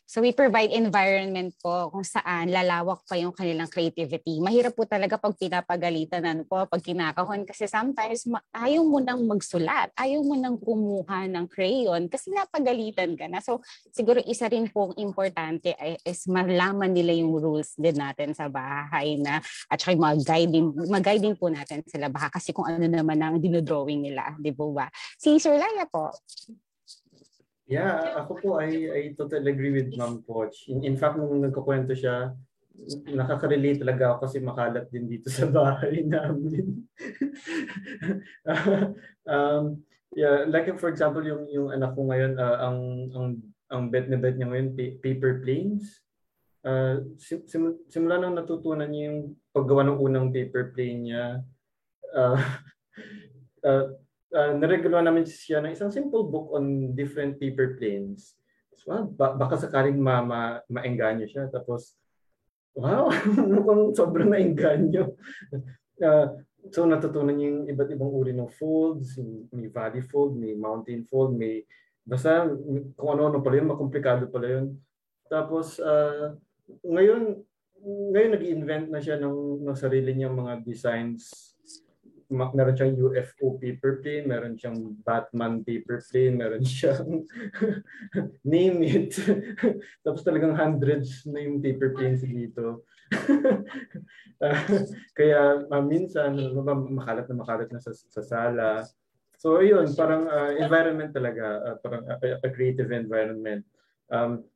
So 0.03 0.19
we 0.19 0.35
provide 0.35 0.69
environment 0.75 1.55
po 1.63 1.89
kung 1.89 2.03
saan 2.05 2.51
lalawak 2.51 3.01
pa 3.07 3.15
yung 3.15 3.31
kanilang 3.31 3.71
creativity. 3.71 4.43
Mahirap 4.43 4.75
po 4.75 4.83
talaga 4.83 5.15
pag 5.15 5.33
pinapagalitan 5.33 6.21
ano 6.27 6.43
po, 6.43 6.59
pag 6.67 6.83
kinakahon 6.83 7.47
kasi 7.47 7.65
sometimes 7.65 8.27
ayaw 8.53 8.83
mo 8.83 8.99
nang 8.99 9.23
magsulat, 9.25 9.89
ayaw 9.95 10.21
mo 10.21 10.35
nang 10.35 10.59
kumuha 10.59 11.25
ng 11.31 11.47
crayon 11.47 12.11
kasi 12.11 12.29
napagalitan 12.35 13.15
ka 13.15 13.31
na. 13.31 13.39
So 13.39 13.63
siguro 13.95 14.19
isa 14.27 14.51
rin 14.51 14.67
pong 14.69 14.93
importante 14.99 15.73
ay, 15.79 15.97
is 16.03 16.27
malaman 16.27 16.91
nila 16.91 17.15
yung 17.15 17.33
rules 17.39 17.73
din 17.79 17.95
natin 17.95 18.35
sa 18.35 18.51
bahay 18.51 19.17
na 19.17 19.39
at 19.71 19.79
saka 19.79 19.95
mag-guiding, 19.95 20.77
mag-guiding 20.91 21.39
po 21.39 21.47
natin 21.47 21.81
sila 21.87 22.11
baka 22.11 22.37
kasi 22.37 22.51
kung 22.51 22.67
ano 22.67 22.85
naman 22.85 23.17
ang 23.23 23.39
dinodrawing 23.39 24.03
nila, 24.03 24.35
di 24.37 24.51
ba? 24.51 24.91
Si 25.17 25.39
Sir 25.39 25.55
Laya 25.57 25.87
po, 25.87 26.11
Yeah, 27.73 28.21
ako 28.21 28.31
po 28.37 28.47
I, 28.61 28.69
I 28.93 29.01
totally 29.17 29.49
agree 29.49 29.73
with 29.73 29.97
Ma'am 29.97 30.21
Poch. 30.21 30.69
In, 30.69 30.85
in 30.85 30.93
fact, 30.93 31.17
nung 31.17 31.41
nagkukwento 31.41 31.97
siya, 31.97 32.37
nakaka-relate 33.09 33.81
talaga 33.81 34.13
ako 34.13 34.17
kasi 34.29 34.37
makalat 34.41 34.85
din 34.93 35.09
dito 35.09 35.33
sa 35.33 35.49
bahay 35.49 36.05
namin. 36.13 36.85
um, 39.33 39.81
yeah, 40.13 40.45
like 40.45 40.69
for 40.77 40.89
example, 40.93 41.25
yung 41.25 41.49
yung 41.49 41.73
anak 41.73 41.97
ko 41.97 42.05
ngayon, 42.05 42.37
uh, 42.37 42.57
ang 42.61 42.77
ang 43.13 43.27
ang 43.73 43.81
bed 43.89 44.05
na 44.09 44.21
bed 44.21 44.37
niya 44.37 44.49
ngayon 44.53 44.69
paper 45.01 45.41
planes. 45.41 46.01
Uh, 46.63 47.03
sim, 47.19 47.43
sim, 47.43 47.75
simula 47.91 48.21
nang 48.21 48.37
natutunan 48.37 48.87
niya 48.87 49.11
yung 49.11 49.35
paggawa 49.51 49.83
ng 49.83 49.99
unang 49.99 50.31
paper 50.31 50.71
plane 50.71 50.99
niya, 51.09 51.25
uh, 52.15 52.39
uh, 53.65 53.85
uh, 54.33 54.51
naregalo 54.57 54.99
namin 54.99 55.23
siya 55.23 55.61
ng 55.61 55.71
isang 55.77 55.93
simple 55.93 56.25
book 56.25 56.51
on 56.51 56.91
different 56.97 57.37
paper 57.37 57.77
planes. 57.77 58.35
So, 58.73 58.91
ah, 58.91 59.05
baka 59.07 59.55
sakaling 59.55 59.95
ma, 59.95 60.19
ma, 60.25 60.59
maengganyo 60.67 61.29
siya. 61.29 61.47
Tapos, 61.53 61.95
wow, 62.73 63.07
mukhang 63.53 63.93
sobrang 63.93 64.33
nainganyo. 64.33 65.13
Uh, 66.01 66.27
so 66.73 66.87
natutunan 66.89 67.35
niyo 67.35 67.47
yung 67.59 67.65
iba't 67.69 67.89
ibang 67.93 68.11
uri 68.11 68.33
ng 68.33 68.49
folds, 68.55 69.19
may 69.53 69.69
valley 69.69 70.01
fold, 70.03 70.35
may 70.35 70.57
mountain 70.57 71.05
fold, 71.05 71.35
may 71.37 71.63
basta 72.03 72.47
kung 72.97 73.09
ano-ano 73.13 73.39
pala 73.39 73.59
yun, 73.61 73.71
makomplikado 73.71 74.27
pala 74.27 74.59
yun. 74.59 74.65
Tapos 75.27 75.77
uh, 75.79 76.35
ngayon, 76.83 77.39
ngayon 77.83 78.31
nag-invent 78.35 78.85
na 78.89 78.99
siya 78.99 79.19
ng, 79.19 79.63
ng 79.63 79.77
sarili 79.77 80.15
niyang 80.15 80.35
mga 80.35 80.63
designs 80.63 81.52
meron 82.29 82.75
siyang 82.75 82.95
UFO 82.95 83.59
paper 83.59 83.99
plane, 83.99 84.25
meron 84.27 84.55
siyang 84.55 84.95
Batman 85.03 85.63
paper 85.63 85.99
plane, 85.99 86.35
meron 86.39 86.63
siyang 86.63 87.25
name 88.45 88.79
it. 88.83 89.17
Tapos 90.05 90.21
talagang 90.21 90.55
hundreds 90.55 91.27
na 91.27 91.43
yung 91.43 91.59
paper 91.59 91.95
planes 91.97 92.23
dito. 92.23 92.85
uh, 94.43 94.59
kaya 95.17 95.67
uh, 95.67 95.83
minsan 95.83 96.37
makalat 96.93 97.25
na 97.29 97.35
makalat 97.37 97.69
na 97.69 97.79
sa, 97.79 97.91
sa 97.93 98.23
sala. 98.23 98.87
So 99.37 99.59
ayun, 99.59 99.91
parang 99.97 100.31
uh, 100.31 100.55
environment 100.55 101.11
talaga, 101.11 101.45
uh, 101.67 101.75
parang 101.83 102.07
a, 102.07 102.15
a 102.43 102.49
creative 102.49 102.95
environment. 102.95 103.67
Um, 104.07 104.47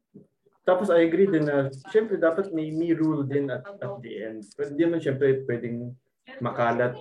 tapos 0.68 0.92
I 0.92 1.08
agree 1.08 1.32
din 1.32 1.48
na 1.48 1.72
syempre 1.92 2.20
dapat 2.20 2.52
may, 2.52 2.76
may 2.76 2.92
rule 2.92 3.24
din 3.24 3.48
at, 3.48 3.64
at 3.64 3.94
the 4.04 4.12
end. 4.20 4.44
Pero 4.52 4.68
hindi 4.72 4.84
man 4.84 5.00
syempre 5.00 5.48
pwedeng 5.48 5.96
makalat 6.44 7.00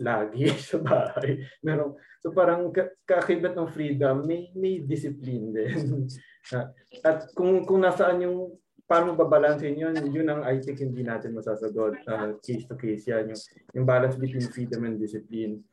lagi 0.00 0.52
sa 0.68 0.78
bahay. 0.80 1.40
Meron, 1.64 1.96
so 2.20 2.32
parang 2.32 2.72
kakibat 3.04 3.56
ng 3.56 3.72
freedom, 3.72 4.24
may, 4.24 4.52
may 4.52 4.80
discipline 4.84 5.52
din. 5.52 6.06
At 7.06 7.32
kung, 7.34 7.66
kung 7.66 7.82
nasaan 7.82 8.22
yung 8.22 8.54
paano 8.86 9.18
babalansin 9.18 9.74
yun, 9.74 9.98
yun 10.14 10.30
ang 10.30 10.46
I 10.46 10.62
think 10.62 10.78
hindi 10.78 11.02
natin 11.02 11.34
masasagot 11.34 12.06
uh, 12.06 12.38
case 12.38 12.70
to 12.70 12.78
case 12.78 13.10
yan. 13.10 13.34
Yung, 13.34 13.42
yung 13.74 13.86
balance 13.86 14.14
between 14.14 14.46
freedom 14.46 14.86
and 14.86 14.96
discipline. 15.02 15.66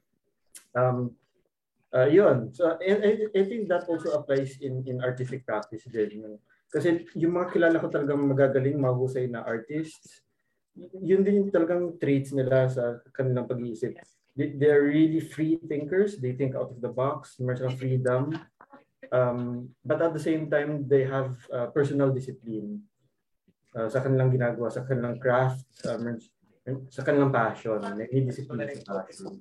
Um, 0.73 1.13
uh, 1.93 2.09
yun. 2.09 2.49
So, 2.57 2.73
and, 2.81 3.29
I 3.37 3.43
think 3.45 3.69
that 3.69 3.85
also 3.85 4.17
applies 4.17 4.57
in 4.57 4.81
in 4.89 4.97
artistic 5.05 5.45
practice 5.45 5.85
din. 5.85 6.41
Kasi 6.73 7.05
yung 7.13 7.37
mga 7.37 7.53
kilala 7.53 7.77
ko 7.77 7.85
talagang 7.85 8.25
magagaling, 8.25 8.81
mahusay 8.81 9.29
na 9.29 9.45
artists, 9.45 10.22
yun 10.75 11.21
din 11.21 11.45
yung 11.45 11.51
talagang 11.53 11.97
traits 12.01 12.33
nila 12.33 12.69
sa 12.69 13.01
kanilang 13.13 13.45
pag-iisip. 13.45 13.93
They, 14.33 14.57
they're 14.57 14.89
really 14.89 15.21
free 15.21 15.61
thinkers. 15.61 16.17
They 16.17 16.33
think 16.33 16.57
out 16.57 16.73
of 16.73 16.81
the 16.81 16.89
box. 16.89 17.37
Meron 17.37 17.77
freedom. 17.77 18.33
Um, 19.13 19.69
but 19.85 20.01
at 20.01 20.17
the 20.17 20.23
same 20.23 20.49
time, 20.49 20.89
they 20.89 21.05
have 21.05 21.37
uh, 21.53 21.69
personal 21.69 22.09
discipline 22.09 22.81
uh, 23.77 23.85
sa 23.85 24.01
kanilang 24.01 24.33
ginagawa, 24.33 24.73
sa 24.73 24.81
kanilang 24.81 25.21
craft, 25.21 25.61
uh, 25.85 26.01
sa 26.89 27.05
kanilang 27.05 27.29
passion. 27.29 27.77
May 27.93 28.09
discipline 28.25 28.73
sa 28.81 29.05
passion. 29.05 29.37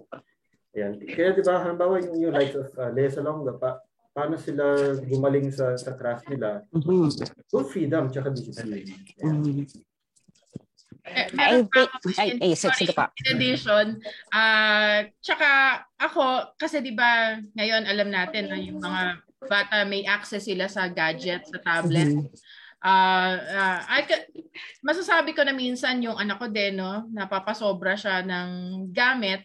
Ayan. 0.76 1.00
Kaya 1.04 1.36
di 1.36 1.44
ba, 1.44 1.60
halimbawa 1.64 2.00
yung, 2.04 2.16
yung 2.20 2.34
likes 2.36 2.56
of 2.56 2.68
uh, 2.76 2.92
Lea 2.92 3.08
Salonga, 3.08 3.56
pa, 3.56 3.80
paano 4.12 4.36
sila 4.36 4.96
gumaling 5.08 5.48
sa, 5.48 5.72
sa 5.76 5.96
craft 5.96 6.28
nila? 6.28 6.64
Mm-hmm. 6.72 7.48
Full 7.48 7.64
freedom, 7.68 8.12
tsaka 8.12 8.28
discipline. 8.32 8.92
Mm-hmm. 9.20 9.91
Eh, 11.02 11.34
meron 11.34 11.66
pa 11.66 11.90
ako 11.90 12.14
ay, 12.14 12.38
ay, 12.38 12.54
sorry, 12.54 12.86
sige 12.86 12.94
pa. 12.94 13.10
In 13.26 13.34
addition, 13.34 13.98
uh, 14.30 15.02
tsaka 15.18 15.82
ako, 15.98 16.54
kasi 16.54 16.78
di 16.78 16.94
ba 16.94 17.42
ngayon 17.58 17.90
alam 17.90 18.06
natin 18.06 18.46
na 18.46 18.58
yung 18.62 18.78
mga 18.78 19.18
bata 19.50 19.82
may 19.82 20.06
access 20.06 20.46
sila 20.46 20.70
sa 20.70 20.86
gadget, 20.86 21.42
sa 21.50 21.58
tablet. 21.58 22.14
Mm-hmm. 22.14 22.30
Uh, 22.82 23.34
uh, 23.38 23.78
I 23.86 24.02
can, 24.06 24.26
masasabi 24.82 25.34
ko 25.34 25.42
na 25.46 25.54
minsan 25.54 26.02
yung 26.02 26.18
anak 26.18 26.38
ko 26.38 26.46
din, 26.50 26.78
no, 26.78 27.06
napapasobra 27.10 27.98
siya 27.98 28.22
ng 28.22 28.50
gamit. 28.90 29.42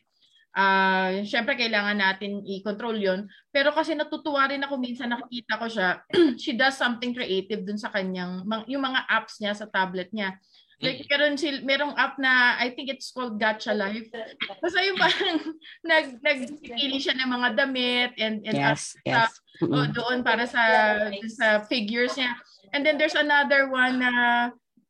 Uh, 0.58 1.22
Siyempre, 1.22 1.53
kailangan 1.53 2.01
natin 2.01 2.41
i-control 2.41 2.97
yon 2.97 3.30
Pero 3.53 3.70
kasi 3.78 3.93
natutuwa 3.93 4.49
rin 4.49 4.66
ako 4.66 4.82
minsan 4.82 5.14
nakikita 5.14 5.53
ko 5.62 5.70
siya, 5.70 6.01
she 6.41 6.58
does 6.58 6.74
something 6.74 7.14
creative 7.14 7.62
dun 7.62 7.78
sa 7.78 7.93
kanyang, 7.93 8.41
yung 8.66 8.82
mga 8.82 9.05
apps 9.05 9.38
niya 9.38 9.53
sa 9.53 9.70
tablet 9.70 10.10
niya. 10.10 10.34
Like, 10.78 11.10
meron 11.10 11.42
sil 11.42 11.66
merong 11.66 11.98
app 11.98 12.22
na, 12.22 12.54
I 12.62 12.70
think 12.70 12.94
it's 12.94 13.10
called 13.10 13.42
Gacha 13.42 13.74
Life. 13.74 14.14
Basta 14.62 14.78
yung 14.86 15.02
parang 15.02 15.58
nag, 15.90 16.22
nagpili 16.22 17.02
siya 17.02 17.18
ng 17.18 17.30
mga 17.34 17.50
damit 17.58 18.12
and, 18.22 18.46
and 18.46 18.58
yes, 18.58 18.94
yes. 19.02 19.34
Uh, 19.58 19.66
mm-hmm. 19.66 19.90
doon 19.98 20.18
para 20.22 20.46
sa, 20.46 20.64
sa 21.34 21.66
figures 21.66 22.14
niya. 22.14 22.38
And 22.78 22.86
then 22.86 23.02
there's 23.02 23.18
another 23.18 23.74
one 23.74 24.06
na 24.06 24.12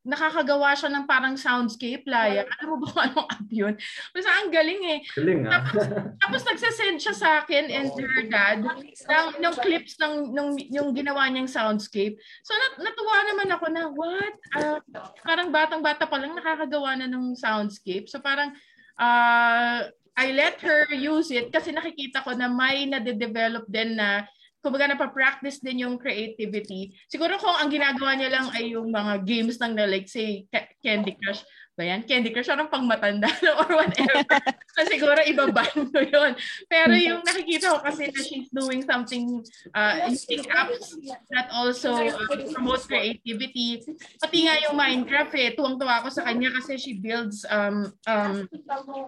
nakakagawa 0.06 0.72
siya 0.78 0.90
ng 0.94 1.04
parang 1.04 1.34
soundscape, 1.34 2.06
Laya. 2.06 2.46
Alam 2.58 2.66
mo 2.70 2.76
ba 2.82 2.86
kung 2.90 3.02
anong 3.10 3.28
app 3.28 3.48
yun? 3.50 3.74
Basta 4.14 4.30
ang 4.30 4.50
galing 4.54 4.82
eh. 4.86 4.98
Galing 5.18 5.40
ah. 5.44 5.58
Tapos, 5.58 5.84
tapos 6.22 6.40
nagsasend 6.46 6.98
siya 7.02 7.14
sa 7.14 7.28
akin 7.42 7.66
and 7.68 7.90
her 7.92 8.22
dad 8.30 8.62
ng, 8.62 9.26
ng 9.42 9.54
clips 9.58 9.98
ng, 9.98 10.32
ng 10.32 10.48
yung 10.70 10.94
ginawa 10.94 11.26
niyang 11.28 11.50
soundscape. 11.50 12.16
So 12.46 12.54
nat, 12.54 12.88
natuwa 12.88 13.16
naman 13.26 13.48
ako 13.52 13.66
na, 13.68 13.82
what? 13.90 14.34
Uh, 14.54 14.78
parang 15.26 15.50
batang-bata 15.50 16.06
pa 16.06 16.16
lang 16.16 16.38
nakakagawa 16.38 16.94
na 16.94 17.10
ng 17.10 17.34
soundscape. 17.34 18.06
So 18.06 18.22
parang, 18.22 18.54
uh, 18.96 19.90
I 20.18 20.34
let 20.34 20.58
her 20.66 20.90
use 20.90 21.30
it 21.30 21.54
kasi 21.54 21.70
nakikita 21.70 22.26
ko 22.26 22.34
na 22.34 22.50
may 22.50 22.90
nade-develop 22.90 23.70
din 23.70 23.94
na 23.94 24.26
kumbaga 24.68 24.92
napapractice 24.92 25.64
din 25.64 25.88
yung 25.88 25.96
creativity. 25.96 26.92
Siguro 27.08 27.40
kung 27.40 27.56
ang 27.56 27.72
ginagawa 27.72 28.12
niya 28.20 28.28
lang 28.28 28.52
ay 28.52 28.76
yung 28.76 28.92
mga 28.92 29.24
games 29.24 29.56
lang 29.56 29.72
na 29.72 29.88
like 29.88 30.04
say 30.04 30.44
Candy 30.84 31.16
Crush, 31.16 31.40
ba 31.78 31.86
yan? 31.86 32.02
Candy 32.02 32.34
Crush, 32.34 32.50
parang 32.50 32.66
pang 32.66 32.82
matanda 32.82 33.30
or 33.62 33.70
whatever. 33.70 34.18
so 34.74 34.82
siguro 34.90 35.22
iba 35.22 35.46
bando 35.46 36.02
yun. 36.02 36.34
Pero 36.66 36.98
yung 36.98 37.22
nakikita 37.22 37.70
ko 37.70 37.78
kasi 37.86 38.10
na 38.10 38.20
she's 38.26 38.50
doing 38.50 38.82
something 38.82 39.46
uh, 39.78 40.10
using 40.10 40.42
apps 40.50 40.98
that 41.30 41.46
also 41.54 41.94
uh, 41.94 42.42
promote 42.50 42.82
creativity. 42.82 43.78
Pati 44.18 44.50
nga 44.50 44.58
yung 44.66 44.74
Minecraft 44.74 45.32
eh, 45.38 45.54
tuwang-tuwa 45.54 46.02
ako 46.02 46.10
sa 46.10 46.26
kanya 46.26 46.50
kasi 46.58 46.74
she 46.74 46.98
builds 46.98 47.46
um, 47.46 47.94
um, 48.10 48.42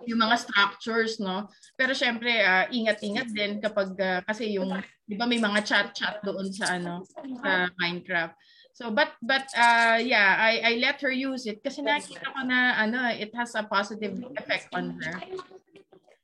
yung 0.06 0.22
mga 0.22 0.38
structures, 0.38 1.18
no? 1.18 1.50
Pero 1.74 1.90
syempre, 1.90 2.30
uh, 2.38 2.70
ingat-ingat 2.70 3.34
din 3.34 3.58
kapag 3.58 3.98
uh, 3.98 4.22
kasi 4.22 4.54
yung, 4.54 4.70
di 5.02 5.18
ba 5.18 5.26
may 5.26 5.42
mga 5.42 5.66
chat-chat 5.66 6.22
doon 6.22 6.54
sa 6.54 6.78
ano, 6.78 7.02
sa 7.42 7.66
Minecraft. 7.82 8.38
So 8.80 8.88
but 8.88 9.12
but 9.20 9.44
uh 9.52 10.00
yeah, 10.00 10.40
I 10.40 10.52
I 10.64 10.72
let 10.80 11.04
her 11.04 11.12
use 11.12 11.44
it 11.44 11.60
kasi 11.60 11.84
nakita 11.84 12.32
ko 12.32 12.40
na 12.48 12.80
ano, 12.80 13.12
it 13.12 13.28
has 13.36 13.52
a 13.52 13.68
positive 13.68 14.16
effect 14.40 14.72
on 14.72 14.96
her. 14.96 15.20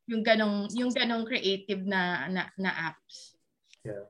Yung 0.08 0.24
ganong 0.24 0.72
yung 0.72 0.88
ganong 0.88 1.28
creative 1.28 1.84
na 1.84 2.24
na, 2.32 2.48
na 2.56 2.72
apps. 2.88 3.36
Yeah. 3.84 4.08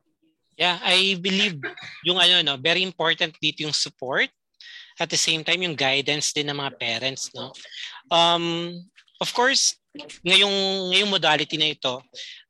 Yeah, 0.55 0.79
I 0.79 1.19
believe 1.19 1.59
yung 2.07 2.23
ano 2.23 2.39
no, 2.47 2.55
very 2.55 2.87
important 2.87 3.35
dito 3.43 3.67
yung 3.67 3.75
support 3.75 4.31
at 5.03 5.11
the 5.11 5.19
same 5.19 5.43
time 5.43 5.67
yung 5.67 5.75
guidance 5.75 6.31
din 6.31 6.47
ng 6.47 6.55
mga 6.55 6.79
parents 6.79 7.35
no. 7.35 7.51
Um 8.15 8.79
of 9.19 9.35
course, 9.35 9.75
ngayong 10.23 10.95
ngayong 10.95 11.11
modality 11.11 11.59
na 11.59 11.75
ito, 11.75 11.99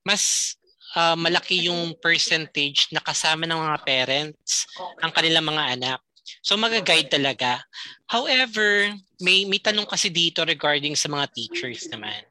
mas 0.05 0.53
uh, 0.97 1.17
malaki 1.17 1.69
yung 1.69 1.93
percentage 2.01 2.89
na 2.89 3.05
kasama 3.05 3.45
ng 3.45 3.61
mga 3.61 3.79
parents 3.85 4.65
ang 5.05 5.13
kanilang 5.13 5.45
mga 5.45 5.65
anak. 5.77 6.01
So 6.41 6.57
mag-guide 6.57 7.13
talaga. 7.13 7.63
However, 8.09 8.97
may, 9.21 9.45
may 9.45 9.61
tanong 9.61 9.87
kasi 9.87 10.09
dito 10.09 10.43
regarding 10.43 10.97
sa 10.97 11.13
mga 11.13 11.31
teachers 11.31 11.87
naman. 11.93 12.25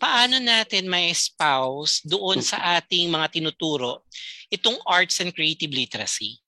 Paano 0.00 0.40
natin 0.40 0.88
may 0.88 1.12
spouse 1.12 2.00
doon 2.02 2.40
sa 2.40 2.80
ating 2.80 3.12
mga 3.12 3.36
tinuturo 3.36 4.08
itong 4.48 4.80
arts 4.88 5.20
and 5.20 5.30
creative 5.36 5.70
literacy? 5.70 6.40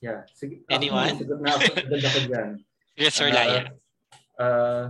Yeah. 0.00 0.24
Sige, 0.32 0.64
Anyone? 0.68 1.16
Ako, 1.16 1.40
na 1.40 1.56
ako, 1.56 1.64
ako 1.88 2.20
dyan. 2.28 2.50
Yes, 3.00 3.16
Sir 3.16 3.32
Laya. 3.32 3.72
Uh, 4.36 4.44
uh, 4.44 4.84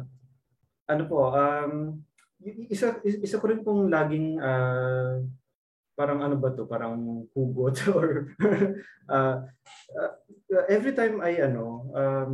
ano 0.91 1.03
po, 1.07 1.31
um, 1.31 2.03
isa 2.73 2.97
isa 3.05 3.41
ko 3.41 3.47
rin 3.49 3.61
pong 3.61 3.93
laging 3.93 4.41
uh, 4.41 5.21
parang 5.93 6.25
ano 6.25 6.41
ba 6.41 6.51
to 6.57 6.65
parang 6.65 7.27
hugot 7.37 7.77
or 7.97 8.33
uh, 9.13 9.45
uh, 10.01 10.65
every 10.73 10.97
time 10.97 11.21
I 11.21 11.45
ano 11.45 11.91
um, 11.93 12.33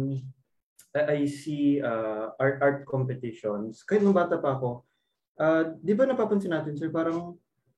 I 0.97 1.29
see 1.29 1.83
uh, 1.83 2.33
art 2.39 2.63
art 2.63 2.79
competitions 2.87 3.83
kahit 3.83 4.01
nung 4.01 4.17
bata 4.17 4.39
pa 4.39 4.55
ako 4.55 4.87
uh, 5.43 5.75
di 5.83 5.93
ba 5.93 6.07
napapansin 6.07 6.55
natin 6.55 6.79
sir 6.79 6.89
parang 6.89 7.35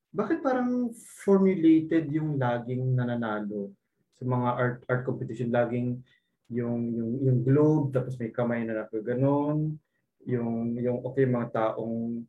bakit 0.08 0.40
parang 0.40 0.88
formulated 1.20 2.08
yung 2.08 2.40
laging 2.40 2.96
nananalo 2.96 3.72
sa 4.16 4.24
mga 4.24 4.48
art 4.56 4.78
art 4.88 5.02
competition? 5.04 5.52
Laging 5.52 6.00
yung 6.48 6.96
yung 6.96 7.12
yung 7.20 7.38
globe 7.44 7.92
tapos 7.92 8.16
may 8.16 8.32
kamay 8.32 8.64
na 8.64 8.84
nakaganon 8.84 9.76
yung 10.28 10.76
yung 10.76 11.00
okay 11.08 11.24
mga 11.24 11.48
taong 11.56 12.20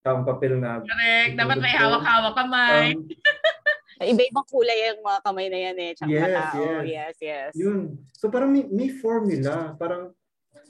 taong 0.00 0.24
papel 0.24 0.56
na 0.58 0.80
Correct. 0.80 1.36
Dapat 1.36 1.56
may 1.60 1.74
hawak-hawak 1.76 2.34
kamay. 2.34 2.96
Um, 2.96 3.06
Iba-ibang 4.02 4.48
kulay 4.50 4.90
yung 4.90 5.04
mga 5.06 5.20
kamay 5.22 5.46
na 5.46 5.58
yan 5.70 5.76
eh. 5.78 5.90
Tsaka 5.94 6.10
Yes, 6.10 6.26
mata. 6.26 6.42
Oh, 6.58 6.82
yes. 6.82 6.90
yes, 6.90 7.14
yes. 7.22 7.50
Yun. 7.54 8.02
So 8.10 8.26
parang 8.26 8.50
may, 8.50 8.66
may 8.66 8.90
formula. 8.90 9.78
Parang 9.78 10.10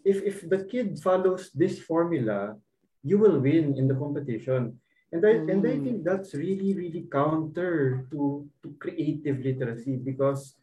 if 0.05 0.21
if 0.21 0.45
the 0.45 0.69
kid 0.69 1.01
follows 1.01 1.49
this 1.57 1.81
formula, 1.81 2.61
you 3.01 3.17
will 3.17 3.41
win 3.41 3.73
in 3.79 3.89
the 3.89 3.97
competition. 3.97 4.77
And 5.15 5.23
I 5.25 5.33
and 5.49 5.65
I 5.65 5.81
Mm. 5.81 5.85
think 5.85 5.99
that's 6.05 6.37
really 6.37 6.77
really 6.77 7.09
counter 7.09 8.05
to 8.13 8.45
to 8.61 8.69
creative 8.77 9.41
literacy 9.41 9.97
because 9.97 10.57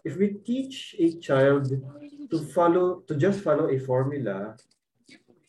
if 0.00 0.16
we 0.16 0.40
teach 0.40 0.96
a 0.96 1.16
child 1.20 1.68
to 2.32 2.36
follow 2.56 3.04
to 3.04 3.12
just 3.16 3.44
follow 3.44 3.68
a 3.68 3.76
formula, 3.80 4.56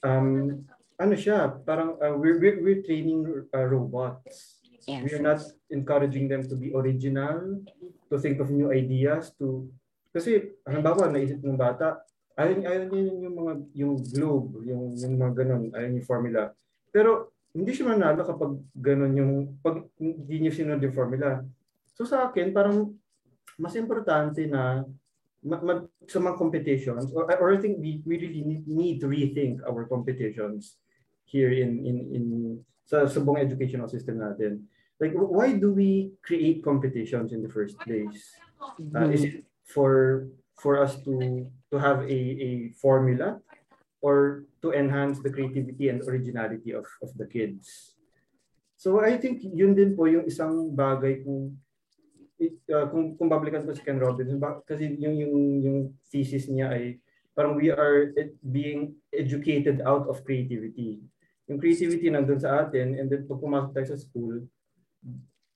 um 0.06 0.62
ano 0.96 1.14
siya, 1.18 1.52
parang 1.66 2.00
uh, 2.00 2.16
we're, 2.16 2.40
we're 2.40 2.60
we're 2.62 2.82
training 2.86 3.26
uh, 3.52 3.66
robots. 3.68 4.62
Yes. 4.86 5.02
We 5.02 5.10
are 5.18 5.26
not 5.26 5.42
encouraging 5.74 6.30
them 6.30 6.46
to 6.46 6.54
be 6.54 6.70
original, 6.70 7.66
to 8.14 8.16
think 8.22 8.38
of 8.38 8.54
new 8.54 8.70
ideas, 8.70 9.34
to 9.42 9.66
kasi 10.14 10.56
halimbawa 10.64 11.10
naisip 11.10 11.42
ng 11.42 11.58
bata, 11.58 12.06
ayaw, 12.38 12.64
ayaw 12.64 12.84
niya 12.88 13.04
yung 13.26 13.36
mga 13.36 13.54
yung 13.76 13.94
globe, 14.00 14.62
yung 14.64 14.94
yung 14.96 15.14
mga 15.20 15.34
ganun, 15.44 15.64
ayaw 15.74 15.90
yung 15.90 16.08
formula. 16.08 16.54
Pero 16.94 17.36
hindi 17.52 17.72
siya 17.74 17.92
manalo 17.92 18.22
kapag 18.24 18.52
ganun 18.78 19.14
yung 19.18 19.34
pag 19.60 19.84
hindi 19.98 20.36
niya 20.38 20.54
sinunod 20.54 20.86
yung 20.86 20.96
formula. 20.96 21.44
So 21.98 22.06
sa 22.06 22.30
akin 22.30 22.54
parang 22.54 22.94
mas 23.58 23.76
importante 23.76 24.44
na 24.46 24.86
sa 25.46 26.20
mga 26.20 26.38
competitions 26.38 27.14
or, 27.14 27.30
or 27.38 27.54
I 27.54 27.58
think 27.62 27.78
we, 27.78 28.02
we 28.06 28.18
really 28.18 28.42
need, 28.42 28.68
need 28.68 28.96
to 29.02 29.08
rethink 29.08 29.62
our 29.62 29.86
competitions 29.86 30.78
here 31.26 31.54
in 31.54 31.86
in 31.86 31.98
in 32.14 32.26
sa, 32.86 33.06
sa 33.06 33.22
buong 33.22 33.38
educational 33.38 33.90
system 33.90 34.18
natin. 34.18 34.66
Like 34.98 35.14
why 35.14 35.54
do 35.54 35.74
we 35.74 36.18
create 36.26 36.64
competitions 36.64 37.34
in 37.34 37.46
the 37.46 37.52
first 37.52 37.78
place? 37.82 38.34
Uh, 38.96 39.12
is 39.12 39.24
it 39.24 39.46
for 39.70 40.26
for 40.58 40.82
us 40.82 40.98
to 41.06 41.46
to 41.70 41.76
have 41.78 42.02
a 42.10 42.20
a 42.42 42.52
formula 42.82 43.38
or 44.02 44.46
to 44.62 44.74
enhance 44.74 45.22
the 45.22 45.30
creativity 45.30 45.90
and 45.94 46.02
originality 46.10 46.74
of 46.74 46.86
of 47.06 47.14
the 47.22 47.28
kids? 47.30 47.94
So 48.82 49.02
I 49.02 49.18
think 49.18 49.42
yun 49.46 49.78
din 49.78 49.94
po 49.94 50.06
yung 50.10 50.26
isang 50.26 50.74
bagay 50.74 51.26
kung 51.26 51.58
uh, 52.42 52.86
kung 52.92 53.16
kung 53.16 53.30
babalikan 53.32 53.64
ko 53.64 53.72
si 53.72 53.84
Ken 53.84 54.00
Robinson 54.00 54.40
kasi 54.68 54.96
yung 55.00 55.16
yung 55.16 55.36
yung 55.64 55.80
thesis 56.08 56.52
niya 56.52 56.72
ay 56.72 57.00
parang 57.36 57.60
we 57.60 57.68
are 57.68 58.16
ed- 58.16 58.40
being 58.40 58.96
educated 59.12 59.84
out 59.84 60.08
of 60.08 60.24
creativity. 60.24 61.04
Yung 61.52 61.60
creativity 61.60 62.08
nandun 62.08 62.40
sa 62.40 62.66
atin 62.66 62.96
and 62.96 63.12
then 63.12 63.28
pag 63.28 63.44
pumasok 63.44 63.72
tayo 63.76 63.88
sa 63.92 64.00
school, 64.00 64.48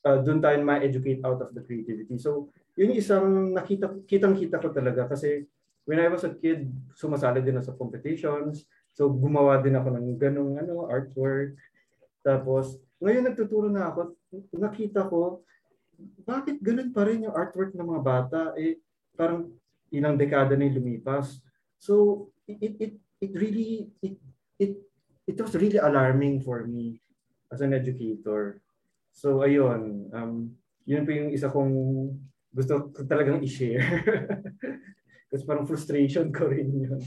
uh, 0.05 0.19
doon 0.21 0.43
tayo 0.43 0.59
ma-educate 0.61 1.23
out 1.23 1.39
of 1.39 1.55
the 1.55 1.63
creativity. 1.63 2.19
So, 2.19 2.51
yun 2.75 2.93
isang 2.93 3.55
nakita, 3.55 3.95
kitang-kita 4.05 4.59
ko 4.59 4.69
talaga 4.75 5.07
kasi 5.07 5.47
when 5.88 5.97
I 5.97 6.11
was 6.11 6.27
a 6.27 6.36
kid, 6.36 6.69
sumasali 6.93 7.41
din 7.41 7.57
ako 7.57 7.65
sa 7.65 7.77
competitions. 7.80 8.67
So, 8.93 9.09
gumawa 9.09 9.63
din 9.63 9.80
ako 9.80 9.95
ng 9.95 10.19
ganong 10.19 10.59
ano, 10.59 10.86
artwork. 10.86 11.57
Tapos, 12.21 12.77
ngayon 12.99 13.32
nagtuturo 13.32 13.71
na 13.71 13.89
ako, 13.89 14.13
nakita 14.53 15.07
ko, 15.07 15.41
bakit 16.24 16.62
ganun 16.64 16.91
pa 16.95 17.06
rin 17.08 17.28
yung 17.28 17.36
artwork 17.36 17.76
ng 17.76 17.88
mga 17.88 18.04
bata? 18.04 18.39
Eh, 18.56 18.80
parang 19.16 19.52
ilang 19.91 20.16
dekada 20.16 20.56
na 20.56 20.70
lumipas. 20.70 21.41
So, 21.80 22.28
it, 22.47 22.58
it, 22.62 22.74
it, 22.80 22.93
it 23.20 23.32
really, 23.36 23.91
it, 24.02 24.16
it, 24.60 24.74
it 25.28 25.38
was 25.39 25.56
really 25.56 25.80
alarming 25.80 26.41
for 26.41 26.64
me 26.66 27.02
as 27.52 27.62
an 27.62 27.74
educator. 27.74 28.62
So, 29.12 29.43
ayun, 29.43 30.14
um, 30.14 30.54
yun 30.86 31.06
po 31.06 31.12
yung 31.12 31.32
isa 31.34 31.50
kong 31.50 31.74
gusto 32.50 32.89
ko 32.93 33.06
talagang 33.06 33.41
i-share. 33.43 33.86
Kasi 35.30 35.43
parang 35.45 35.70
frustration 35.70 36.34
ko 36.34 36.50
rin 36.50 36.70
yun. 36.74 37.02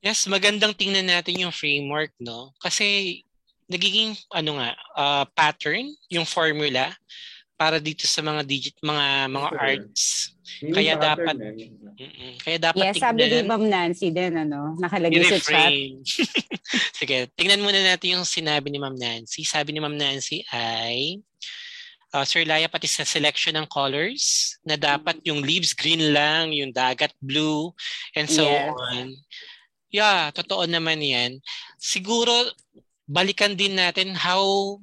Yes, 0.00 0.24
magandang 0.30 0.72
tingnan 0.72 1.10
natin 1.10 1.36
yung 1.42 1.52
framework, 1.52 2.14
no? 2.22 2.56
Kasi 2.62 3.20
nagiging 3.70 4.18
ano 4.34 4.58
nga, 4.58 4.70
uh, 4.98 5.24
pattern 5.30 5.86
yung 6.10 6.26
formula 6.26 6.90
para 7.54 7.76
dito 7.78 8.08
sa 8.08 8.24
mga 8.24 8.42
digit 8.42 8.76
mga 8.82 9.28
mga 9.30 9.48
Sure. 9.52 9.60
arts. 9.60 10.02
Yun 10.64 10.72
Kaya 10.74 10.92
yung 10.96 11.04
dapat 11.04 11.34
eh. 11.38 12.34
Kaya 12.42 12.56
dapat 12.58 12.84
Yes, 12.90 12.96
sabi 12.98 13.20
ni 13.22 13.28
tignan, 13.30 13.46
Ma'am 13.46 13.64
Nancy 13.68 14.08
din, 14.10 14.32
ano, 14.34 14.74
nakalagay 14.80 15.22
sa 15.28 15.38
chat. 15.38 15.72
Sige, 16.98 17.28
tingnan 17.36 17.62
muna 17.62 17.78
natin 17.84 18.18
yung 18.18 18.26
sinabi 18.26 18.72
ni 18.72 18.80
Ma'am 18.80 18.96
Nancy. 18.96 19.44
Sabi 19.46 19.76
ni 19.76 19.78
Ma'am 19.78 19.94
Nancy 19.94 20.42
ay 20.50 21.20
uh, 22.16 22.24
Sir 22.26 22.42
Laya 22.48 22.66
pati 22.66 22.88
sa 22.90 23.06
selection 23.06 23.54
ng 23.60 23.68
colors 23.70 24.56
na 24.66 24.74
dapat 24.74 25.20
yung 25.22 25.44
leaves 25.44 25.76
green 25.76 26.10
lang, 26.16 26.50
yung 26.50 26.74
dagat 26.74 27.14
blue, 27.20 27.70
and 28.16 28.26
so 28.26 28.42
Yes. 28.48 28.72
on. 28.72 29.06
Yeah, 29.90 30.30
totoo 30.30 30.64
naman 30.70 31.02
yan. 31.02 31.42
Siguro, 31.76 32.30
balikan 33.10 33.58
din 33.58 33.74
natin 33.74 34.14
how 34.14 34.78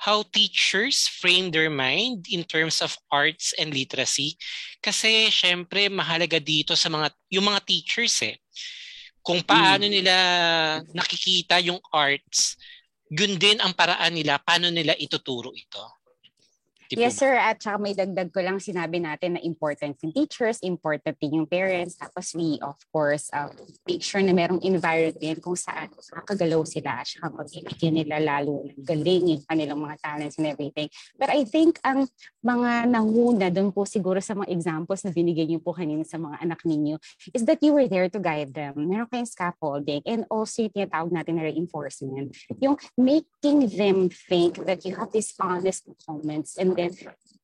how 0.00 0.24
teachers 0.28 1.08
frame 1.08 1.52
their 1.52 1.68
mind 1.68 2.28
in 2.28 2.44
terms 2.44 2.80
of 2.80 2.96
arts 3.12 3.52
and 3.56 3.72
literacy. 3.72 4.36
Kasi 4.80 5.28
syempre 5.32 5.88
mahalaga 5.92 6.40
dito 6.40 6.72
sa 6.76 6.88
mga 6.88 7.12
yung 7.32 7.48
mga 7.48 7.60
teachers 7.64 8.16
eh. 8.24 8.36
Kung 9.20 9.42
paano 9.42 9.84
nila 9.84 10.14
nakikita 10.94 11.58
yung 11.58 11.82
arts, 11.90 12.56
yun 13.10 13.36
din 13.36 13.58
ang 13.58 13.74
paraan 13.74 14.14
nila 14.14 14.38
paano 14.38 14.70
nila 14.70 14.94
ituturo 14.96 15.50
ito. 15.52 15.95
Po 16.86 16.94
Yes, 16.94 17.18
sir. 17.18 17.34
At 17.34 17.58
saka 17.58 17.82
may 17.82 17.98
dagdag 17.98 18.30
ko 18.30 18.38
lang 18.38 18.62
sinabi 18.62 19.02
natin 19.02 19.34
na 19.34 19.42
important 19.42 19.98
yung 20.06 20.14
teachers, 20.14 20.62
important 20.62 21.18
din 21.18 21.42
yung 21.42 21.48
parents. 21.50 21.98
Tapos 21.98 22.30
we, 22.38 22.62
of 22.62 22.78
course, 22.94 23.26
uh, 23.34 23.50
make 23.90 24.06
sure 24.06 24.22
na 24.22 24.30
merong 24.30 24.62
environment 24.62 25.42
kung 25.42 25.58
saan 25.58 25.90
makakagalaw 25.90 26.62
sila 26.62 27.02
at 27.02 27.10
saka 27.10 27.26
magbibigyan 27.34 27.94
nila 27.98 28.22
lalo 28.22 28.62
ng 28.70 28.86
galing 28.86 29.34
yung 29.34 29.42
kanilang 29.50 29.82
mga 29.82 29.96
talents 29.98 30.38
and 30.38 30.46
everything. 30.46 30.86
But 31.18 31.34
I 31.34 31.42
think 31.42 31.82
ang 31.82 32.06
mga 32.46 32.86
nanguna 32.86 33.50
doon 33.50 33.74
po 33.74 33.82
siguro 33.82 34.22
sa 34.22 34.38
mga 34.38 34.54
examples 34.54 35.02
na 35.02 35.10
binigay 35.10 35.50
niyo 35.50 35.58
po 35.58 35.74
kanina 35.74 36.06
sa 36.06 36.22
mga 36.22 36.38
anak 36.38 36.62
ninyo 36.62 37.02
is 37.34 37.42
that 37.50 37.58
you 37.66 37.74
were 37.74 37.90
there 37.90 38.06
to 38.06 38.22
guide 38.22 38.54
them. 38.54 38.78
Meron 38.78 39.10
kayong 39.10 39.26
scaffolding 39.26 40.06
and 40.06 40.22
also 40.30 40.62
yung 40.62 40.74
tinatawag 40.74 41.10
natin 41.10 41.42
na 41.42 41.50
reinforcement. 41.50 42.30
Yung 42.62 42.78
making 42.94 43.74
them 43.74 44.06
think 44.06 44.62
that 44.62 44.86
you 44.86 44.94
have 44.94 45.10
these 45.10 45.34
honest 45.42 45.90
moments 46.06 46.54
and 46.54 46.75
then 46.76 46.92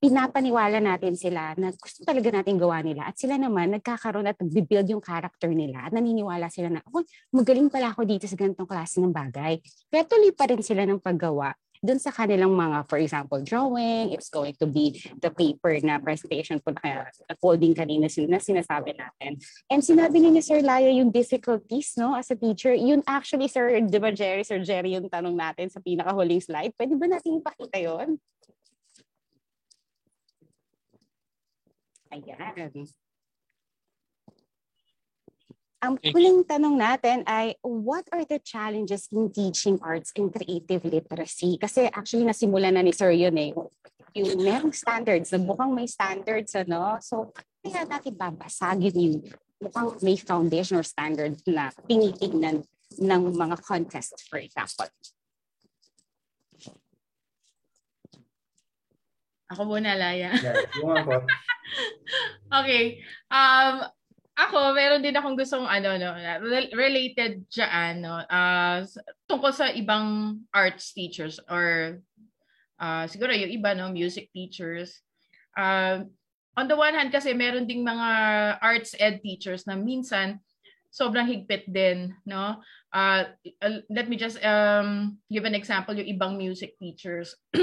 pinapaniwala 0.02 0.82
natin 0.82 1.14
sila 1.14 1.54
na 1.54 1.70
gusto 1.70 2.02
talaga 2.02 2.34
natin 2.34 2.58
gawa 2.58 2.82
nila 2.82 3.06
at 3.06 3.14
sila 3.14 3.38
naman 3.38 3.78
nagkakaroon 3.78 4.26
at 4.26 4.34
nagbibuild 4.34 4.90
yung 4.90 5.04
character 5.04 5.46
nila 5.54 5.86
at 5.86 5.94
naniniwala 5.94 6.50
sila 6.50 6.74
na, 6.74 6.82
oh, 6.90 7.06
magaling 7.30 7.70
pala 7.70 7.94
ako 7.94 8.02
dito 8.02 8.26
sa 8.26 8.34
ganitong 8.34 8.66
klase 8.66 8.98
ng 8.98 9.14
bagay. 9.14 9.62
Kaya 9.86 10.02
tuloy 10.02 10.34
pa 10.34 10.50
rin 10.50 10.58
sila 10.58 10.82
ng 10.82 10.98
paggawa 10.98 11.54
dun 11.82 11.98
sa 11.98 12.14
kanilang 12.14 12.54
mga, 12.54 12.86
for 12.86 13.02
example, 13.02 13.42
drawing, 13.42 14.14
it's 14.14 14.30
going 14.30 14.54
to 14.54 14.70
be 14.70 15.02
the 15.18 15.34
paper 15.34 15.74
na 15.82 15.98
presentation 15.98 16.62
po 16.62 16.70
na 16.78 17.10
coding 17.42 17.74
kanina 17.74 18.06
sin- 18.06 18.30
na 18.30 18.38
sinasabi 18.38 18.94
natin. 18.94 19.42
And 19.66 19.82
sinabi 19.82 20.22
ni 20.22 20.30
ni 20.30 20.42
Sir 20.46 20.62
Laya 20.62 20.94
yung 20.94 21.10
difficulties, 21.10 21.98
no, 21.98 22.14
as 22.14 22.30
a 22.30 22.38
teacher. 22.38 22.70
Yun 22.70 23.02
actually, 23.02 23.50
Sir, 23.50 23.82
di 23.82 23.98
ba 23.98 24.14
Jerry, 24.14 24.46
Sir 24.46 24.62
Jerry, 24.62 24.94
yung 24.94 25.10
tanong 25.10 25.34
natin 25.34 25.74
sa 25.74 25.82
pinakahuling 25.82 26.38
slide. 26.38 26.70
Pwede 26.78 26.94
ba 26.94 27.10
natin 27.10 27.42
ipakita 27.42 27.82
yon? 27.82 28.14
Ayan. 32.12 32.84
Ang 35.82 35.98
Okay. 35.98 36.14
huling 36.14 36.46
tanong 36.46 36.78
natin 36.78 37.26
ay, 37.26 37.58
what 37.64 38.06
are 38.14 38.22
the 38.22 38.38
challenges 38.38 39.10
in 39.10 39.34
teaching 39.34 39.82
arts 39.82 40.14
and 40.14 40.30
creative 40.30 40.86
literacy? 40.86 41.58
Kasi 41.58 41.90
actually 41.90 42.22
nasimulan 42.22 42.78
na 42.78 42.86
ni 42.86 42.94
Sir 42.94 43.10
yun 43.10 43.34
eh. 43.34 43.50
Yung 44.14 44.38
merong 44.38 44.70
standards, 44.76 45.34
na 45.34 45.42
mukhang 45.42 45.74
may 45.74 45.88
standards, 45.90 46.54
ano? 46.54 47.00
So, 47.02 47.34
kaya 47.64 47.82
natin 47.88 48.14
babasagin 48.14 48.94
yung 48.94 49.16
mukhang 49.58 49.98
may 50.06 50.14
foundation 50.20 50.78
or 50.78 50.86
standard 50.86 51.34
na 51.50 51.74
tinitingnan 51.90 52.62
ng 53.02 53.22
mga 53.34 53.56
contest, 53.66 54.28
for 54.30 54.38
example. 54.38 54.86
Ako 59.52 59.68
muna, 59.68 59.92
Laya. 59.94 60.32
Yeah, 60.32 60.64
yung 60.80 60.96
ako. 60.96 61.28
okay. 62.60 63.04
Um, 63.28 63.86
ako, 64.32 64.72
meron 64.72 65.04
din 65.04 65.16
akong 65.16 65.36
gustong 65.36 65.68
ano, 65.68 66.00
no, 66.00 66.16
rel- 66.16 66.72
related 66.72 67.44
dyan, 67.52 68.00
no, 68.00 68.16
uh, 68.24 68.80
tungkol 69.28 69.52
sa 69.52 69.68
ibang 69.76 70.40
arts 70.48 70.96
teachers 70.96 71.36
or 71.52 72.00
uh, 72.80 73.04
siguro 73.04 73.36
yung 73.36 73.52
iba, 73.52 73.76
no, 73.76 73.92
music 73.92 74.32
teachers. 74.32 75.04
Uh, 75.52 76.08
on 76.56 76.64
the 76.64 76.76
one 76.76 76.96
hand 76.96 77.12
kasi 77.12 77.36
meron 77.36 77.68
ding 77.68 77.84
mga 77.84 78.08
arts 78.60 78.96
ed 78.96 79.20
teachers 79.20 79.68
na 79.68 79.76
minsan 79.76 80.40
sobrang 80.92 81.28
higpit 81.28 81.68
din, 81.68 82.12
no? 82.28 82.60
Uh, 82.92 83.24
uh, 83.64 83.80
let 83.88 84.06
me 84.06 84.16
just 84.16 84.38
um, 84.44 85.18
give 85.32 85.44
an 85.48 85.56
example, 85.56 85.96
yung 85.96 86.06
ibang 86.06 86.36
music 86.36 86.76
teachers. 86.78 87.34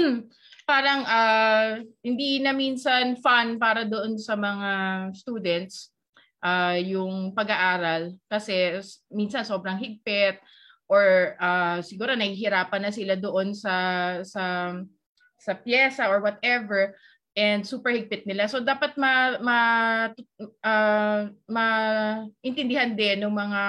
Parang 0.70 1.06
uh, 1.06 1.80
hindi 2.02 2.42
na 2.42 2.52
minsan 2.52 3.16
fun 3.22 3.56
para 3.56 3.86
doon 3.86 4.18
sa 4.18 4.34
mga 4.34 4.70
students 5.14 5.94
uh, 6.42 6.76
yung 6.76 7.32
pag-aaral 7.32 8.14
kasi 8.26 8.78
minsan 9.10 9.46
sobrang 9.46 9.78
higpit 9.78 10.42
or 10.90 11.38
uh, 11.38 11.78
siguro 11.80 12.18
nahihirapan 12.18 12.90
na 12.90 12.92
sila 12.92 13.14
doon 13.14 13.54
sa 13.54 13.74
sa 14.26 14.74
sa 15.40 15.52
pyesa 15.56 16.10
or 16.10 16.20
whatever 16.20 16.92
and 17.38 17.62
super 17.62 17.94
higpit 17.94 18.26
nila. 18.26 18.50
So 18.50 18.58
dapat 18.58 18.98
ma 18.98 19.38
ma 19.38 19.58
uh, 20.66 21.30
maintindihan 21.46 22.98
din 22.98 23.22
ng 23.22 23.32
mga 23.32 23.62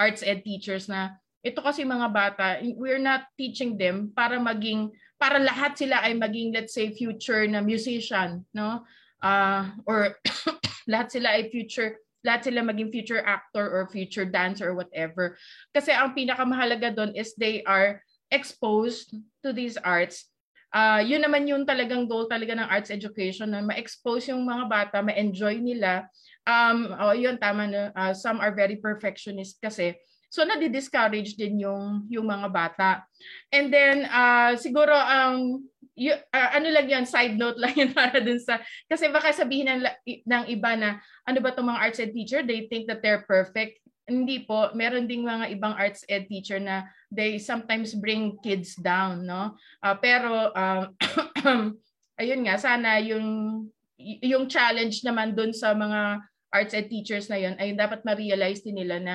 arts 0.00 0.24
ed 0.24 0.40
teachers 0.40 0.88
na 0.88 1.20
ito 1.40 1.60
kasi 1.60 1.84
mga 1.84 2.08
bata, 2.12 2.60
we're 2.76 3.00
not 3.00 3.28
teaching 3.36 3.76
them 3.76 4.12
para 4.12 4.36
maging 4.36 4.92
para 5.16 5.40
lahat 5.40 5.76
sila 5.76 6.00
ay 6.04 6.16
maging 6.16 6.52
let's 6.52 6.72
say 6.72 6.92
future 6.92 7.44
na 7.48 7.60
musician, 7.60 8.44
no? 8.52 8.84
Uh, 9.20 9.68
or 9.84 10.16
lahat 10.92 11.12
sila 11.12 11.36
ay 11.36 11.52
future 11.52 12.00
lahat 12.20 12.52
sila 12.52 12.60
maging 12.64 12.92
future 12.92 13.24
actor 13.24 13.64
or 13.64 13.88
future 13.88 14.28
dancer 14.28 14.72
or 14.72 14.76
whatever. 14.76 15.40
Kasi 15.72 15.92
ang 15.92 16.12
pinakamahalaga 16.12 16.92
doon 16.92 17.16
is 17.16 17.32
they 17.36 17.64
are 17.64 18.04
exposed 18.28 19.16
to 19.40 19.56
these 19.56 19.80
arts. 19.80 20.28
Uh, 20.70 21.02
yun 21.02 21.24
naman 21.24 21.48
yung 21.48 21.64
talagang 21.64 22.06
goal 22.06 22.28
talaga 22.28 22.54
ng 22.54 22.68
arts 22.68 22.92
education 22.92 23.50
na 23.50 23.64
ma-expose 23.64 24.30
yung 24.30 24.44
mga 24.44 24.64
bata, 24.68 24.96
ma-enjoy 25.02 25.58
nila 25.58 26.06
um, 26.50 26.90
oh, 26.98 27.14
yun, 27.14 27.38
tama 27.38 27.70
na. 27.70 27.94
Uh, 27.94 28.10
some 28.10 28.42
are 28.42 28.50
very 28.50 28.74
perfectionist 28.74 29.62
kasi. 29.62 29.94
So, 30.30 30.46
nadi-discourage 30.46 31.34
din 31.34 31.58
yung, 31.62 32.06
yung 32.06 32.26
mga 32.26 32.48
bata. 32.54 33.02
And 33.50 33.70
then, 33.70 34.06
uh, 34.06 34.54
siguro, 34.54 34.94
ang 34.94 35.58
um, 35.58 35.70
y- 35.98 36.22
uh, 36.30 36.50
ano 36.54 36.70
lang 36.70 36.86
yan, 36.86 37.04
side 37.06 37.34
note 37.34 37.58
lang 37.58 37.74
yan 37.74 37.90
para 37.98 38.22
dun 38.22 38.38
sa, 38.38 38.62
kasi 38.86 39.10
baka 39.10 39.34
sabihin 39.34 39.68
ng, 39.68 39.82
ng 40.06 40.44
iba 40.54 40.78
na, 40.78 41.02
ano 41.26 41.38
ba 41.42 41.50
itong 41.50 41.66
mga 41.66 41.82
arts 41.82 41.98
ed 41.98 42.14
teacher, 42.14 42.46
they 42.46 42.70
think 42.70 42.86
that 42.86 43.02
they're 43.02 43.26
perfect. 43.26 43.82
Hindi 44.06 44.46
po, 44.46 44.70
meron 44.74 45.10
ding 45.10 45.26
mga 45.26 45.50
ibang 45.54 45.74
arts 45.74 46.06
ed 46.06 46.30
teacher 46.30 46.62
na 46.62 46.86
they 47.10 47.38
sometimes 47.42 47.94
bring 47.98 48.38
kids 48.38 48.78
down, 48.78 49.26
no? 49.26 49.58
Uh, 49.82 49.98
pero, 49.98 50.54
um, 50.54 50.94
ayun 52.22 52.46
nga, 52.46 52.54
sana 52.54 53.02
yung 53.02 53.66
yung 54.00 54.48
challenge 54.48 55.04
naman 55.04 55.36
dun 55.36 55.52
sa 55.52 55.76
mga 55.76 56.24
arts 56.50 56.74
ed 56.74 56.90
teachers 56.90 57.30
na 57.30 57.38
yon 57.38 57.54
ay 57.56 57.74
dapat 57.74 58.02
ma-realize 58.02 58.62
din 58.62 58.82
nila 58.82 58.98
na 58.98 59.14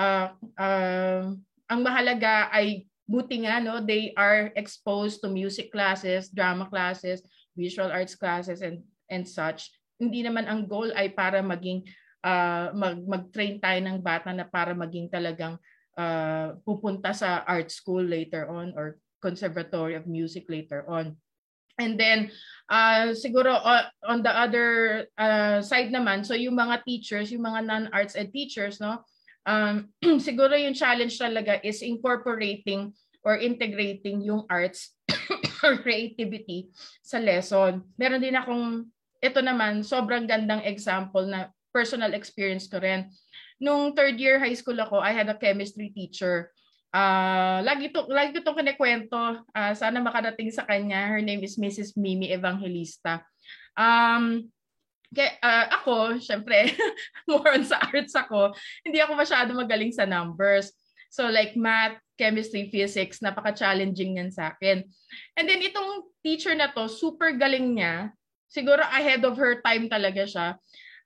uh, 0.00 0.26
uh, 0.56 1.32
ang 1.70 1.80
mahalaga 1.80 2.50
ay 2.50 2.88
buti 3.10 3.42
nga 3.42 3.58
no 3.58 3.82
they 3.82 4.14
are 4.14 4.54
exposed 4.54 5.18
to 5.18 5.28
music 5.30 5.70
classes, 5.74 6.30
drama 6.30 6.66
classes, 6.70 7.22
visual 7.58 7.90
arts 7.90 8.14
classes 8.14 8.62
and 8.62 8.82
and 9.10 9.26
such. 9.26 9.70
Hindi 9.98 10.22
naman 10.22 10.46
ang 10.46 10.64
goal 10.70 10.94
ay 10.94 11.12
para 11.12 11.42
maging 11.42 11.84
uh, 12.22 12.70
mag 12.72 13.02
mag-train 13.04 13.58
tayo 13.58 13.78
ng 13.82 13.98
bata 14.00 14.30
na 14.30 14.46
para 14.46 14.72
maging 14.72 15.10
talagang 15.10 15.58
uh, 15.98 16.56
pupunta 16.62 17.10
sa 17.10 17.42
art 17.44 17.68
school 17.68 18.02
later 18.02 18.46
on 18.48 18.72
or 18.78 18.96
conservatory 19.20 19.98
of 19.98 20.08
music 20.08 20.48
later 20.48 20.86
on. 20.88 21.18
And 21.80 21.96
then 21.96 22.28
uh, 22.68 23.16
siguro 23.16 23.56
uh, 23.56 23.88
on 24.04 24.20
the 24.22 24.30
other 24.30 24.68
uh, 25.16 25.64
side 25.64 25.88
naman, 25.88 26.22
so 26.22 26.36
yung 26.36 26.54
mga 26.54 26.84
teachers, 26.84 27.32
yung 27.32 27.42
mga 27.48 27.64
non-arts 27.64 28.14
ed 28.14 28.30
teachers, 28.30 28.78
no, 28.78 29.00
um, 29.48 29.88
siguro 30.22 30.52
yung 30.54 30.76
challenge 30.76 31.16
talaga 31.16 31.58
is 31.64 31.80
incorporating 31.80 32.92
or 33.24 33.40
integrating 33.40 34.20
yung 34.20 34.44
arts 34.48 34.96
or 35.64 35.80
creativity 35.80 36.68
sa 37.00 37.16
lesson. 37.20 37.84
Meron 37.96 38.20
din 38.20 38.36
akong, 38.36 38.88
ito 39.20 39.40
naman, 39.40 39.84
sobrang 39.84 40.24
gandang 40.24 40.64
example 40.64 41.24
na 41.24 41.52
personal 41.72 42.12
experience 42.16 42.68
ko 42.68 42.80
rin. 42.80 43.08
Nung 43.60 43.92
third 43.92 44.16
year 44.16 44.40
high 44.40 44.56
school 44.56 44.80
ako, 44.80 45.00
I 45.00 45.12
had 45.12 45.28
a 45.28 45.36
chemistry 45.36 45.92
teacher 45.92 46.48
Uh, 46.90 47.62
lagi 47.62 47.94
to 47.94 48.02
lagi 48.10 48.34
ko 48.34 48.42
tong 48.42 48.58
kinikwento. 48.58 49.46
Uh, 49.54 49.72
sana 49.78 50.02
makarating 50.02 50.50
sa 50.50 50.66
kanya. 50.66 51.06
Her 51.06 51.22
name 51.22 51.42
is 51.46 51.54
Mrs. 51.54 51.94
Mimi 51.94 52.34
Evangelista. 52.34 53.22
Um, 53.78 54.50
kaya, 55.10 55.38
uh, 55.42 55.66
ako, 55.80 56.18
syempre, 56.22 56.74
more 57.30 57.54
on 57.54 57.62
sa 57.62 57.78
arts 57.90 58.14
ako. 58.14 58.54
Hindi 58.82 58.98
ako 58.98 59.14
masyado 59.14 59.50
magaling 59.54 59.94
sa 59.94 60.06
numbers. 60.06 60.74
So 61.10 61.26
like 61.26 61.58
math, 61.58 61.98
chemistry, 62.14 62.70
physics, 62.70 63.18
napaka-challenging 63.18 64.22
yan 64.22 64.30
sa 64.30 64.54
akin. 64.54 64.86
And 65.34 65.46
then 65.50 65.62
itong 65.66 66.14
teacher 66.22 66.54
na 66.54 66.70
to, 66.74 66.86
super 66.86 67.34
galing 67.34 67.74
niya. 67.74 68.14
Siguro 68.50 68.82
ahead 68.82 69.22
of 69.26 69.38
her 69.38 69.58
time 69.62 69.90
talaga 69.90 70.26
siya 70.26 70.58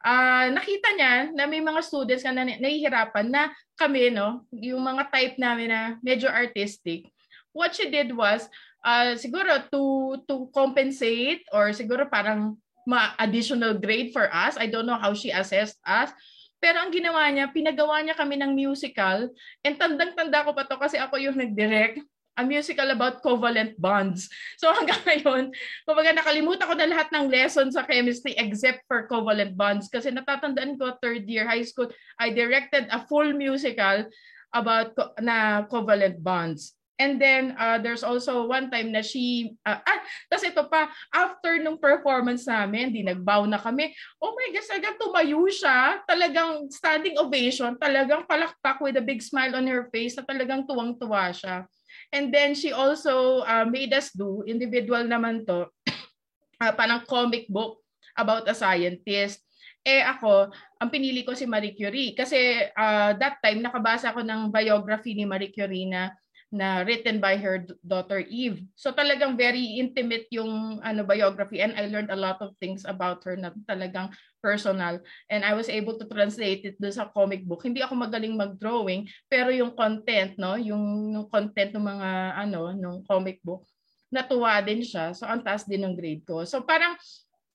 uh, 0.05 0.47
nakita 0.52 0.89
niya 0.94 1.14
na 1.32 1.48
may 1.48 1.64
mga 1.64 1.81
students 1.81 2.22
na 2.22 2.44
nahihirapan 2.44 3.26
na 3.32 3.51
kami, 3.74 4.12
no, 4.12 4.44
yung 4.52 4.85
mga 4.85 5.09
type 5.10 5.35
namin 5.40 5.72
na 5.72 5.81
medyo 6.05 6.28
artistic. 6.28 7.09
What 7.51 7.74
she 7.74 7.89
did 7.89 8.12
was, 8.12 8.47
uh, 8.85 9.16
siguro 9.16 9.64
to 9.72 9.82
to 10.28 10.52
compensate 10.52 11.43
or 11.51 11.72
siguro 11.72 12.06
parang 12.06 12.60
ma-additional 12.85 13.81
grade 13.81 14.12
for 14.12 14.28
us. 14.28 14.60
I 14.60 14.68
don't 14.68 14.85
know 14.85 15.01
how 15.01 15.16
she 15.16 15.32
assessed 15.32 15.81
us. 15.89 16.12
Pero 16.60 16.81
ang 16.81 16.93
ginawa 16.93 17.28
niya, 17.32 17.48
pinagawa 17.52 18.05
niya 18.05 18.16
kami 18.16 18.36
ng 18.40 18.52
musical. 18.52 19.32
And 19.64 19.76
tandang-tanda 19.81 20.44
ko 20.44 20.52
pa 20.52 20.68
to 20.68 20.76
kasi 20.76 21.01
ako 21.01 21.16
yung 21.16 21.36
nag-direct 21.36 22.05
a 22.35 22.43
musical 22.43 22.90
about 22.90 23.23
covalent 23.23 23.78
bonds. 23.78 24.27
So 24.61 24.73
hanggang 24.73 25.02
ngayon, 25.06 25.44
kumbaga 25.86 26.11
nakalimutan 26.16 26.66
ko 26.66 26.74
na 26.74 26.90
lahat 26.90 27.09
ng 27.15 27.31
lessons 27.31 27.74
sa 27.78 27.86
chemistry 27.86 28.35
except 28.39 28.82
for 28.90 29.06
covalent 29.06 29.55
bonds 29.55 29.86
kasi 29.93 30.11
natatandaan 30.11 30.78
ko 30.81 30.97
third 30.98 31.27
year 31.28 31.47
high 31.47 31.65
school, 31.65 31.90
I 32.19 32.32
directed 32.32 32.89
a 32.90 33.05
full 33.06 33.35
musical 33.36 34.09
about 34.55 34.94
co- 34.94 35.12
na 35.20 35.66
covalent 35.66 36.23
bonds. 36.23 36.74
And 36.94 37.19
then 37.19 37.59
uh, 37.59 37.82
there's 37.82 38.06
also 38.06 38.47
one 38.47 38.70
time 38.70 38.94
na 38.94 39.02
she 39.02 39.59
uh, 39.66 39.82
ah 39.82 39.98
tapos 40.31 40.47
ito 40.47 40.62
pa 40.70 40.86
after 41.11 41.59
nung 41.59 41.74
performance 41.74 42.47
namin, 42.47 42.94
di 42.94 43.02
nagbow 43.02 43.51
na 43.51 43.59
kami. 43.59 43.90
Oh 44.23 44.31
my 44.31 44.55
gosh, 44.55 44.70
talagang 44.70 44.97
tumayo 45.02 45.43
siya. 45.51 46.06
Talagang 46.06 46.70
standing 46.70 47.19
ovation, 47.19 47.74
talagang 47.82 48.23
palakpak 48.31 48.78
with 48.78 48.94
a 48.94 49.02
big 49.02 49.19
smile 49.19 49.59
on 49.59 49.66
her 49.66 49.90
face 49.90 50.15
na 50.15 50.23
talagang 50.23 50.62
tuwang-tuwa 50.70 51.35
siya. 51.35 51.66
And 52.15 52.31
then 52.31 52.55
she 52.55 52.70
also 52.70 53.43
uh, 53.43 53.66
made 53.66 53.91
us 53.91 54.15
do, 54.15 54.47
individual 54.47 55.03
naman 55.03 55.43
to, 55.51 55.66
uh, 56.62 56.73
parang 56.78 57.03
comic 57.11 57.51
book 57.51 57.82
about 58.15 58.47
a 58.47 58.55
scientist. 58.55 59.43
Eh 59.82 60.01
ako, 60.01 60.49
ang 60.78 60.89
pinili 60.89 61.27
ko 61.27 61.35
si 61.35 61.45
Marie 61.45 61.74
Curie 61.74 62.15
kasi 62.16 62.70
uh, 62.73 63.12
that 63.19 63.43
time 63.43 63.61
nakabasa 63.61 64.15
ako 64.15 64.24
ng 64.24 64.49
biography 64.49 65.12
ni 65.12 65.27
Marie 65.28 65.53
Curie 65.53 65.91
na 65.91 66.15
na 66.55 66.86
written 66.86 67.18
by 67.18 67.35
her 67.35 67.66
daughter 67.82 68.22
Eve. 68.31 68.62
So 68.78 68.94
talagang 68.94 69.35
very 69.35 69.82
intimate 69.82 70.31
yung 70.31 70.78
ano 70.86 71.02
biography 71.02 71.59
and 71.59 71.74
I 71.74 71.90
learned 71.90 72.14
a 72.14 72.18
lot 72.18 72.39
of 72.39 72.55
things 72.62 72.86
about 72.86 73.26
her 73.26 73.35
na 73.35 73.51
talagang 73.66 74.14
personal 74.39 75.02
and 75.26 75.43
I 75.43 75.59
was 75.59 75.66
able 75.66 75.98
to 75.98 76.06
translate 76.06 76.62
it 76.62 76.78
do 76.78 76.94
sa 76.94 77.10
comic 77.10 77.43
book. 77.43 77.66
Hindi 77.66 77.82
ako 77.82 77.98
magaling 77.98 78.39
mag-drawing 78.39 79.10
pero 79.26 79.51
yung 79.51 79.74
content 79.74 80.39
no, 80.39 80.55
yung, 80.55 81.10
yung 81.18 81.26
content 81.26 81.74
ng 81.74 81.82
mga 81.82 82.10
ano 82.47 82.70
ng 82.70 83.02
comic 83.02 83.43
book 83.43 83.66
natuwa 84.14 84.62
din 84.62 84.86
siya. 84.86 85.10
So 85.10 85.26
ang 85.26 85.43
taas 85.43 85.66
din 85.66 85.82
ng 85.82 85.98
grade 85.98 86.22
ko. 86.22 86.47
So 86.47 86.62
parang 86.62 86.94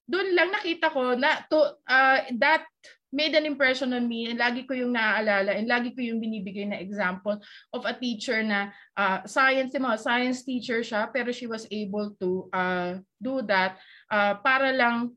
doon 0.03 0.35
lang 0.35 0.51
nakita 0.51 0.91
ko 0.91 1.15
na 1.15 1.39
to 1.47 1.80
uh, 1.88 2.19
that 2.35 2.67
made 3.10 3.34
an 3.34 3.45
impression 3.45 3.94
on 3.94 4.06
me 4.06 4.30
and 4.30 4.38
lagi 4.38 4.65
ko 4.69 4.77
yung 4.77 4.94
naaalala 4.94 5.57
and 5.57 5.65
lagi 5.65 5.94
ko 5.98 6.02
yung 6.02 6.22
binibigay 6.22 6.65
na 6.69 6.77
example 6.77 7.38
of 7.73 7.81
a 7.90 7.94
teacher 7.98 8.41
na 8.45 8.69
uh, 8.94 9.26
science, 9.26 9.73
mga 9.73 9.98
science 9.98 10.45
teacher 10.45 10.86
siya 10.86 11.10
pero 11.10 11.34
she 11.34 11.49
was 11.49 11.65
able 11.73 12.14
to 12.22 12.45
uh, 12.53 13.02
do 13.18 13.41
that 13.41 13.81
uh, 14.14 14.38
para 14.45 14.69
lang 14.69 15.10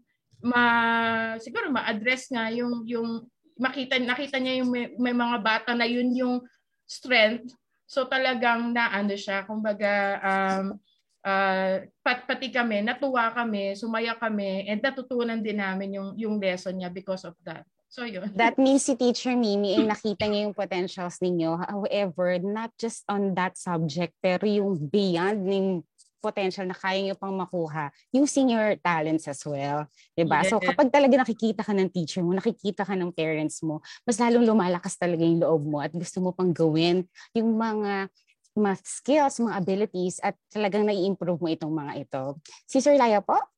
ma 0.42 1.38
siguro 1.38 1.70
ma-address 1.70 2.32
nga 2.34 2.50
yung 2.50 2.82
yung 2.88 3.22
makita 3.60 4.00
nakita 4.02 4.42
niya 4.42 4.64
yung 4.64 4.70
may, 4.74 4.90
may 4.98 5.14
mga 5.14 5.38
bata 5.38 5.70
na 5.76 5.86
yun 5.86 6.10
yung 6.16 6.42
strength. 6.82 7.54
So 7.86 8.08
talagang 8.10 8.74
naano 8.74 9.14
siya 9.14 9.46
kumbaga 9.46 10.18
um 10.18 10.80
uh, 11.22 11.74
pat, 12.02 12.26
pati 12.26 12.50
kami 12.50 12.82
natuwa 12.82 13.30
kami 13.30 13.78
sumaya 13.78 14.18
kami 14.18 14.66
and 14.66 14.82
natutunan 14.82 15.38
din 15.38 15.62
namin 15.62 15.94
yung 16.00 16.10
yung 16.18 16.36
lesson 16.42 16.74
niya 16.74 16.90
because 16.90 17.22
of 17.22 17.36
that 17.46 17.62
So, 17.92 18.08
yun. 18.08 18.32
That 18.32 18.56
means 18.56 18.88
si 18.88 18.96
Teacher 18.96 19.36
Mimi 19.36 19.76
ay 19.76 19.84
nakita 19.92 20.24
niya 20.24 20.48
yung 20.48 20.56
potentials 20.56 21.20
ninyo. 21.20 21.60
However, 21.60 22.40
not 22.40 22.72
just 22.80 23.04
on 23.04 23.36
that 23.36 23.60
subject, 23.60 24.16
pero 24.24 24.48
yung 24.48 24.80
beyond 24.88 25.44
ng 25.44 25.84
potential 26.24 26.64
na 26.64 26.72
kaya 26.72 27.02
nyo 27.04 27.18
pang 27.18 27.34
makuha 27.36 27.90
using 28.14 28.54
your 28.54 28.78
talents 28.80 29.28
as 29.28 29.42
well. 29.44 29.84
ba? 30.24 30.40
So 30.46 30.56
Yes. 30.56 30.72
kapag 30.72 30.88
talaga 30.88 31.20
nakikita 31.20 31.60
ka 31.66 31.74
ng 31.76 31.90
teacher 31.92 32.24
mo, 32.24 32.32
nakikita 32.32 32.86
ka 32.88 32.94
ng 32.96 33.12
parents 33.12 33.60
mo, 33.60 33.84
mas 34.08 34.16
lalong 34.16 34.46
lumalakas 34.48 34.96
talaga 34.96 35.20
yung 35.20 35.42
loob 35.42 35.66
mo 35.68 35.82
at 35.84 35.92
gusto 35.92 36.22
mo 36.24 36.30
pang 36.32 36.54
gawin 36.54 37.04
yung 37.36 37.58
mga 37.58 38.08
mga 38.56 38.72
skills, 38.84 39.40
mga 39.40 39.56
abilities 39.58 40.16
at 40.22 40.36
talagang 40.52 40.84
nai-improve 40.88 41.40
mo 41.40 41.48
itong 41.50 41.72
mga 41.72 41.92
ito. 42.08 42.22
Si 42.68 42.80
Sir 42.80 42.96
Laya 42.96 43.20
po? 43.20 43.51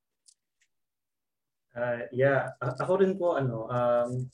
Uh, 1.74 2.06
yeah, 2.14 2.54
A- 2.62 2.78
ako 2.78 3.02
rin 3.02 3.18
po 3.18 3.34
ano, 3.34 3.66
um 3.66 4.30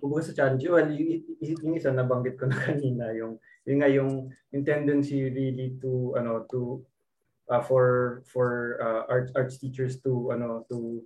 kumbaga 0.00 0.32
sa 0.32 0.36
challenge, 0.36 0.64
well, 0.64 0.88
yung, 0.88 1.20
yung 1.44 1.74
isa 1.76 1.92
nabanggit 1.92 2.40
ko 2.40 2.48
na 2.48 2.56
kanina, 2.66 3.12
yung 3.12 3.36
yung 3.68 3.78
nga 3.84 3.90
yung, 3.90 4.32
yung 4.54 4.64
tendency 4.64 5.28
really 5.28 5.76
to 5.82 6.16
ano 6.16 6.48
to 6.48 6.80
uh, 7.52 7.60
for 7.60 8.22
for 8.30 8.80
uh, 8.80 9.04
arts 9.12 9.30
arts 9.36 9.60
teachers 9.60 10.00
to 10.00 10.32
ano 10.32 10.64
to 10.70 11.04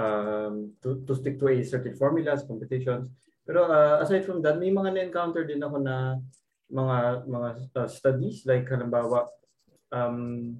um 0.00 0.72
to, 0.80 1.04
to 1.04 1.12
stick 1.12 1.36
to 1.36 1.52
a 1.52 1.60
certain 1.60 1.92
formulas, 1.98 2.48
competitions. 2.48 3.12
Pero 3.44 3.68
uh, 3.68 4.00
aside 4.00 4.24
from 4.24 4.40
that, 4.40 4.56
may 4.56 4.70
mga 4.72 4.94
na-encounter 4.94 5.44
din 5.44 5.60
ako 5.60 5.82
na 5.82 6.16
mga 6.72 7.28
mga 7.28 7.48
uh, 7.76 7.90
studies 7.90 8.48
like 8.48 8.64
halimbawa 8.70 9.28
um 9.92 10.56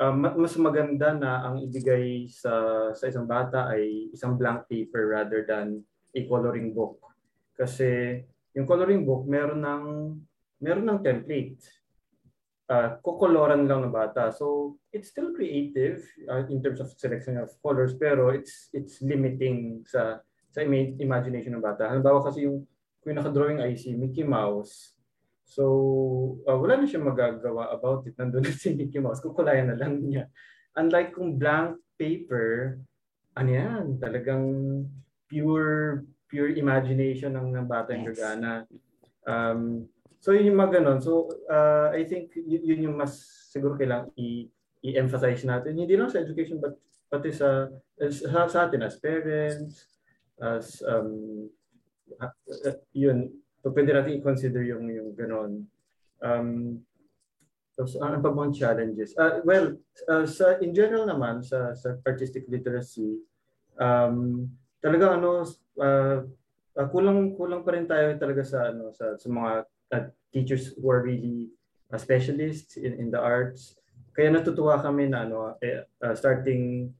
uh, 0.00 0.14
ma- 0.14 0.36
mas 0.36 0.54
maganda 0.56 1.12
na 1.12 1.44
ang 1.44 1.60
ibigay 1.60 2.30
sa 2.30 2.88
sa 2.96 3.04
isang 3.08 3.26
bata 3.28 3.68
ay 3.68 4.12
isang 4.14 4.38
blank 4.38 4.68
paper 4.70 5.12
rather 5.12 5.44
than 5.44 5.82
a 6.14 6.20
coloring 6.28 6.72
book. 6.72 7.00
Kasi 7.52 8.22
yung 8.56 8.68
coloring 8.68 9.04
book 9.04 9.28
meron 9.28 9.60
ng 9.60 9.84
meron 10.62 10.86
ng 10.88 11.00
template. 11.02 11.60
Uh, 12.72 12.96
kukoloran 13.04 13.68
lang 13.68 13.84
ng 13.84 13.92
bata. 13.92 14.32
So 14.32 14.78
it's 14.94 15.12
still 15.12 15.34
creative 15.36 16.00
uh, 16.30 16.46
in 16.48 16.64
terms 16.64 16.80
of 16.80 16.94
selection 16.96 17.36
of 17.36 17.52
colors 17.60 17.92
pero 17.98 18.32
it's 18.32 18.72
it's 18.72 19.02
limiting 19.04 19.84
sa 19.84 20.22
sa 20.48 20.64
ima- 20.64 20.96
imagination 20.96 21.52
ng 21.58 21.64
bata. 21.64 21.90
Halimbawa 21.90 22.24
kasi 22.24 22.48
yung 22.48 22.64
yung 23.02 23.18
naka-drawing 23.18 23.58
ay 23.58 23.74
si 23.74 23.98
Mickey 23.98 24.22
Mouse, 24.22 24.94
So, 25.44 25.64
uh, 26.46 26.56
wala 26.56 26.80
na 26.80 26.86
siya 26.88 27.02
magagawa 27.02 27.74
about 27.74 28.06
it. 28.06 28.16
Nandun 28.16 28.42
na 28.46 28.52
si 28.54 28.72
Mickey 28.72 29.02
Mouse. 29.02 29.20
Kukulayan 29.20 29.68
na 29.72 29.76
lang 29.78 30.00
niya. 30.00 30.30
Unlike 30.78 31.10
kung 31.12 31.36
blank 31.36 31.76
paper, 31.98 32.78
ano 33.36 33.50
yan, 33.50 33.84
talagang 34.00 34.44
pure 35.28 36.02
pure 36.32 36.56
imagination 36.56 37.36
ng, 37.36 37.52
ng 37.52 37.66
bata 37.68 37.92
Yes. 37.92 38.16
gagana. 38.16 38.64
Um, 39.28 39.84
so, 40.16 40.32
yun 40.32 40.48
yung 40.48 40.56
mga 40.56 40.80
ganon. 40.80 41.00
So, 41.04 41.28
uh, 41.44 41.92
I 41.92 42.08
think 42.08 42.32
y- 42.32 42.64
yun 42.72 42.88
yung 42.88 42.96
mas 42.96 43.20
siguro 43.52 43.76
kailangan 43.76 44.08
i- 44.16 44.48
i-emphasize 44.80 45.44
natin. 45.44 45.76
Hindi 45.76 45.92
lang 45.92 46.08
sa 46.08 46.24
education, 46.24 46.56
but 46.56 46.80
pati 47.12 47.28
sa, 47.28 47.68
sa, 48.08 48.48
sa 48.48 48.58
atin 48.64 48.80
as 48.80 48.96
parents, 48.96 49.84
as 50.40 50.80
um, 50.88 51.52
uh, 52.16 52.32
uh, 52.32 52.80
yun, 52.96 53.28
So, 53.62 53.70
pwede 53.70 53.94
natin 53.94 54.18
i-consider 54.18 54.66
yung, 54.66 54.90
yung 54.90 55.14
ganon. 55.14 55.64
Um, 56.18 56.82
tapos, 57.78 57.94
ano 58.02 58.18
pa 58.18 58.34
bang 58.34 58.52
challenges? 58.52 59.14
Uh, 59.14 59.38
well, 59.46 59.78
uh, 60.10 60.26
sa, 60.26 60.58
in 60.58 60.74
general 60.74 61.06
naman, 61.06 61.46
sa, 61.46 61.72
sa 61.78 61.94
artistic 62.04 62.44
literacy, 62.50 63.22
um, 63.78 64.50
talaga 64.82 65.14
ano, 65.14 65.46
uh, 65.78 66.26
uh, 66.76 66.88
kulang 66.90 67.36
kulang 67.36 67.62
pa 67.64 67.70
rin 67.76 67.86
tayo 67.86 68.16
talaga 68.16 68.42
sa 68.44 68.72
ano 68.72 68.92
sa, 68.92 69.16
sa 69.16 69.28
mga 69.28 69.52
uh, 69.92 70.04
teachers 70.32 70.72
who 70.76 70.88
are 70.88 71.04
really 71.04 71.52
uh, 71.92 71.98
specialists 72.00 72.76
in, 72.76 72.96
in 72.96 73.08
the 73.08 73.20
arts. 73.20 73.76
Kaya 74.12 74.28
natutuwa 74.28 74.80
kami 74.80 75.08
na 75.08 75.24
ano 75.24 75.56
uh, 75.56 76.14
starting 76.16 76.92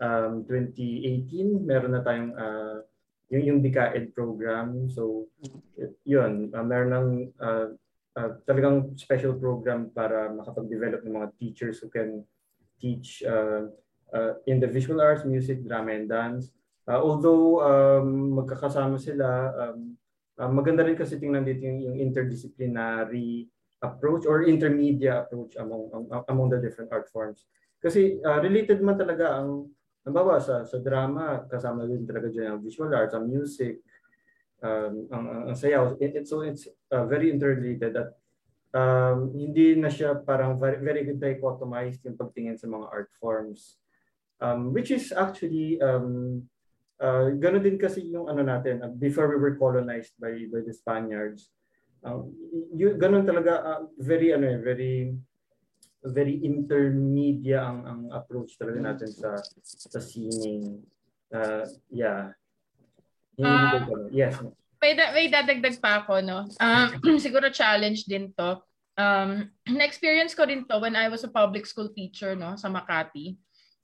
um, 0.00 0.44
2018 0.44 1.64
meron 1.64 1.92
na 1.96 2.04
tayong 2.04 2.32
uh, 2.36 2.84
yung 3.28 3.44
yung 3.44 3.58
DICAED 3.60 4.16
program. 4.16 4.88
So 4.88 5.28
yun, 6.04 6.52
uh, 6.52 6.64
meron 6.64 6.92
ng 6.92 7.08
uh, 7.36 7.68
uh, 8.16 8.30
talagang 8.48 8.96
special 8.96 9.36
program 9.36 9.92
para 9.92 10.32
makapag-develop 10.32 11.04
ng 11.04 11.16
mga 11.16 11.28
teachers 11.36 11.78
who 11.78 11.92
can 11.92 12.24
teach 12.80 13.22
uh, 13.26 13.68
uh, 14.14 14.32
in 14.48 14.58
the 14.58 14.66
visual 14.66 14.98
arts, 15.00 15.28
music, 15.28 15.62
drama, 15.66 15.92
and 15.92 16.08
dance. 16.08 16.50
Uh, 16.88 16.96
although 16.96 17.60
um, 17.60 18.40
magkakasama 18.40 18.96
sila, 18.96 19.52
um, 19.60 19.92
uh, 20.40 20.48
maganda 20.48 20.80
rin 20.80 20.96
kasi 20.96 21.20
tingnan 21.20 21.44
dito 21.44 21.68
yung, 21.68 21.80
yung 21.84 21.96
interdisciplinary 22.00 23.44
approach 23.84 24.24
or 24.24 24.48
intermedia 24.48 25.22
approach 25.22 25.54
among 25.60 25.86
am- 25.92 26.26
among 26.32 26.48
the 26.48 26.58
different 26.58 26.88
art 26.90 27.06
forms. 27.12 27.44
Kasi 27.78 28.18
uh, 28.24 28.40
related 28.42 28.82
man 28.82 28.98
talaga 28.98 29.38
ang 29.38 29.70
Halimbawa 30.08 30.40
sa 30.40 30.64
sa 30.64 30.80
drama 30.80 31.44
kasama 31.52 31.84
din 31.84 32.08
talaga 32.08 32.32
diyan 32.32 32.56
ang 32.56 32.64
visual 32.64 32.88
arts, 32.96 33.12
ang 33.12 33.28
music, 33.28 33.84
um, 34.64 35.04
ang, 35.12 35.24
ang, 35.28 35.40
ang 35.52 35.56
sayaw. 35.60 36.00
It, 36.00 36.16
it, 36.16 36.24
so 36.24 36.40
it's 36.40 36.64
uh, 36.88 37.04
very 37.04 37.28
interrelated 37.28 37.92
at 37.92 38.16
um, 38.72 39.36
hindi 39.36 39.76
na 39.76 39.92
siya 39.92 40.16
parang 40.16 40.56
very, 40.56 40.80
very 40.80 41.04
dichotomized 41.12 42.00
yung 42.08 42.16
pagtingin 42.16 42.56
sa 42.56 42.72
mga 42.72 42.88
art 42.88 43.12
forms. 43.20 43.76
Um, 44.40 44.72
which 44.72 44.88
is 44.88 45.12
actually 45.12 45.76
um, 45.84 46.40
uh, 47.04 47.28
gano'n 47.36 47.60
din 47.60 47.76
kasi 47.76 48.08
yung 48.08 48.32
ano 48.32 48.40
natin 48.40 48.80
uh, 48.80 48.88
before 48.88 49.28
we 49.28 49.36
were 49.36 49.60
colonized 49.60 50.16
by 50.16 50.32
by 50.48 50.64
the 50.64 50.72
Spaniards. 50.72 51.52
Um, 52.00 52.32
y- 52.72 52.96
ganun 52.96 53.28
talaga 53.28 53.60
uh, 53.60 53.80
very 54.00 54.32
ano 54.32 54.46
eh, 54.46 54.58
very 54.62 55.12
very 56.06 56.38
intermedia 56.46 57.66
ang 57.66 57.80
ang 57.84 58.00
approach 58.14 58.54
talaga 58.54 58.94
natin 58.94 59.10
sa 59.10 59.34
sa 59.62 60.00
singing. 60.00 60.82
Uh, 61.28 61.66
yeah. 61.90 62.32
Ah, 63.38 63.86
ganun. 63.86 64.10
yes. 64.10 64.34
may, 64.78 64.94
da- 64.94 65.14
may 65.14 65.26
dadagdag 65.30 65.76
pa 65.78 66.02
ako, 66.02 66.22
no? 66.22 66.46
Um, 66.58 67.18
siguro 67.24 67.50
challenge 67.50 68.06
din 68.06 68.30
to. 68.34 68.62
Um, 68.98 69.50
na-experience 69.78 70.34
ko 70.34 70.46
din 70.46 70.66
to 70.66 70.78
when 70.78 70.94
I 70.94 71.10
was 71.10 71.22
a 71.26 71.30
public 71.30 71.66
school 71.66 71.90
teacher, 71.90 72.34
no? 72.38 72.54
Sa 72.54 72.70
Makati. 72.70 73.34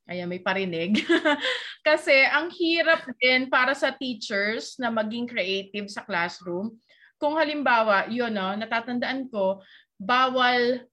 Ayan, 0.04 0.28
may 0.28 0.42
parinig. 0.42 1.00
Kasi 1.86 2.12
ang 2.28 2.52
hirap 2.52 3.08
din 3.16 3.48
para 3.48 3.72
sa 3.72 3.88
teachers 3.88 4.76
na 4.76 4.92
maging 4.92 5.24
creative 5.24 5.88
sa 5.88 6.04
classroom. 6.04 6.76
Kung 7.16 7.40
halimbawa, 7.40 8.10
yun, 8.12 8.34
no? 8.34 8.52
Natatandaan 8.52 9.32
ko, 9.32 9.64
bawal 9.96 10.84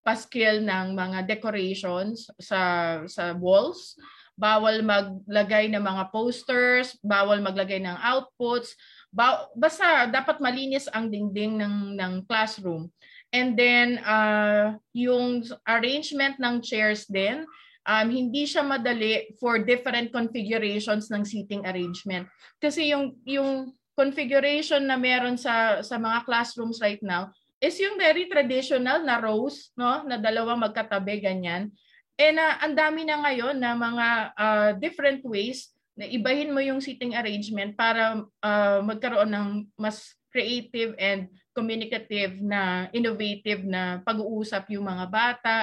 magpaskil 0.00 0.64
ng 0.64 0.96
mga 0.96 1.28
decorations 1.28 2.32
sa 2.40 3.04
sa 3.04 3.36
walls 3.36 4.00
bawal 4.40 4.80
maglagay 4.80 5.68
ng 5.68 5.84
mga 5.84 6.08
posters, 6.08 6.96
bawal 7.04 7.44
maglagay 7.44 7.76
ng 7.84 7.92
outputs, 8.00 8.72
ba- 9.12 9.44
basta 9.52 10.08
dapat 10.08 10.40
malinis 10.40 10.88
ang 10.96 11.12
dingding 11.12 11.60
ng 11.60 12.00
ng 12.00 12.12
classroom. 12.24 12.88
And 13.36 13.52
then 13.52 14.00
uh, 14.00 14.80
yung 14.96 15.44
arrangement 15.68 16.40
ng 16.40 16.64
chairs 16.64 17.04
din, 17.04 17.44
um, 17.84 18.06
hindi 18.08 18.48
siya 18.48 18.64
madali 18.64 19.36
for 19.36 19.60
different 19.60 20.08
configurations 20.08 21.12
ng 21.12 21.20
seating 21.28 21.68
arrangement. 21.68 22.24
Kasi 22.56 22.96
yung 22.96 23.20
yung 23.28 23.76
configuration 23.92 24.88
na 24.88 24.96
meron 24.96 25.36
sa 25.36 25.84
sa 25.84 26.00
mga 26.00 26.24
classrooms 26.24 26.80
right 26.80 27.04
now 27.04 27.28
is 27.60 27.76
yung 27.76 28.00
very 28.00 28.26
traditional 28.26 29.04
na 29.04 29.20
rows, 29.20 29.70
no, 29.76 30.02
na 30.08 30.16
dalawang 30.16 30.58
magkatabi 30.58 31.20
ganyan. 31.20 31.68
Eh 32.16 32.32
na 32.32 32.56
ang 32.60 32.72
dami 32.72 33.04
na 33.04 33.20
ngayon 33.20 33.56
na 33.60 33.72
mga 33.76 34.06
uh, 34.36 34.70
different 34.80 35.20
ways 35.24 35.72
na 35.96 36.08
ibahin 36.08 36.52
mo 36.52 36.60
yung 36.64 36.80
seating 36.80 37.12
arrangement 37.12 37.76
para 37.76 38.24
uh, 38.40 38.80
magkaroon 38.80 39.28
ng 39.28 39.48
mas 39.76 40.16
creative 40.32 40.96
and 40.96 41.28
communicative 41.52 42.40
na 42.40 42.88
innovative 42.96 43.60
na 43.68 44.00
pag-uusap 44.00 44.72
yung 44.72 44.88
mga 44.88 45.06
bata, 45.12 45.56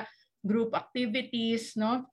group 0.45 0.77
activities, 0.77 1.73
no? 1.73 2.05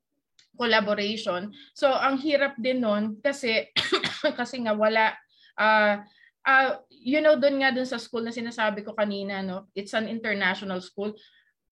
collaboration. 0.54 1.50
So 1.74 1.90
ang 1.90 2.22
hirap 2.22 2.54
din 2.58 2.82
nun 2.82 3.18
kasi 3.20 3.68
kasi 4.38 4.62
nga 4.62 4.72
wala 4.74 5.12
uh, 5.58 5.98
uh, 6.44 6.78
you 6.88 7.18
know 7.24 7.34
doon 7.36 7.60
nga 7.60 7.72
doon 7.72 7.88
sa 7.88 8.00
school 8.00 8.22
na 8.22 8.32
sinasabi 8.32 8.84
ko 8.84 8.92
kanina 8.92 9.40
no, 9.40 9.66
it's 9.72 9.96
an 9.96 10.06
international 10.06 10.78
school. 10.84 11.12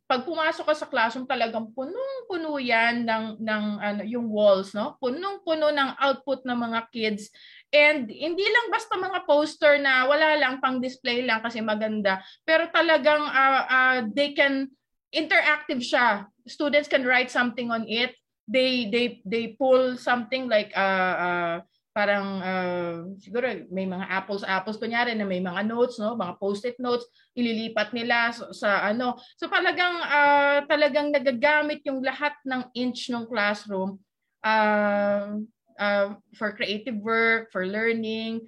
Pag 0.09 0.29
pumasok 0.29 0.69
ka 0.69 0.75
sa 0.77 0.91
classroom 0.91 1.25
talagang 1.25 1.73
punong-puno 1.73 2.61
yan 2.61 3.09
ng 3.09 3.41
ng 3.41 3.65
ano 3.81 4.03
yung 4.05 4.29
walls 4.29 4.77
no? 4.77 5.01
Punong-puno 5.01 5.73
ng 5.73 5.91
output 5.97 6.45
ng 6.45 6.59
mga 6.59 6.81
kids. 6.93 7.33
And 7.73 8.13
hindi 8.13 8.45
lang 8.45 8.69
basta 8.69 9.01
mga 9.01 9.25
poster 9.25 9.81
na 9.81 10.05
wala 10.05 10.37
lang 10.37 10.61
pang 10.61 10.85
display 10.85 11.25
lang 11.25 11.41
kasi 11.41 11.65
maganda. 11.65 12.21
Pero 12.45 12.69
talagang 12.69 13.25
uh, 13.25 13.63
uh, 13.65 13.99
they 14.13 14.37
can 14.37 14.69
interactive 15.17 15.81
siya. 15.81 16.29
Students 16.45 16.93
can 16.93 17.09
write 17.09 17.33
something 17.33 17.73
on 17.73 17.89
it. 17.89 18.13
They 18.45 18.93
they 18.93 19.25
they 19.25 19.57
pull 19.57 19.97
something 19.97 20.51
like 20.51 20.77
uh, 20.77 21.17
uh 21.17 21.57
parang 21.93 22.27
uh, 22.41 22.97
siguro 23.21 23.53
may 23.69 23.85
mga 23.85 24.09
apples 24.09 24.41
apples 24.49 24.81
kunyari 24.81 25.13
na 25.13 25.29
may 25.29 25.45
mga 25.45 25.69
notes 25.69 26.01
no 26.01 26.17
mga 26.17 26.41
post-it 26.41 26.77
notes 26.81 27.05
ililipat 27.37 27.93
nila 27.93 28.33
sa, 28.33 28.49
sa 28.53 28.71
ano. 28.89 29.21
So 29.37 29.47
talagang 29.53 29.97
uh, 30.01 30.65
talagang 30.65 31.13
nagagamit 31.13 31.85
yung 31.85 32.01
lahat 32.01 32.33
ng 32.49 32.73
inch 32.73 33.13
ng 33.13 33.29
classroom 33.29 34.01
uh, 34.41 35.37
uh, 35.77 36.09
for 36.33 36.57
creative 36.57 36.97
work 36.97 37.53
for 37.53 37.69
learning 37.69 38.41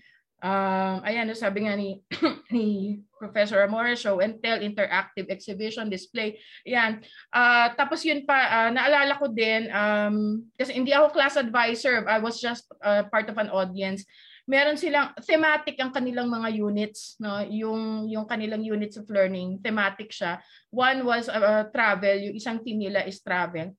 Um, 0.45 1.01
ayan, 1.09 1.33
sabi 1.33 1.65
nga 1.65 1.73
ni, 1.73 2.05
ni 2.55 3.01
Professor 3.17 3.65
Amore, 3.65 3.97
show 3.97 4.21
and 4.21 4.37
tell, 4.45 4.61
interactive 4.61 5.33
exhibition, 5.33 5.89
display. 5.89 6.37
Yan. 6.69 7.01
Uh, 7.33 7.73
tapos 7.81 8.05
yun 8.05 8.29
pa, 8.29 8.37
uh, 8.53 8.69
naalala 8.69 9.17
ko 9.17 9.33
din, 9.33 9.73
um, 9.73 10.45
kasi 10.53 10.77
hindi 10.77 10.93
ako 10.93 11.17
class 11.17 11.41
advisor, 11.41 12.05
I 12.05 12.21
was 12.21 12.45
just 12.45 12.69
uh, 12.85 13.09
part 13.09 13.33
of 13.33 13.41
an 13.41 13.49
audience. 13.49 14.05
Meron 14.45 14.77
silang, 14.77 15.17
thematic 15.25 15.81
ang 15.81 15.97
kanilang 15.97 16.29
mga 16.29 16.61
units, 16.61 17.17
no? 17.17 17.41
yung, 17.49 18.13
yung 18.13 18.29
kanilang 18.29 18.61
units 18.61 19.01
of 19.01 19.09
learning, 19.09 19.65
thematic 19.65 20.13
siya. 20.13 20.45
One 20.69 21.09
was 21.09 21.33
uh, 21.33 21.73
travel, 21.73 22.21
yung 22.21 22.37
isang 22.37 22.61
team 22.61 22.85
nila 22.85 23.09
is 23.09 23.25
travel. 23.25 23.73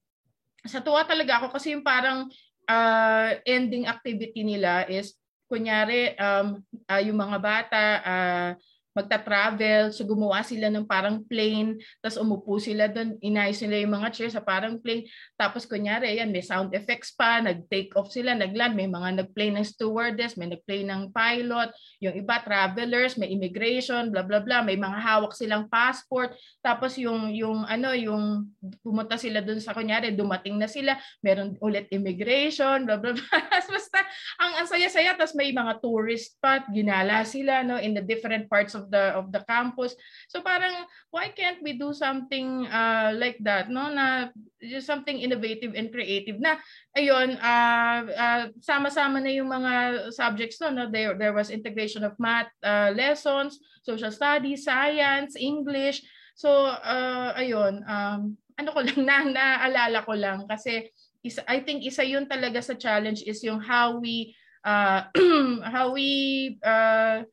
Sa 0.66 0.82
tuwa 0.82 1.06
talaga 1.06 1.46
ako 1.46 1.62
kasi 1.62 1.78
yung 1.78 1.86
parang 1.86 2.26
uh, 2.66 3.38
ending 3.46 3.86
activity 3.86 4.42
nila 4.42 4.90
is 4.90 5.14
kunyari 5.56 6.12
um, 6.20 6.60
uh, 6.92 7.00
yung 7.00 7.16
mga 7.16 7.38
bata 7.40 7.86
uh, 8.04 8.50
magta-travel, 8.96 9.92
so 9.92 10.08
gumawa 10.08 10.40
sila 10.40 10.72
ng 10.72 10.88
parang 10.88 11.20
plane, 11.28 11.76
tapos 12.00 12.16
umupo 12.16 12.56
sila 12.64 12.88
doon, 12.88 13.20
inayos 13.20 13.60
nila 13.60 13.84
yung 13.84 13.94
mga 14.00 14.10
chair 14.16 14.32
sa 14.32 14.40
parang 14.40 14.80
plane, 14.80 15.04
tapos 15.36 15.68
kunyari, 15.68 16.16
yan, 16.16 16.32
may 16.32 16.40
sound 16.40 16.72
effects 16.72 17.12
pa, 17.12 17.44
nag-take 17.44 17.92
off 18.00 18.08
sila, 18.08 18.32
nag-land, 18.32 18.72
may 18.72 18.88
mga 18.88 19.20
nag-play 19.20 19.52
ng 19.52 19.68
stewardess, 19.68 20.40
may 20.40 20.48
nag-play 20.48 20.88
ng 20.88 21.12
pilot, 21.12 21.76
yung 22.00 22.16
iba 22.16 22.40
travelers, 22.40 23.20
may 23.20 23.28
immigration, 23.36 24.16
bla 24.16 24.24
bla 24.24 24.40
bla, 24.40 24.64
may 24.64 24.80
mga 24.80 24.96
hawak 25.04 25.36
silang 25.36 25.68
passport, 25.68 26.32
tapos 26.64 26.96
yung, 26.96 27.36
yung 27.36 27.68
ano, 27.68 27.92
yung 27.92 28.48
pumunta 28.80 29.20
sila 29.20 29.44
doon 29.44 29.60
sa 29.60 29.76
kunyari, 29.76 30.16
dumating 30.16 30.56
na 30.56 30.72
sila, 30.72 30.96
meron 31.20 31.60
ulit 31.60 31.92
immigration, 31.92 32.88
bla 32.88 32.96
bla 32.96 33.12
bla, 33.18 33.40
basta 33.60 34.00
ang, 34.40 34.64
ang 34.64 34.68
saya-saya, 34.72 35.20
tapos 35.20 35.36
may 35.36 35.52
mga 35.52 35.84
tourist 35.84 36.40
spot, 36.40 36.72
ginala 36.72 37.28
sila, 37.28 37.60
no, 37.60 37.76
in 37.76 37.92
the 37.92 38.00
different 38.00 38.48
parts 38.48 38.72
of 38.72 38.85
the 38.90 39.16
of 39.16 39.32
the 39.32 39.42
campus. 39.48 39.96
So 40.28 40.42
parang 40.42 40.86
why 41.10 41.32
can't 41.32 41.62
we 41.64 41.78
do 41.78 41.94
something 41.94 42.68
uh, 42.68 43.16
like 43.16 43.38
that 43.46 43.70
no 43.70 43.90
na 43.90 44.30
just 44.60 44.88
something 44.90 45.18
innovative 45.18 45.74
and 45.78 45.94
creative 45.94 46.42
na 46.42 46.58
ayun 46.98 47.38
uh, 47.40 48.00
uh, 48.10 48.44
sama-sama 48.62 49.22
na 49.22 49.32
yung 49.32 49.50
mga 49.50 50.08
subjects 50.12 50.60
no, 50.62 50.74
no 50.74 50.90
there 50.90 51.14
there 51.16 51.34
was 51.34 51.54
integration 51.54 52.04
of 52.04 52.18
math 52.18 52.52
uh, 52.66 52.90
lessons, 52.96 53.62
social 53.86 54.12
studies, 54.12 54.66
science, 54.66 55.38
English. 55.38 56.02
So 56.36 56.72
uh, 56.72 57.32
ayun 57.38 57.86
um 57.88 58.36
ano 58.56 58.70
ko 58.72 58.80
lang 58.84 59.00
na 59.08 59.26
naalala 59.28 60.00
ko 60.04 60.14
lang 60.16 60.48
kasi 60.48 60.90
isa, 61.26 61.42
I 61.50 61.66
think 61.66 61.82
isa 61.82 62.06
yun 62.06 62.30
talaga 62.30 62.62
sa 62.62 62.78
challenge 62.78 63.26
is 63.26 63.42
yung 63.42 63.58
how 63.58 63.98
we 63.98 64.38
uh, 64.62 65.10
how 65.74 65.90
we 65.94 66.58
uh, 66.62 67.26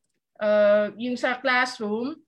uh, 0.43 0.91
yung 0.99 1.15
sa 1.15 1.39
classroom, 1.39 2.19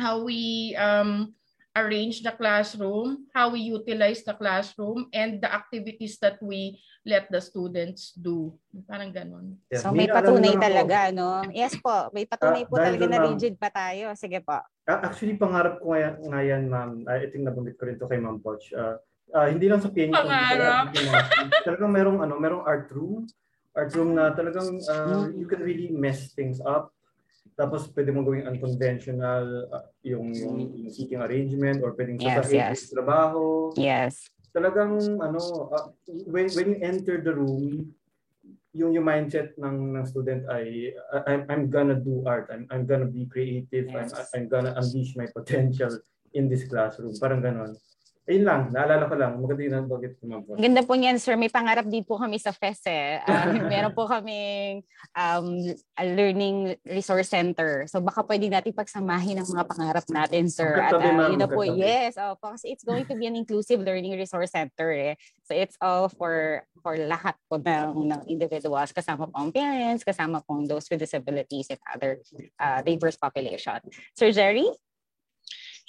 how 0.00 0.24
we 0.24 0.72
um, 0.80 1.36
arrange 1.76 2.24
the 2.24 2.32
classroom, 2.32 3.28
how 3.36 3.52
we 3.52 3.60
utilize 3.60 4.24
the 4.24 4.32
classroom, 4.32 5.08
and 5.12 5.40
the 5.44 5.48
activities 5.52 6.16
that 6.20 6.40
we 6.40 6.80
let 7.04 7.28
the 7.28 7.40
students 7.40 8.16
do. 8.16 8.56
Parang 8.88 9.12
ganun. 9.12 9.60
Yeah. 9.68 9.84
So 9.84 9.92
may 9.92 10.08
patunay 10.08 10.56
talaga, 10.56 11.12
no? 11.12 11.44
Yes 11.52 11.76
po, 11.76 12.08
may 12.16 12.24
patunay 12.24 12.64
uh, 12.64 12.68
po 12.68 12.80
talaga 12.80 13.04
na 13.08 13.20
rigid 13.28 13.60
pa 13.60 13.68
tayo. 13.68 14.16
Sige 14.16 14.40
po. 14.40 14.56
Actually, 14.88 15.38
pangarap 15.38 15.78
ko 15.78 15.94
nga, 15.94 16.18
nga 16.18 16.40
yan, 16.42 16.66
ma'am. 16.66 17.06
Uh, 17.06 17.18
ito 17.22 17.38
yung 17.38 17.46
nabanggit 17.46 17.76
ko 17.78 17.86
rin 17.86 17.96
to 17.98 18.10
kay 18.10 18.18
Ma'am 18.18 18.42
Poch. 18.42 18.66
Uh, 18.74 18.98
uh, 19.30 19.46
hindi 19.46 19.70
lang 19.70 19.78
sa 19.78 19.94
PNU. 19.94 20.10
Pangarap. 20.10 20.90
talagang 21.66 21.92
merong, 21.94 22.18
ano, 22.18 22.34
merong 22.34 22.64
art 22.66 22.90
room. 22.90 23.30
Art 23.72 23.94
room 23.96 24.12
na 24.18 24.34
talagang 24.34 24.82
uh, 24.84 25.30
you 25.32 25.48
can 25.48 25.62
really 25.62 25.88
mess 25.88 26.34
things 26.36 26.60
up 26.66 26.92
tapos 27.54 27.88
pwede 27.92 28.10
mong 28.10 28.26
gawing 28.26 28.48
unconventional 28.48 29.68
uh, 29.68 29.84
yung, 30.02 30.32
yung, 30.32 30.56
yung 30.72 30.92
seating 30.92 31.20
arrangement 31.20 31.84
or 31.84 31.92
pwedeng 31.94 32.16
yes, 32.18 32.48
yes. 32.48 32.78
trabaho. 32.88 33.70
Yes. 33.76 34.32
Talagang 34.52 35.00
ano, 35.20 35.40
uh, 35.72 35.92
when, 36.28 36.48
when 36.52 36.76
you 36.76 36.78
enter 36.80 37.20
the 37.20 37.32
room, 37.32 37.92
yung 38.72 38.96
yung 38.96 39.04
mindset 39.04 39.52
ng 39.60 39.92
ng 39.92 40.04
student 40.08 40.48
ay 40.48 40.96
I'm 41.28 41.44
I'm 41.52 41.64
gonna 41.68 41.96
do 41.96 42.24
art. 42.24 42.48
I'm 42.48 42.64
I'm 42.72 42.88
gonna 42.88 43.08
be 43.08 43.28
creative. 43.28 43.92
Yes. 43.92 44.16
I'm 44.16 44.24
I'm 44.32 44.46
gonna 44.48 44.72
unleash 44.80 45.12
my 45.12 45.28
potential 45.28 45.92
in 46.32 46.48
this 46.48 46.64
classroom. 46.64 47.12
Parang 47.20 47.44
ganon. 47.44 47.76
Ayun 48.22 48.46
lang, 48.46 48.70
naalala 48.70 49.10
ko 49.10 49.14
lang. 49.18 49.32
Maganda 49.42 49.62
yung 49.66 49.76
nabagit 49.82 50.14
ko 50.22 50.30
po. 50.46 50.54
Ganda 50.54 50.86
po 50.86 50.94
niyan, 50.94 51.18
sir. 51.18 51.34
May 51.34 51.50
pangarap 51.50 51.90
din 51.90 52.06
po 52.06 52.22
kami 52.22 52.38
sa 52.38 52.54
FES 52.54 52.86
eh. 52.86 53.18
Uh, 53.26 53.58
meron 53.72 53.90
po 53.90 54.06
kami 54.06 54.78
um, 55.18 55.58
a 55.98 56.04
learning 56.06 56.78
resource 56.86 57.34
center. 57.34 57.82
So 57.90 57.98
baka 57.98 58.22
pwede 58.22 58.46
natin 58.46 58.78
pagsamahin 58.78 59.42
ang 59.42 59.50
mga 59.50 59.66
pangarap 59.66 60.06
natin, 60.06 60.46
sir. 60.46 60.78
At 60.78 60.94
uh, 60.94 61.34
yun 61.34 61.42
na 61.42 61.50
po, 61.50 61.66
yes. 61.66 62.14
Oh, 62.14 62.38
kasi 62.38 62.70
it's 62.70 62.86
going 62.86 63.10
to 63.10 63.18
be 63.18 63.26
an 63.26 63.34
inclusive 63.34 63.82
learning 63.82 64.14
resource 64.14 64.54
center 64.54 64.94
eh. 64.94 65.18
So 65.42 65.58
it's 65.58 65.74
all 65.82 66.06
for 66.06 66.62
for 66.78 66.94
lahat 66.94 67.34
po 67.50 67.58
ng, 67.58 68.06
ng 68.06 68.22
individuals. 68.30 68.94
Kasama 68.94 69.26
po 69.26 69.34
ang 69.34 69.50
parents, 69.50 70.06
kasama 70.06 70.38
po 70.46 70.62
those 70.62 70.86
with 70.86 71.02
disabilities 71.02 71.74
and 71.74 71.82
other 71.90 72.22
uh, 72.62 72.86
diverse 72.86 73.18
population. 73.18 73.82
Sir 74.14 74.30
Jerry? 74.30 74.70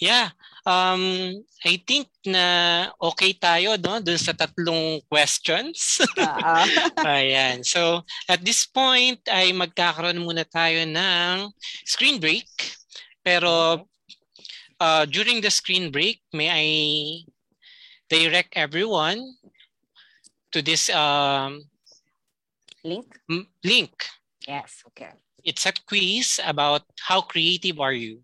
Yeah, 0.01 0.33
um, 0.65 1.37
I 1.63 1.77
think 1.85 2.09
na 2.25 2.89
okay 2.97 3.37
tayo 3.37 3.77
no 3.77 4.01
dun 4.01 4.17
sa 4.17 4.33
tatlong 4.33 4.99
questions. 5.05 6.01
Uh-huh. 6.17 6.65
Ayan. 7.05 7.61
So, 7.61 8.01
at 8.25 8.41
this 8.41 8.65
point 8.65 9.21
ay 9.29 9.53
magkakaroon 9.53 10.23
muna 10.25 10.43
tayo 10.49 10.81
ng 10.87 11.53
screen 11.85 12.17
break. 12.17 12.49
Pero 13.23 13.85
uh, 14.81 15.03
during 15.07 15.39
the 15.39 15.51
screen 15.53 15.91
break, 15.91 16.19
may 16.33 16.49
I 16.49 16.67
direct 18.09 18.57
everyone 18.57 19.23
to 20.51 20.61
this 20.61 20.89
um, 20.89 21.63
link? 22.83 23.07
link. 23.63 23.93
Yes, 24.47 24.83
okay. 24.91 25.15
It's 25.43 25.65
a 25.65 25.73
quiz 25.87 26.39
about 26.43 26.83
how 26.99 27.21
creative 27.21 27.79
are 27.79 27.95
you. 27.95 28.22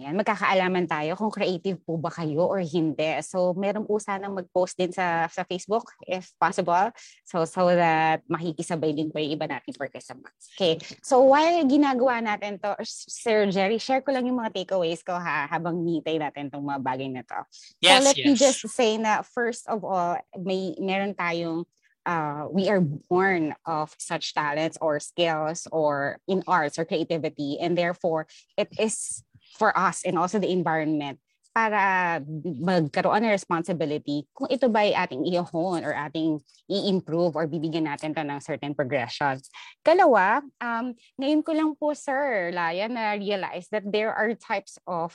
Yan, 0.00 0.16
magkakaalaman 0.16 0.88
tayo 0.88 1.12
kung 1.20 1.28
creative 1.28 1.76
po 1.84 2.00
ba 2.00 2.08
kayo 2.08 2.48
or 2.48 2.64
hindi. 2.64 3.20
So, 3.20 3.52
meron 3.52 3.84
po 3.84 4.00
sanang 4.00 4.32
mag-post 4.32 4.80
din 4.80 4.88
sa, 4.88 5.28
sa 5.28 5.44
Facebook 5.44 5.84
if 6.08 6.32
possible. 6.40 6.88
So, 7.28 7.44
so 7.44 7.68
that 7.76 8.24
makikisabay 8.24 8.96
din 8.96 9.12
po 9.12 9.20
yung 9.20 9.36
iba 9.36 9.44
nating 9.44 9.76
participants. 9.76 10.48
Okay. 10.56 10.80
So, 11.04 11.20
while 11.28 11.60
ginagawa 11.68 12.24
natin 12.24 12.56
to, 12.64 12.72
Sir 12.88 13.52
Jerry, 13.52 13.76
share 13.76 14.00
ko 14.00 14.16
lang 14.16 14.24
yung 14.24 14.40
mga 14.40 14.64
takeaways 14.64 15.04
ko 15.04 15.12
ha, 15.12 15.44
habang 15.44 15.84
nitay 15.84 16.16
natin 16.16 16.48
itong 16.48 16.64
mga 16.64 16.80
bagay 16.80 17.08
na 17.12 17.22
to. 17.28 17.40
Yes, 17.84 18.00
so, 18.00 18.08
let 18.08 18.16
yes. 18.16 18.24
me 18.24 18.32
just 18.32 18.60
say 18.72 18.96
na 18.96 19.20
first 19.20 19.68
of 19.68 19.84
all, 19.84 20.16
may 20.40 20.72
meron 20.80 21.12
tayong 21.12 21.68
uh, 22.06 22.48
we 22.50 22.68
are 22.68 22.80
born 22.80 23.54
of 23.66 23.94
such 23.98 24.34
talents 24.34 24.78
or 24.80 24.98
skills 24.98 25.68
or 25.70 26.18
in 26.26 26.42
arts 26.46 26.78
or 26.78 26.84
creativity 26.84 27.58
and 27.60 27.78
therefore 27.78 28.26
it 28.56 28.68
is 28.78 29.22
for 29.56 29.76
us 29.76 30.02
and 30.04 30.18
also 30.18 30.38
the 30.38 30.50
environment 30.50 31.20
para 31.52 32.16
magkaroon 32.56 33.28
ng 33.28 33.36
responsibility 33.36 34.24
kung 34.32 34.48
ito 34.48 34.72
ba 34.72 34.88
ay 34.88 34.96
ating 34.96 35.28
i-hone 35.28 35.84
or 35.84 35.92
ating 35.92 36.40
i-improve 36.72 37.36
or 37.36 37.44
bibigyan 37.44 37.84
natin 37.84 38.16
to 38.16 38.24
ng 38.24 38.40
certain 38.40 38.72
progression. 38.72 39.36
Kalawa, 39.84 40.40
um, 40.64 40.96
ngayon 41.20 41.44
ko 41.44 41.52
lang 41.52 41.70
po, 41.76 41.92
Sir 41.92 42.48
Laya, 42.56 42.88
na 42.88 43.20
realize 43.20 43.68
that 43.68 43.84
there 43.84 44.16
are 44.16 44.32
types 44.32 44.80
of 44.88 45.12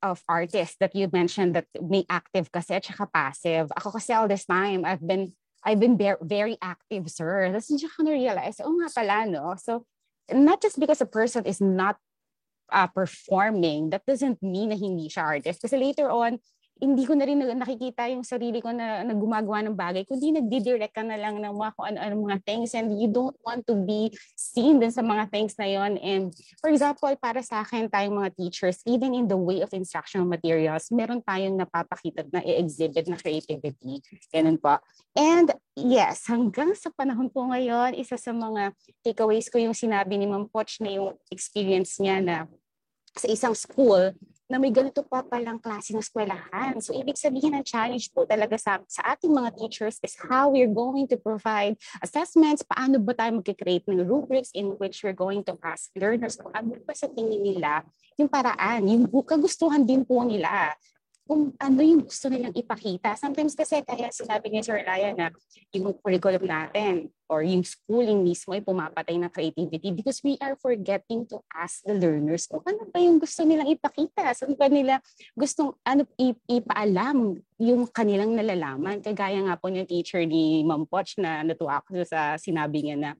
of 0.00 0.20
artists 0.28 0.76
that 0.80 0.96
you 0.96 1.08
mentioned 1.12 1.56
that 1.56 1.68
may 1.76 2.04
active 2.08 2.48
kasi 2.52 2.80
at 2.80 2.84
saka 2.84 3.08
passive. 3.08 3.68
Ako 3.80 3.96
kasi 3.96 4.12
all 4.12 4.28
this 4.28 4.44
time, 4.44 4.84
I've 4.84 5.04
been 5.04 5.32
I've 5.64 5.80
been 5.80 5.96
very 5.96 6.56
active, 6.60 7.08
sir. 7.12 7.48
Tapos 7.52 7.68
hindi 7.68 7.84
ko 7.84 8.00
na-realize, 8.04 8.64
oh 8.64 8.72
nga 8.80 8.88
pala, 8.92 9.28
no? 9.28 9.56
So, 9.60 9.84
not 10.32 10.64
just 10.64 10.80
because 10.80 11.04
a 11.04 11.08
person 11.08 11.44
is 11.44 11.60
not 11.60 12.00
uh, 12.72 12.88
performing, 12.88 13.90
that 13.90 14.06
doesn't 14.06 14.38
mean 14.42 14.70
na 14.70 14.78
hindi 14.78 15.10
siya 15.10 15.38
artist. 15.38 15.60
Kasi 15.60 15.76
later 15.76 16.08
on, 16.10 16.38
hindi 16.80 17.04
ko 17.04 17.12
na 17.12 17.28
rin 17.28 17.36
nakikita 17.60 18.08
yung 18.08 18.24
sarili 18.24 18.64
ko 18.64 18.72
na, 18.72 19.04
na 19.04 19.12
gumagawa 19.12 19.60
ng 19.68 19.76
bagay, 19.76 20.02
kundi 20.08 20.32
nagdidirect 20.32 20.96
ka 20.96 21.04
na 21.04 21.20
lang 21.20 21.36
ng 21.36 21.52
mga 21.52 21.70
kung 21.76 21.86
ano-ano 21.92 22.14
mga 22.24 22.40
things 22.40 22.72
and 22.72 22.96
you 22.96 23.06
don't 23.06 23.36
want 23.44 23.60
to 23.68 23.76
be 23.76 24.08
seen 24.32 24.80
din 24.80 24.88
sa 24.88 25.04
mga 25.04 25.28
things 25.28 25.52
na 25.60 25.68
yon. 25.68 26.00
And 26.00 26.32
for 26.56 26.72
example, 26.72 27.12
para 27.20 27.44
sa 27.44 27.60
akin, 27.60 27.92
tayong 27.92 28.16
mga 28.16 28.32
teachers, 28.32 28.80
even 28.88 29.12
in 29.12 29.28
the 29.28 29.36
way 29.36 29.60
of 29.60 29.68
instructional 29.76 30.24
materials, 30.24 30.88
meron 30.88 31.20
tayong 31.20 31.60
napapakita 31.60 32.24
na 32.32 32.40
i-exhibit 32.40 33.12
na 33.12 33.20
creativity. 33.20 34.00
Ganun 34.32 34.56
po. 34.56 34.80
And 35.12 35.52
yes, 35.76 36.32
hanggang 36.32 36.72
sa 36.72 36.88
panahon 36.88 37.28
po 37.28 37.44
ngayon, 37.44 37.92
isa 37.92 38.16
sa 38.16 38.32
mga 38.32 38.72
takeaways 39.04 39.52
ko 39.52 39.60
yung 39.60 39.76
sinabi 39.76 40.16
ni 40.16 40.24
Ma'am 40.24 40.48
Poch 40.48 40.80
na 40.80 40.88
yung 40.88 41.12
experience 41.28 42.00
niya 42.00 42.24
na 42.24 42.36
sa 43.16 43.26
isang 43.26 43.54
school 43.56 44.14
na 44.50 44.58
may 44.58 44.74
ganito 44.74 45.06
pa 45.06 45.22
palang 45.22 45.62
klase 45.62 45.94
ng 45.94 46.02
eskwelahan. 46.02 46.74
So, 46.82 46.90
ibig 46.90 47.14
sabihin 47.14 47.54
ng 47.54 47.62
challenge 47.62 48.10
po 48.10 48.26
talaga 48.26 48.58
sa, 48.58 48.82
sa 48.90 49.14
ating 49.14 49.30
mga 49.30 49.54
teachers 49.54 50.02
is 50.02 50.18
how 50.18 50.50
we're 50.50 50.70
going 50.70 51.06
to 51.06 51.14
provide 51.14 51.78
assessments, 52.02 52.66
paano 52.66 52.98
ba 52.98 53.14
tayo 53.14 53.38
mag-create 53.38 53.86
ng 53.86 54.02
rubrics 54.02 54.50
in 54.58 54.74
which 54.82 55.06
we're 55.06 55.14
going 55.14 55.46
to 55.46 55.54
ask 55.62 55.94
learners 55.94 56.34
kung 56.34 56.50
ano 56.50 56.74
pa 56.82 56.98
sa 56.98 57.06
tingin 57.06 57.38
nila 57.38 57.86
yung 58.18 58.26
paraan, 58.26 58.90
yung 58.90 59.06
kagustuhan 59.22 59.86
din 59.86 60.02
po 60.02 60.26
nila 60.26 60.74
kung 61.30 61.54
ano 61.62 61.78
yung 61.78 62.02
gusto 62.02 62.26
nilang 62.26 62.50
ipakita. 62.58 63.14
Sometimes 63.14 63.54
kasi 63.54 63.86
kaya 63.86 64.10
sinabi 64.10 64.50
ni 64.50 64.66
Sir 64.66 64.82
Ryan 64.82 65.14
na 65.14 65.30
yung 65.70 65.94
curriculum 66.02 66.42
natin 66.42 67.06
or 67.30 67.46
yung 67.46 67.62
schooling 67.62 68.26
mismo 68.26 68.50
ay 68.50 68.66
pumapatay 68.66 69.14
ng 69.14 69.30
creativity 69.30 69.94
because 69.94 70.18
we 70.26 70.34
are 70.42 70.58
forgetting 70.58 71.22
to 71.30 71.38
ask 71.54 71.86
the 71.86 71.94
learners 71.94 72.50
kung 72.50 72.66
ano 72.66 72.82
ba 72.90 72.98
yung 72.98 73.22
gusto 73.22 73.46
nilang 73.46 73.70
ipakita. 73.70 74.34
Saan 74.34 74.58
ba 74.58 74.66
nila 74.66 74.98
gustong 75.38 75.70
ano, 75.86 76.02
ipaalam 76.50 77.38
yung 77.62 77.86
kanilang 77.86 78.34
nalalaman. 78.34 78.98
Kagaya 78.98 79.38
nga 79.46 79.54
po 79.54 79.70
ng 79.70 79.86
teacher 79.86 80.26
ni 80.26 80.66
Ma'am 80.66 80.82
Poch 80.82 81.14
na 81.14 81.46
natuwa 81.46 81.78
ako 81.78 82.02
sa 82.10 82.34
sinabi 82.42 82.90
niya 82.90 82.98
na 82.98 83.10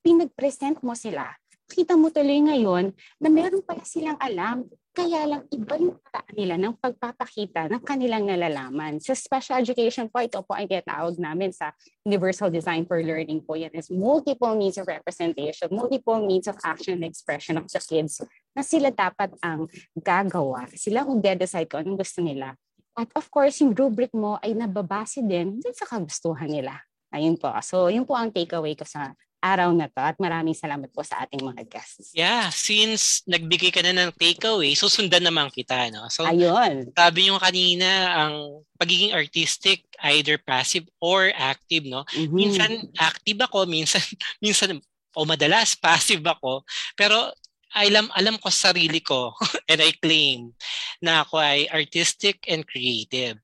pinag-present 0.00 0.80
mo 0.80 0.96
sila 0.96 1.28
kita 1.74 1.98
mo 1.98 2.14
tuloy 2.14 2.38
ngayon 2.38 2.94
na 3.18 3.26
meron 3.26 3.58
pala 3.66 3.82
silang 3.82 4.14
alam 4.22 4.62
kaya 4.94 5.26
lang 5.26 5.42
iba 5.50 5.74
yung 5.74 5.98
paraan 5.98 6.34
nila 6.38 6.54
ng 6.54 6.78
pagpapakita 6.78 7.66
ng 7.66 7.82
kanilang 7.82 8.30
nalalaman. 8.30 9.02
Sa 9.02 9.10
special 9.10 9.58
education 9.58 10.06
po, 10.06 10.22
ito 10.22 10.38
po 10.46 10.54
ay 10.54 10.70
tinatawag 10.70 11.18
namin 11.18 11.50
sa 11.50 11.74
Universal 12.06 12.54
Design 12.54 12.86
for 12.86 13.02
Learning 13.02 13.42
po. 13.42 13.58
Yan 13.58 13.74
is 13.74 13.90
multiple 13.90 14.54
means 14.54 14.78
of 14.78 14.86
representation, 14.86 15.66
multiple 15.74 16.22
means 16.22 16.46
of 16.46 16.54
action 16.62 17.02
and 17.02 17.10
expression 17.10 17.58
of 17.58 17.66
the 17.66 17.82
kids 17.82 18.22
na 18.54 18.62
sila 18.62 18.94
dapat 18.94 19.34
ang 19.42 19.66
gagawa. 19.98 20.70
Sila 20.78 21.02
kung 21.02 21.18
de-decide 21.18 21.66
kung 21.66 21.82
anong 21.82 21.98
gusto 21.98 22.22
nila. 22.22 22.54
At 22.94 23.10
of 23.18 23.26
course, 23.34 23.58
yung 23.58 23.74
rubric 23.74 24.14
mo 24.14 24.38
ay 24.38 24.54
nababase 24.54 25.26
din 25.26 25.58
din 25.58 25.74
sa 25.74 25.90
kagustuhan 25.90 26.46
nila. 26.46 26.78
Ayun 27.10 27.34
po. 27.34 27.50
So, 27.66 27.90
yun 27.90 28.06
po 28.06 28.14
ang 28.14 28.30
takeaway 28.30 28.78
ko 28.78 28.86
sa 28.86 29.10
araw 29.44 29.76
na 29.76 29.92
to 29.92 30.00
at 30.00 30.16
maraming 30.16 30.56
salamat 30.56 30.88
po 30.88 31.04
sa 31.04 31.20
ating 31.28 31.44
mga 31.44 31.68
guests. 31.68 32.16
Yeah, 32.16 32.48
since 32.48 33.20
nagbigay 33.28 33.76
ka 33.76 33.84
na 33.84 33.92
ng 33.92 34.16
takeaway, 34.16 34.72
susundan 34.72 35.20
naman 35.20 35.52
kita. 35.52 35.92
No? 35.92 36.08
So, 36.08 36.24
Ayun. 36.24 36.96
sabi 36.96 37.28
nyo 37.28 37.36
kanina, 37.36 38.16
ang 38.16 38.64
pagiging 38.80 39.12
artistic, 39.12 39.84
either 40.00 40.40
passive 40.40 40.88
or 40.96 41.28
active. 41.36 41.84
No? 41.84 42.08
Mhm. 42.16 42.32
Minsan 42.32 42.72
active 42.96 43.44
ako, 43.44 43.68
minsan, 43.68 44.00
minsan 44.44 44.80
o 45.12 45.28
madalas 45.28 45.76
passive 45.76 46.24
ako. 46.24 46.64
Pero 46.96 47.28
alam, 47.76 48.08
alam 48.16 48.40
ko 48.40 48.48
sa 48.48 48.72
sarili 48.72 49.04
ko 49.04 49.36
and 49.70 49.84
I 49.84 49.92
claim 50.00 50.56
na 51.04 51.20
ako 51.26 51.36
ay 51.36 51.68
artistic 51.68 52.40
and 52.48 52.64
creative. 52.64 53.36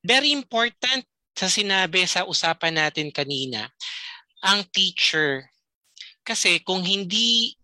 Very 0.00 0.32
important 0.32 1.04
sa 1.32 1.48
sinabi 1.48 2.04
sa 2.04 2.28
usapan 2.28 2.76
natin 2.76 3.08
kanina, 3.08 3.72
ang 4.42 4.66
teacher. 4.74 5.46
Kasi 6.26 6.62
kung 6.62 6.82
hindi 6.82 7.54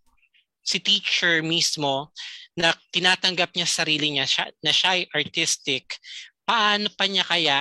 si 0.63 0.79
teacher 0.79 1.41
mismo 1.43 2.11
na 2.59 2.75
tinatanggap 2.91 3.55
niya 3.55 3.69
sarili 3.69 4.15
niya 4.15 4.27
siya, 4.27 4.45
na 4.63 4.73
siya 4.75 4.91
ay 4.99 5.03
artistic, 5.15 5.99
paano 6.43 6.91
pa 6.95 7.07
niya 7.07 7.25
kaya 7.27 7.59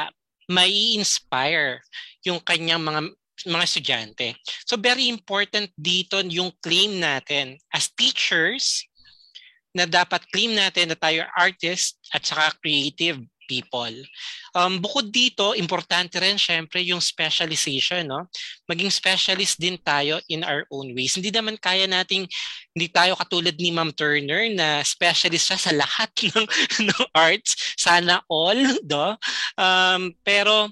mai 0.47 0.95
inspire 0.95 1.83
yung 2.23 2.39
kanyang 2.39 2.81
mga 2.81 3.01
mga 3.45 3.65
estudyante. 3.69 4.27
So 4.65 4.81
very 4.81 5.13
important 5.13 5.69
dito 5.77 6.17
yung 6.25 6.49
claim 6.57 6.97
natin 6.97 7.61
as 7.69 7.93
teachers 7.93 8.81
na 9.77 9.85
dapat 9.85 10.25
claim 10.33 10.57
natin 10.57 10.89
na 10.89 10.97
tayo 10.97 11.21
artist 11.37 12.01
at 12.09 12.25
saka 12.25 12.57
creative 12.57 13.21
people. 13.47 13.95
Um, 14.51 14.83
bukod 14.83 15.09
dito, 15.09 15.55
importante 15.55 16.19
rin 16.19 16.35
syempre 16.35 16.83
yung 16.83 16.99
specialization. 16.99 18.05
No? 18.05 18.27
Maging 18.67 18.91
specialist 18.91 19.55
din 19.57 19.79
tayo 19.79 20.19
in 20.27 20.43
our 20.43 20.67
own 20.69 20.91
ways. 20.91 21.15
Hindi 21.15 21.31
naman 21.31 21.55
kaya 21.55 21.87
nating, 21.87 22.27
hindi 22.75 22.87
tayo 22.91 23.15
katulad 23.15 23.55
ni 23.55 23.71
Ma'am 23.71 23.95
Turner 23.95 24.51
na 24.51 24.83
specialist 24.83 25.47
siya 25.47 25.59
sa 25.59 25.71
lahat 25.71 26.11
ng, 26.35 26.47
ng 26.91 27.03
arts. 27.15 27.55
Sana 27.79 28.21
all. 28.27 28.59
Do? 28.91 29.15
Um, 29.55 30.11
pero 30.21 30.69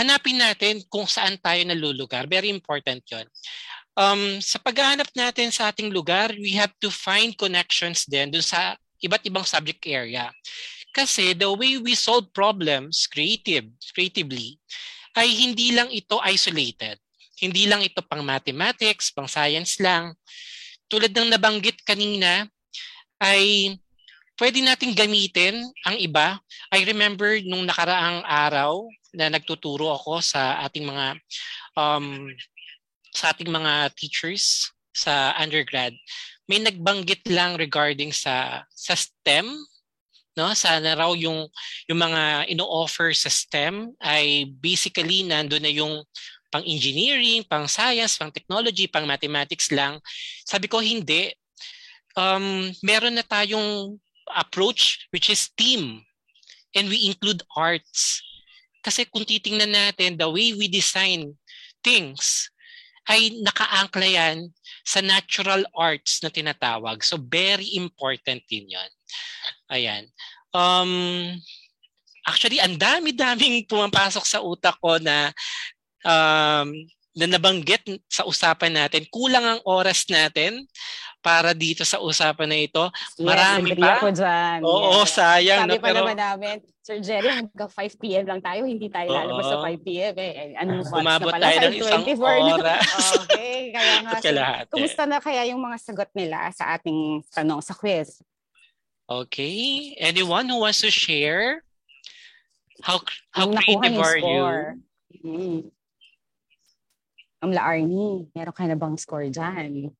hanapin 0.00 0.40
natin 0.40 0.80
kung 0.88 1.04
saan 1.04 1.36
tayo 1.36 1.60
nalulugar. 1.68 2.24
Very 2.24 2.48
important 2.48 3.04
yon. 3.04 3.28
Um, 3.98 4.38
sa 4.40 4.56
paghahanap 4.56 5.10
natin 5.12 5.50
sa 5.52 5.68
ating 5.68 5.92
lugar, 5.92 6.32
we 6.38 6.54
have 6.54 6.72
to 6.80 6.88
find 6.88 7.36
connections 7.36 8.06
din 8.06 8.30
dun 8.30 8.40
sa 8.40 8.78
iba't 9.02 9.24
ibang 9.26 9.44
subject 9.44 9.82
area. 9.84 10.30
Kasi 10.90 11.38
the 11.38 11.50
way 11.50 11.78
we 11.78 11.94
solve 11.94 12.30
problems 12.34 13.06
creative, 13.06 13.66
creatively 13.94 14.58
ay 15.14 15.30
hindi 15.30 15.70
lang 15.74 15.90
ito 15.90 16.18
isolated. 16.22 16.98
Hindi 17.40 17.64
lang 17.70 17.80
ito 17.80 18.04
pang 18.04 18.20
mathematics, 18.20 19.14
pang 19.14 19.30
science 19.30 19.80
lang. 19.80 20.12
Tulad 20.90 21.14
ng 21.14 21.32
nabanggit 21.32 21.80
kanina, 21.86 22.44
ay 23.20 23.76
pwede 24.40 24.64
nating 24.64 24.96
gamitin 24.96 25.60
ang 25.84 25.96
iba. 26.00 26.40
I 26.72 26.82
remember 26.88 27.36
nung 27.44 27.68
nakaraang 27.68 28.24
araw 28.24 28.88
na 29.12 29.28
nagtuturo 29.28 29.92
ako 29.92 30.24
sa 30.24 30.64
ating 30.64 30.88
mga 30.88 31.06
um, 31.76 32.32
sa 33.12 33.36
ating 33.36 33.52
mga 33.52 33.92
teachers 33.98 34.70
sa 34.94 35.36
undergrad, 35.36 35.92
may 36.48 36.58
nagbanggit 36.62 37.22
lang 37.28 37.60
regarding 37.60 38.10
sa 38.10 38.64
sa 38.72 38.96
STEM 38.96 39.46
no 40.38 40.54
sana 40.54 40.94
raw 40.94 41.10
yung 41.14 41.50
yung 41.90 42.00
mga 42.00 42.46
ino-offer 42.50 43.10
sa 43.14 43.30
STEM 43.30 43.94
ay 43.98 44.46
basically 44.62 45.26
nandoon 45.26 45.64
na 45.64 45.72
yung 45.72 46.04
pang 46.50 46.66
engineering, 46.66 47.46
pang 47.46 47.70
science, 47.70 48.18
pang 48.18 48.34
technology, 48.34 48.90
pang 48.90 49.06
mathematics 49.06 49.70
lang. 49.70 50.02
Sabi 50.42 50.66
ko 50.66 50.82
hindi. 50.82 51.30
Um, 52.18 52.74
meron 52.82 53.14
na 53.14 53.22
tayong 53.22 53.94
approach 54.34 55.06
which 55.14 55.30
is 55.30 55.46
team 55.54 56.02
and 56.74 56.90
we 56.90 57.06
include 57.06 57.46
arts. 57.54 58.18
Kasi 58.82 59.06
kung 59.06 59.22
titingnan 59.22 59.70
natin 59.70 60.18
the 60.18 60.26
way 60.26 60.50
we 60.54 60.66
design 60.66 61.38
things 61.86 62.50
ay 63.06 63.30
nakaangkla 63.42 64.06
yan 64.06 64.50
sa 64.82 64.98
natural 64.98 65.62
arts 65.74 66.18
na 66.22 66.30
tinatawag. 66.30 67.02
So 67.06 67.18
very 67.18 67.78
important 67.78 68.42
din 68.50 68.70
yon. 68.74 68.90
Ayan. 69.68 70.06
Um, 70.50 71.34
actually, 72.22 72.58
ang 72.58 72.74
dami-daming 72.74 73.64
pumapasok 73.64 74.24
sa 74.24 74.42
utak 74.42 74.76
ko 74.78 74.98
na 74.98 75.30
um, 76.02 76.68
na 77.10 77.26
nabanggit 77.26 77.82
sa 78.06 78.22
usapan 78.22 78.70
natin. 78.72 79.02
Kulang 79.10 79.42
ang 79.42 79.60
oras 79.66 80.06
natin 80.06 80.62
para 81.20 81.52
dito 81.52 81.82
sa 81.84 82.00
usapan 82.00 82.48
na 82.48 82.56
ito. 82.56 82.80
Marami 83.18 83.74
agree 83.74 83.82
pa. 83.82 83.98
ako 83.98 84.08
dyan. 84.14 84.58
Oo, 84.64 85.02
Yes. 85.04 85.12
sayang. 85.12 85.66
Sabi 85.66 85.74
no? 85.74 85.82
pa 85.82 85.86
Pero 85.90 85.98
naman 86.00 86.16
namin, 86.16 86.56
Sir 86.80 86.96
Jerry, 87.04 87.28
hanggang 87.28 87.68
5 87.68 88.00
p.m. 88.00 88.24
lang 88.24 88.40
tayo, 88.40 88.64
hindi 88.64 88.88
tayo 88.88 89.10
lalabas 89.10 89.44
sa 89.44 89.58
Oo. 89.58 89.66
5 89.68 89.84
p.m. 89.84 90.14
Eh. 90.16 90.32
Eh, 90.32 90.48
oras 90.56 90.88
Umabot 90.88 91.28
na 91.28 91.34
pala? 91.34 91.44
tayo 91.44 91.58
ng 91.60 91.74
isang 91.76 92.02
5:24 92.02 92.16
na. 92.16 92.54
oras. 92.56 92.82
okay, 93.20 93.56
kaya 93.68 93.94
nga. 94.00 94.10
At 94.10 94.22
kalahati. 94.24 94.70
Kumusta 94.72 95.02
na 95.04 95.18
kaya 95.20 95.42
yung 95.50 95.60
mga 95.60 95.76
sagot 95.76 96.10
nila 96.14 96.38
sa 96.56 96.72
ating 96.72 97.20
tanong 97.28 97.60
sa 97.60 97.74
quiz? 97.74 98.22
Okay. 99.10 99.90
Anyone 99.98 100.46
who 100.46 100.62
wants 100.62 100.86
to 100.86 100.90
share? 100.94 101.66
How 102.78 103.02
how 103.34 103.50
creative 103.50 103.98
are 103.98 104.14
you? 104.16 104.22
score. 104.22 104.64
Mm. 105.26 105.60
Amla 107.42 107.60
Arnie, 107.66 108.30
meron 108.30 108.54
ka 108.54 108.70
na 108.70 108.78
bang 108.78 108.94
score 108.94 109.26
dyan? 109.26 109.90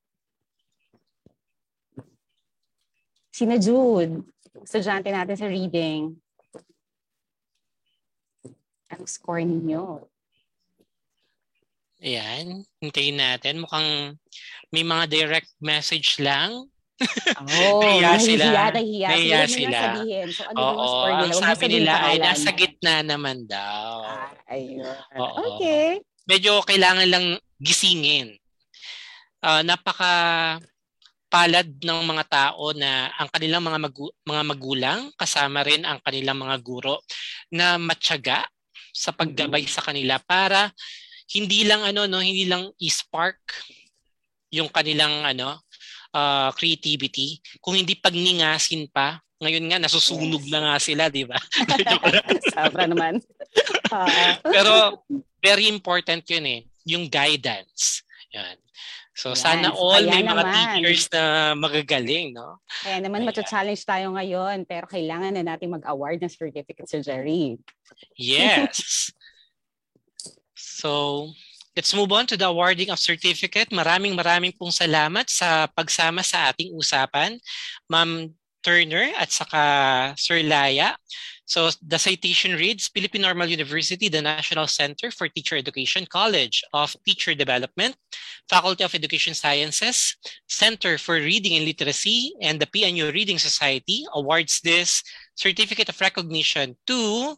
Sina 3.35 3.59
Jude, 3.59 4.23
estudyante 4.63 5.11
natin 5.11 5.37
sa 5.37 5.49
reading. 5.51 6.15
Ang 8.95 9.05
score 9.11 9.43
ninyo? 9.43 10.07
Ayan. 12.05 12.63
Hintayin 12.79 13.19
natin. 13.19 13.65
Mukhang 13.65 14.21
may 14.71 14.85
mga 14.85 15.05
direct 15.09 15.51
message 15.59 16.21
lang 16.23 16.69
Oh, 17.41 17.81
Nahiya 17.81 18.21
sila. 18.21 18.45
nahihiya, 18.45 18.65
nahihiya. 18.71 19.09
Nahihiya 19.09 19.43
sila. 19.49 19.79
sabihin. 19.81 20.27
So, 20.29 20.43
ano 20.45 20.59
Oo, 20.61 20.69
yung 20.69 20.85
score 20.85 21.13
nila? 21.17 21.35
Sabi 21.41 21.65
nila 21.67 21.93
ay 22.05 22.17
nasa 22.21 22.51
gitna 22.53 22.95
naman 23.01 23.49
daw. 23.49 24.05
Ah, 24.05 24.29
ayun. 24.53 24.85
Oo. 25.17 25.57
Okay. 25.57 26.05
Medyo 26.29 26.61
kailangan 26.63 27.09
lang 27.09 27.27
gisingin. 27.57 28.37
Ah, 29.41 29.65
napaka 29.65 30.13
palad 31.31 31.71
ng 31.79 32.01
mga 32.05 32.25
tao 32.27 32.75
na 32.75 33.09
ang 33.15 33.31
kanilang 33.31 33.63
mga 33.63 33.79
magu- 33.81 34.15
mga 34.27 34.43
magulang 34.43 35.01
kasama 35.15 35.63
rin 35.63 35.87
ang 35.87 36.03
kanilang 36.03 36.37
mga 36.37 36.59
guro 36.59 36.99
na 37.49 37.79
matyaga 37.79 38.43
sa 38.91 39.15
paggabay 39.15 39.63
sa 39.71 39.79
kanila 39.79 40.19
para 40.19 40.75
hindi 41.31 41.63
lang 41.63 41.87
ano 41.87 42.11
no 42.11 42.19
hindi 42.19 42.51
lang 42.51 42.67
i-spark 42.83 43.39
yung 44.51 44.67
kanilang 44.67 45.23
ano 45.23 45.63
ah, 46.13 46.51
creativity 46.53 47.39
kung 47.59 47.75
hindi 47.75 47.95
pagningasin 47.95 48.89
pa 48.89 49.19
ngayon 49.41 49.73
nga 49.73 49.81
nasusunog 49.81 50.45
Yes. 50.45 50.53
na 50.53 50.59
nga 50.61 50.77
sila 50.77 51.05
di 51.09 51.25
ba 51.25 51.39
Sobra 52.53 52.85
naman. 52.85 53.17
Oo. 53.97 54.25
Pero 54.45 54.73
very 55.41 55.65
important 55.67 56.21
yun 56.29 56.45
eh, 56.45 56.61
yung 56.85 57.09
guidance. 57.09 58.05
Yan. 58.31 58.61
So 59.11 59.33
Yan. 59.33 59.37
sana 59.37 59.69
all 59.73 60.01
kaya 60.01 60.13
may 60.13 60.23
mga 60.23 60.45
naman. 60.45 60.53
teachers 60.55 61.05
na 61.09 61.23
magagaling, 61.53 62.33
no? 62.33 62.61
Kaya 62.81 63.01
naman 63.01 63.25
Ayan. 63.25 63.29
matu-challenge 63.33 63.83
tayo 63.83 64.13
ngayon 64.13 64.65
pero 64.65 64.85
kailangan 64.87 65.33
na 65.33 65.45
natin 65.45 65.73
mag-award 65.73 66.21
ng 66.21 66.31
certificate 66.31 66.87
sa 66.87 67.01
Jerry. 67.01 67.57
Yes. 68.15 69.09
so, 70.55 71.29
let's 71.77 71.95
move 71.95 72.13
on 72.13 72.27
to 72.27 72.37
the 72.37 72.47
awarding 72.47 72.91
of 72.91 72.99
certificate. 72.99 73.71
Maraming 73.71 74.19
maraming 74.19 74.57
pong 74.57 74.75
salamat 74.75 75.31
sa 75.31 75.67
pagsama 75.71 76.25
sa 76.27 76.51
ating 76.51 76.75
usapan, 76.75 77.39
Ma'am 77.89 78.35
Turner 78.63 79.09
at 79.17 79.33
saka 79.33 79.63
Sir 80.17 80.43
Laya. 80.45 80.97
So 81.51 81.67
the 81.83 81.99
citation 81.99 82.55
reads, 82.55 82.87
Philippine 82.95 83.27
Normal 83.27 83.51
University, 83.51 84.07
the 84.07 84.23
National 84.23 84.71
Center 84.71 85.11
for 85.11 85.27
Teacher 85.27 85.59
Education, 85.59 86.07
College 86.07 86.63
of 86.71 86.95
Teacher 87.03 87.35
Development, 87.35 87.97
Faculty 88.47 88.85
of 88.85 88.95
Education 88.95 89.35
Sciences, 89.35 90.15
Center 90.47 90.95
for 90.97 91.19
Reading 91.19 91.59
and 91.59 91.67
Literacy, 91.67 92.39
and 92.41 92.61
the 92.63 92.71
PNU 92.71 93.11
Reading 93.13 93.39
Society 93.43 94.07
awards 94.15 94.61
this 94.63 95.03
certificate 95.35 95.89
of 95.89 96.01
recognition 96.01 96.77
to 96.87 97.35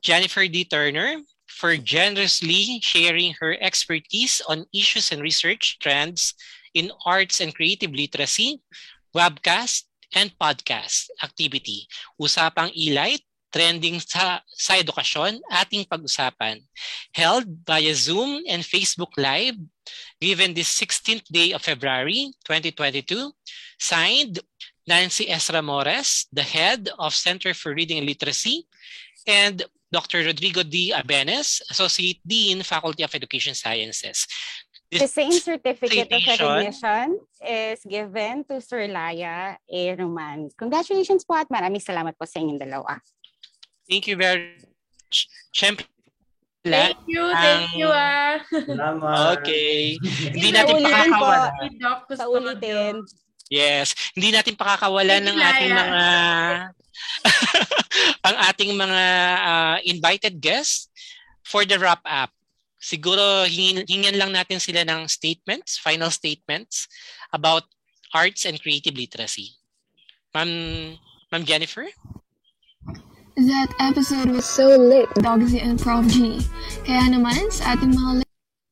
Jennifer 0.00 0.46
D. 0.46 0.64
Turner 0.64 1.18
for 1.60 1.76
generously 1.76 2.80
sharing 2.80 3.36
her 3.36 3.52
expertise 3.60 4.40
on 4.48 4.64
issues 4.72 5.12
and 5.12 5.20
research 5.20 5.76
trends 5.76 6.32
in 6.72 6.88
arts 7.04 7.44
and 7.44 7.52
creative 7.52 7.92
literacy, 7.92 8.64
webcast, 9.12 9.84
and 10.16 10.32
podcast 10.40 11.12
activity. 11.20 11.84
Usapang 12.16 12.72
e-light, 12.72 13.20
trending 13.52 14.00
sa, 14.00 14.40
sa 14.48 14.80
edukasyon, 14.80 15.44
ating 15.52 15.84
pag-usapan. 15.84 16.64
Held 17.12 17.44
via 17.68 17.92
Zoom 17.92 18.40
and 18.48 18.64
Facebook 18.64 19.12
Live, 19.20 19.60
given 20.16 20.56
this 20.56 20.72
16th 20.72 21.28
day 21.28 21.52
of 21.52 21.60
February 21.60 22.32
2022. 22.48 23.36
Signed, 23.76 24.40
Nancy 24.88 25.28
S. 25.28 25.52
Ramores, 25.52 26.24
the 26.32 26.42
head 26.42 26.88
of 26.96 27.12
Center 27.12 27.52
for 27.52 27.76
Reading 27.76 28.00
and 28.00 28.08
Literacy, 28.08 28.64
and 29.28 29.60
Dr. 29.90 30.22
Rodrigo 30.22 30.62
D. 30.62 30.94
Abenes, 30.94 31.60
Associate 31.70 32.18
Dean, 32.22 32.62
Faculty 32.62 33.02
of 33.02 33.14
Education 33.14 33.54
Sciences. 33.54 34.26
The 34.90 35.06
same 35.06 35.30
certificate 35.30 36.10
of 36.10 36.22
recognition 36.26 37.22
is 37.46 37.78
given 37.86 38.42
to 38.50 38.58
Sir 38.58 38.90
Laya 38.90 39.54
A. 39.70 39.82
Roman. 39.94 40.50
Congratulations 40.58 41.22
po 41.22 41.38
at 41.38 41.46
maraming 41.46 41.78
salamat 41.82 42.18
po 42.18 42.26
sa 42.26 42.42
inyong 42.42 42.58
dalawa. 42.58 42.98
Thank 43.86 44.10
you 44.10 44.18
very 44.18 44.58
much. 44.58 45.30
Siyempre, 45.54 45.86
Thank 46.60 47.08
you, 47.08 47.24
thank 47.32 47.72
you 47.72 47.88
ah. 47.88 48.36
Salamat. 48.52 49.40
Okay. 49.40 49.96
Hindi 50.28 50.52
natin 50.52 50.84
pakakawalan. 50.84 51.72
Sa 52.12 52.26
ulitin. 52.28 52.94
Yes, 53.48 53.96
hindi 54.12 54.28
natin 54.30 54.54
pakakawalan 54.60 55.24
ng 55.24 55.38
ating 55.40 55.72
mga 55.72 56.02
ang 58.26 58.36
ating 58.50 58.76
mga 58.76 59.02
ah, 59.40 59.76
invited 59.84 60.40
guests 60.40 60.90
for 61.44 61.64
the 61.64 61.78
wrap 61.78 62.02
up. 62.06 62.30
Siguro 62.80 63.44
hingin 63.44 64.16
lang 64.16 64.32
natin 64.32 64.56
sila 64.56 64.88
ng 64.88 65.04
statements, 65.04 65.76
final 65.76 66.08
statements 66.08 66.88
about 67.28 67.68
arts 68.16 68.48
and 68.48 68.56
creative 68.56 68.96
literacy. 68.96 69.52
Ma'am, 70.32 70.96
Ma'am 71.28 71.44
Jennifer? 71.44 71.86
That 73.36 73.70
episode 73.78 74.32
was 74.32 74.48
so 74.48 74.76
lit, 74.76 75.08
Dogsy 75.20 75.62
and 75.62 75.78
Prof 75.78 76.08
G. 76.08 76.40
Kaya 76.84 77.12
naman, 77.12 77.52
sa 77.52 77.76
ating 77.76 77.94
mga 77.94 78.24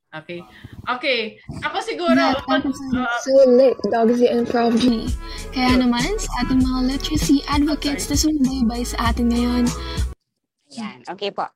Okay. 0.08 0.40
Okay. 0.88 1.36
Ako 1.68 1.84
siguro, 1.84 2.16
on, 2.48 2.64
episode 2.64 2.96
uh, 2.96 3.04
was 3.04 3.20
so 3.28 3.36
lit, 3.44 3.76
Dogsy 3.92 4.32
and 4.32 4.48
Prof 4.48 4.72
G. 4.80 5.04
Kaya 5.52 5.84
naman, 5.84 6.16
sa 6.16 6.48
ating 6.48 6.64
mga 6.64 6.80
literacy 6.96 7.44
advocates 7.44 8.08
na 8.08 8.16
sumubaybay 8.16 8.88
sa 8.88 9.12
atin 9.12 9.28
ngayon, 9.28 9.68
Yan. 10.76 11.00
Okay 11.08 11.32
po. 11.32 11.48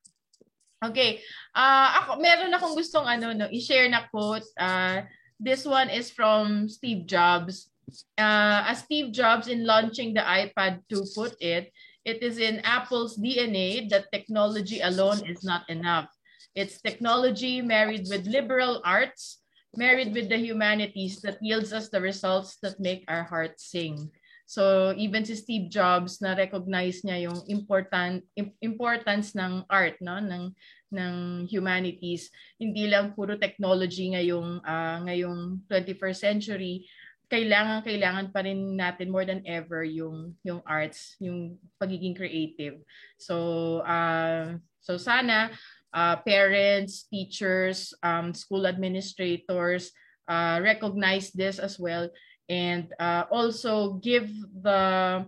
Okay. 0.83 1.20
Ah, 1.53 2.03
ako 2.03 2.19
meron 2.19 2.55
akong 2.57 2.74
gustong 2.74 3.05
ano 3.05 3.31
no, 3.37 3.47
i-share 3.53 3.87
na 3.93 4.09
quote. 4.09 4.47
Ah, 4.57 5.05
this 5.37 5.69
one 5.69 5.93
is 5.93 6.09
from 6.09 6.66
Steve 6.66 7.05
Jobs. 7.05 7.69
Uh, 8.16 8.65
as 8.65 8.83
Steve 8.89 9.12
Jobs 9.12 9.53
in 9.53 9.69
launching 9.69 10.16
the 10.16 10.24
iPad 10.24 10.81
2 10.89 11.12
put 11.12 11.37
it, 11.45 11.69
it 12.09 12.24
is 12.24 12.41
in 12.41 12.65
Apple's 12.65 13.20
DNA 13.20 13.85
that 13.93 14.09
technology 14.11 14.81
alone 14.81 15.20
is 15.29 15.45
not 15.45 15.69
enough. 15.69 16.09
It's 16.55 16.81
technology 16.81 17.62
married 17.62 18.07
with 18.09 18.29
liberal 18.29 18.81
arts, 18.85 19.41
married 19.77 20.12
with 20.12 20.29
the 20.29 20.37
humanities 20.37 21.20
that 21.24 21.41
yields 21.41 21.73
us 21.73 21.89
the 21.89 22.01
results 22.01 22.61
that 22.61 22.81
make 22.81 23.05
our 23.09 23.24
hearts 23.24 23.73
sing. 23.73 24.12
So 24.53 24.93
even 25.01 25.24
si 25.24 25.33
Steve 25.33 25.73
Jobs 25.73 26.20
na 26.20 26.37
recognize 26.37 27.01
niya 27.01 27.24
yung 27.24 27.41
important 27.49 28.20
im- 28.37 28.53
importance 28.61 29.33
ng 29.33 29.65
art 29.73 29.97
no? 30.05 30.20
Ng 30.20 30.53
ng 30.93 31.49
humanities. 31.49 32.29
Hindi 32.61 32.85
lang 32.85 33.16
puro 33.16 33.41
technology 33.41 34.12
ngayong 34.12 34.61
ah, 34.61 35.01
ngayong 35.09 35.65
21st 35.73 36.20
century. 36.20 36.85
Kailangan 37.33 37.81
kailangan 37.81 38.29
pa 38.29 38.45
rin 38.45 38.77
natin 38.77 39.09
more 39.09 39.24
than 39.24 39.41
ever 39.49 39.89
yung 39.89 40.37
yung 40.45 40.61
arts 40.69 41.16
yung 41.16 41.57
pagiging 41.81 42.12
creative. 42.12 42.77
So 43.16 43.81
uh, 43.89 44.61
so 44.85 45.01
sana 45.01 45.49
uh, 45.94 46.16
parents 46.24 47.06
teachers 47.09 47.94
um, 48.02 48.35
school 48.35 48.66
administrators 48.66 49.93
uh, 50.28 50.60
recognize 50.62 51.31
this 51.32 51.59
as 51.59 51.78
well 51.78 52.09
and 52.48 52.93
uh, 52.98 53.24
also 53.31 53.97
give 54.02 54.28
the 54.60 55.24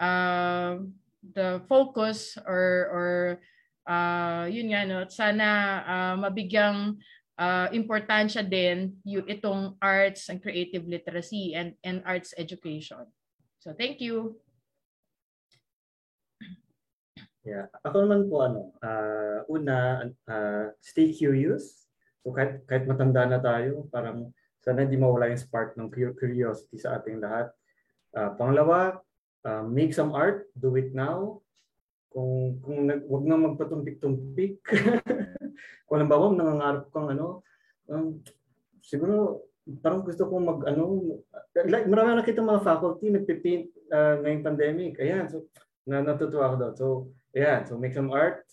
uh, 0.00 0.76
the 1.34 1.60
focus 1.68 2.36
or 2.44 2.90
or 2.92 3.10
uh, 3.88 4.44
yun 4.50 4.72
nga 4.74 4.84
no 4.84 4.98
sana 5.08 5.48
uh, 5.86 6.14
mabigyang 6.20 6.98
uh, 7.38 7.68
importansya 7.72 8.44
din 8.44 8.96
yung 9.04 9.26
itong 9.28 9.76
arts 9.80 10.28
and 10.28 10.42
creative 10.42 10.84
literacy 10.84 11.54
and 11.54 11.76
and 11.84 12.02
arts 12.04 12.34
education. 12.36 13.04
So 13.60 13.74
thank 13.74 13.98
you. 13.98 14.36
Yeah. 17.46 17.70
Ako 17.86 18.02
naman 18.02 18.26
po 18.26 18.42
ano, 18.42 18.74
ah, 18.82 19.46
una, 19.46 20.02
ah, 20.26 20.74
stay 20.82 21.14
curious. 21.14 21.86
So 22.26 22.34
kahit, 22.34 22.66
kahit 22.66 22.90
matanda 22.90 23.22
na 23.22 23.38
tayo, 23.38 23.86
parang 23.94 24.34
sana 24.58 24.82
hindi 24.82 24.98
mawala 24.98 25.30
yung 25.30 25.38
spark 25.38 25.78
ng 25.78 25.86
cu- 25.94 26.18
curiosity 26.18 26.82
sa 26.82 26.98
ating 26.98 27.22
lahat. 27.22 27.54
Ah, 28.10 28.34
pangalawa, 28.34 28.98
ah, 29.46 29.62
make 29.62 29.94
some 29.94 30.10
art, 30.10 30.50
do 30.58 30.74
it 30.74 30.90
now. 30.90 31.38
Kung 32.10 32.58
kung 32.66 32.90
nag, 32.90 33.06
wag 33.06 33.24
na 33.30 33.38
magpatumpik-tumpik. 33.38 34.58
kung 35.86 35.94
halimbawa 36.02 36.34
nangangarap 36.34 36.90
kang 36.90 37.14
ano, 37.14 37.46
um, 37.86 38.18
siguro 38.82 39.46
parang 39.82 40.02
gusto 40.02 40.26
kong 40.26 40.42
mag 40.42 40.60
ano, 40.66 41.14
like, 41.54 41.86
marami 41.86 42.10
na 42.10 42.26
nakita 42.26 42.42
mga 42.42 42.66
faculty 42.66 43.14
nagpipaint 43.14 43.70
uh, 43.94 44.18
ngayong 44.18 44.42
pandemic. 44.42 44.98
Ayan, 44.98 45.30
so 45.30 45.46
na 45.86 46.02
natutuwa 46.02 46.50
ako 46.50 46.56
doon. 46.58 46.74
So, 46.74 46.86
ayan, 47.36 47.68
so 47.68 47.76
make 47.76 47.92
some 47.92 48.08
art. 48.08 48.48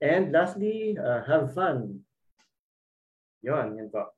And 0.00 0.32
lastly, 0.32 0.96
uh, 0.96 1.22
have 1.28 1.52
fun. 1.52 2.02
Yon, 3.44 3.76
yun 3.76 3.92
po. 3.92 4.08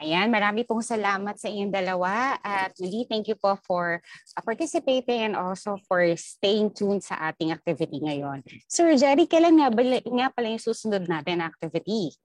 Ayan, 0.00 0.32
marami 0.32 0.64
pong 0.64 0.80
salamat 0.80 1.36
sa 1.36 1.52
inyong 1.52 1.76
dalawa. 1.76 2.40
At 2.40 2.72
muli, 2.80 3.04
thank 3.04 3.28
you 3.28 3.36
po 3.36 3.60
for 3.68 4.00
uh, 4.32 4.40
participating 4.40 5.28
and 5.28 5.36
also 5.36 5.76
for 5.84 6.00
staying 6.16 6.72
tuned 6.72 7.04
sa 7.04 7.20
ating 7.28 7.52
activity 7.52 8.00
ngayon. 8.00 8.40
Sir 8.64 8.96
Jerry, 8.96 9.28
kailan 9.28 9.60
nga, 9.60 9.68
bala- 9.68 10.00
nga 10.00 10.32
pala 10.32 10.56
yung 10.56 10.62
susunod 10.62 11.04
natin 11.04 11.44
na 11.44 11.52
activity? 11.52 12.16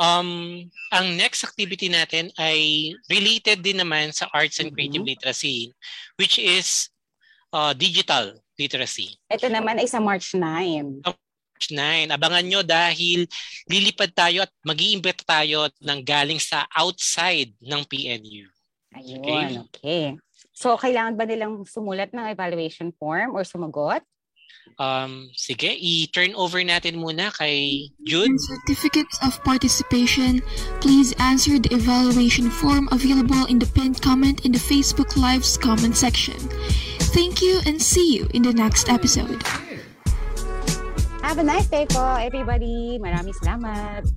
Um, 0.00 0.64
ang 0.88 1.12
next 1.20 1.44
activity 1.44 1.92
natin 1.92 2.32
ay 2.40 2.90
related 3.12 3.60
din 3.60 3.84
naman 3.84 4.08
sa 4.16 4.32
arts 4.32 4.56
and 4.56 4.72
creative 4.72 5.04
Mhm. 5.04 5.12
literacy, 5.12 5.68
which 6.16 6.40
is 6.40 6.88
uh, 7.52 7.72
digital 7.76 8.34
literacy. 8.58 9.14
Ito 9.28 9.46
naman 9.52 9.78
ay 9.78 9.86
sa 9.86 10.00
March 10.00 10.34
9. 10.34 11.04
March 11.04 11.68
9. 11.70 12.10
Abangan 12.10 12.44
nyo 12.44 12.60
dahil 12.66 13.28
lilipad 13.70 14.10
tayo 14.16 14.42
at 14.42 14.52
mag 14.66 14.80
tayo 15.22 15.70
ng 15.78 16.00
galing 16.02 16.40
sa 16.42 16.66
outside 16.74 17.54
ng 17.62 17.80
PNU. 17.86 18.50
Ayun, 18.92 19.64
okay. 19.70 20.18
So, 20.52 20.76
kailangan 20.76 21.16
ba 21.16 21.24
nilang 21.24 21.64
sumulat 21.64 22.12
ng 22.12 22.28
evaluation 22.28 22.92
form 23.00 23.32
or 23.32 23.40
sumagot? 23.40 24.04
Um, 24.78 25.32
sige, 25.36 25.68
i-turn 25.68 26.36
over 26.36 26.60
natin 26.64 27.00
muna 27.00 27.32
kay 27.34 27.88
Jude. 28.04 28.32
And 28.32 28.40
certificates 28.40 29.16
of 29.24 29.36
participation, 29.44 30.40
please 30.80 31.12
answer 31.20 31.58
the 31.58 31.72
evaluation 31.72 32.48
form 32.48 32.88
available 32.92 33.48
in 33.48 33.58
the 33.58 33.68
pinned 33.68 34.00
comment 34.00 34.44
in 34.44 34.52
the 34.52 34.62
Facebook 34.62 35.16
Live's 35.16 35.56
comment 35.56 35.96
section. 35.96 36.38
Thank 37.12 37.42
you 37.44 37.60
and 37.66 37.76
see 37.76 38.16
you 38.16 38.26
in 38.32 38.42
the 38.42 38.52
next 38.52 38.88
episode. 38.88 39.44
Have 41.20 41.36
a 41.38 41.44
nice 41.44 41.68
day 41.68 41.84
po, 41.84 42.16
everybody. 42.16 42.96
Maraming 42.96 43.36
salamat. 43.36 44.08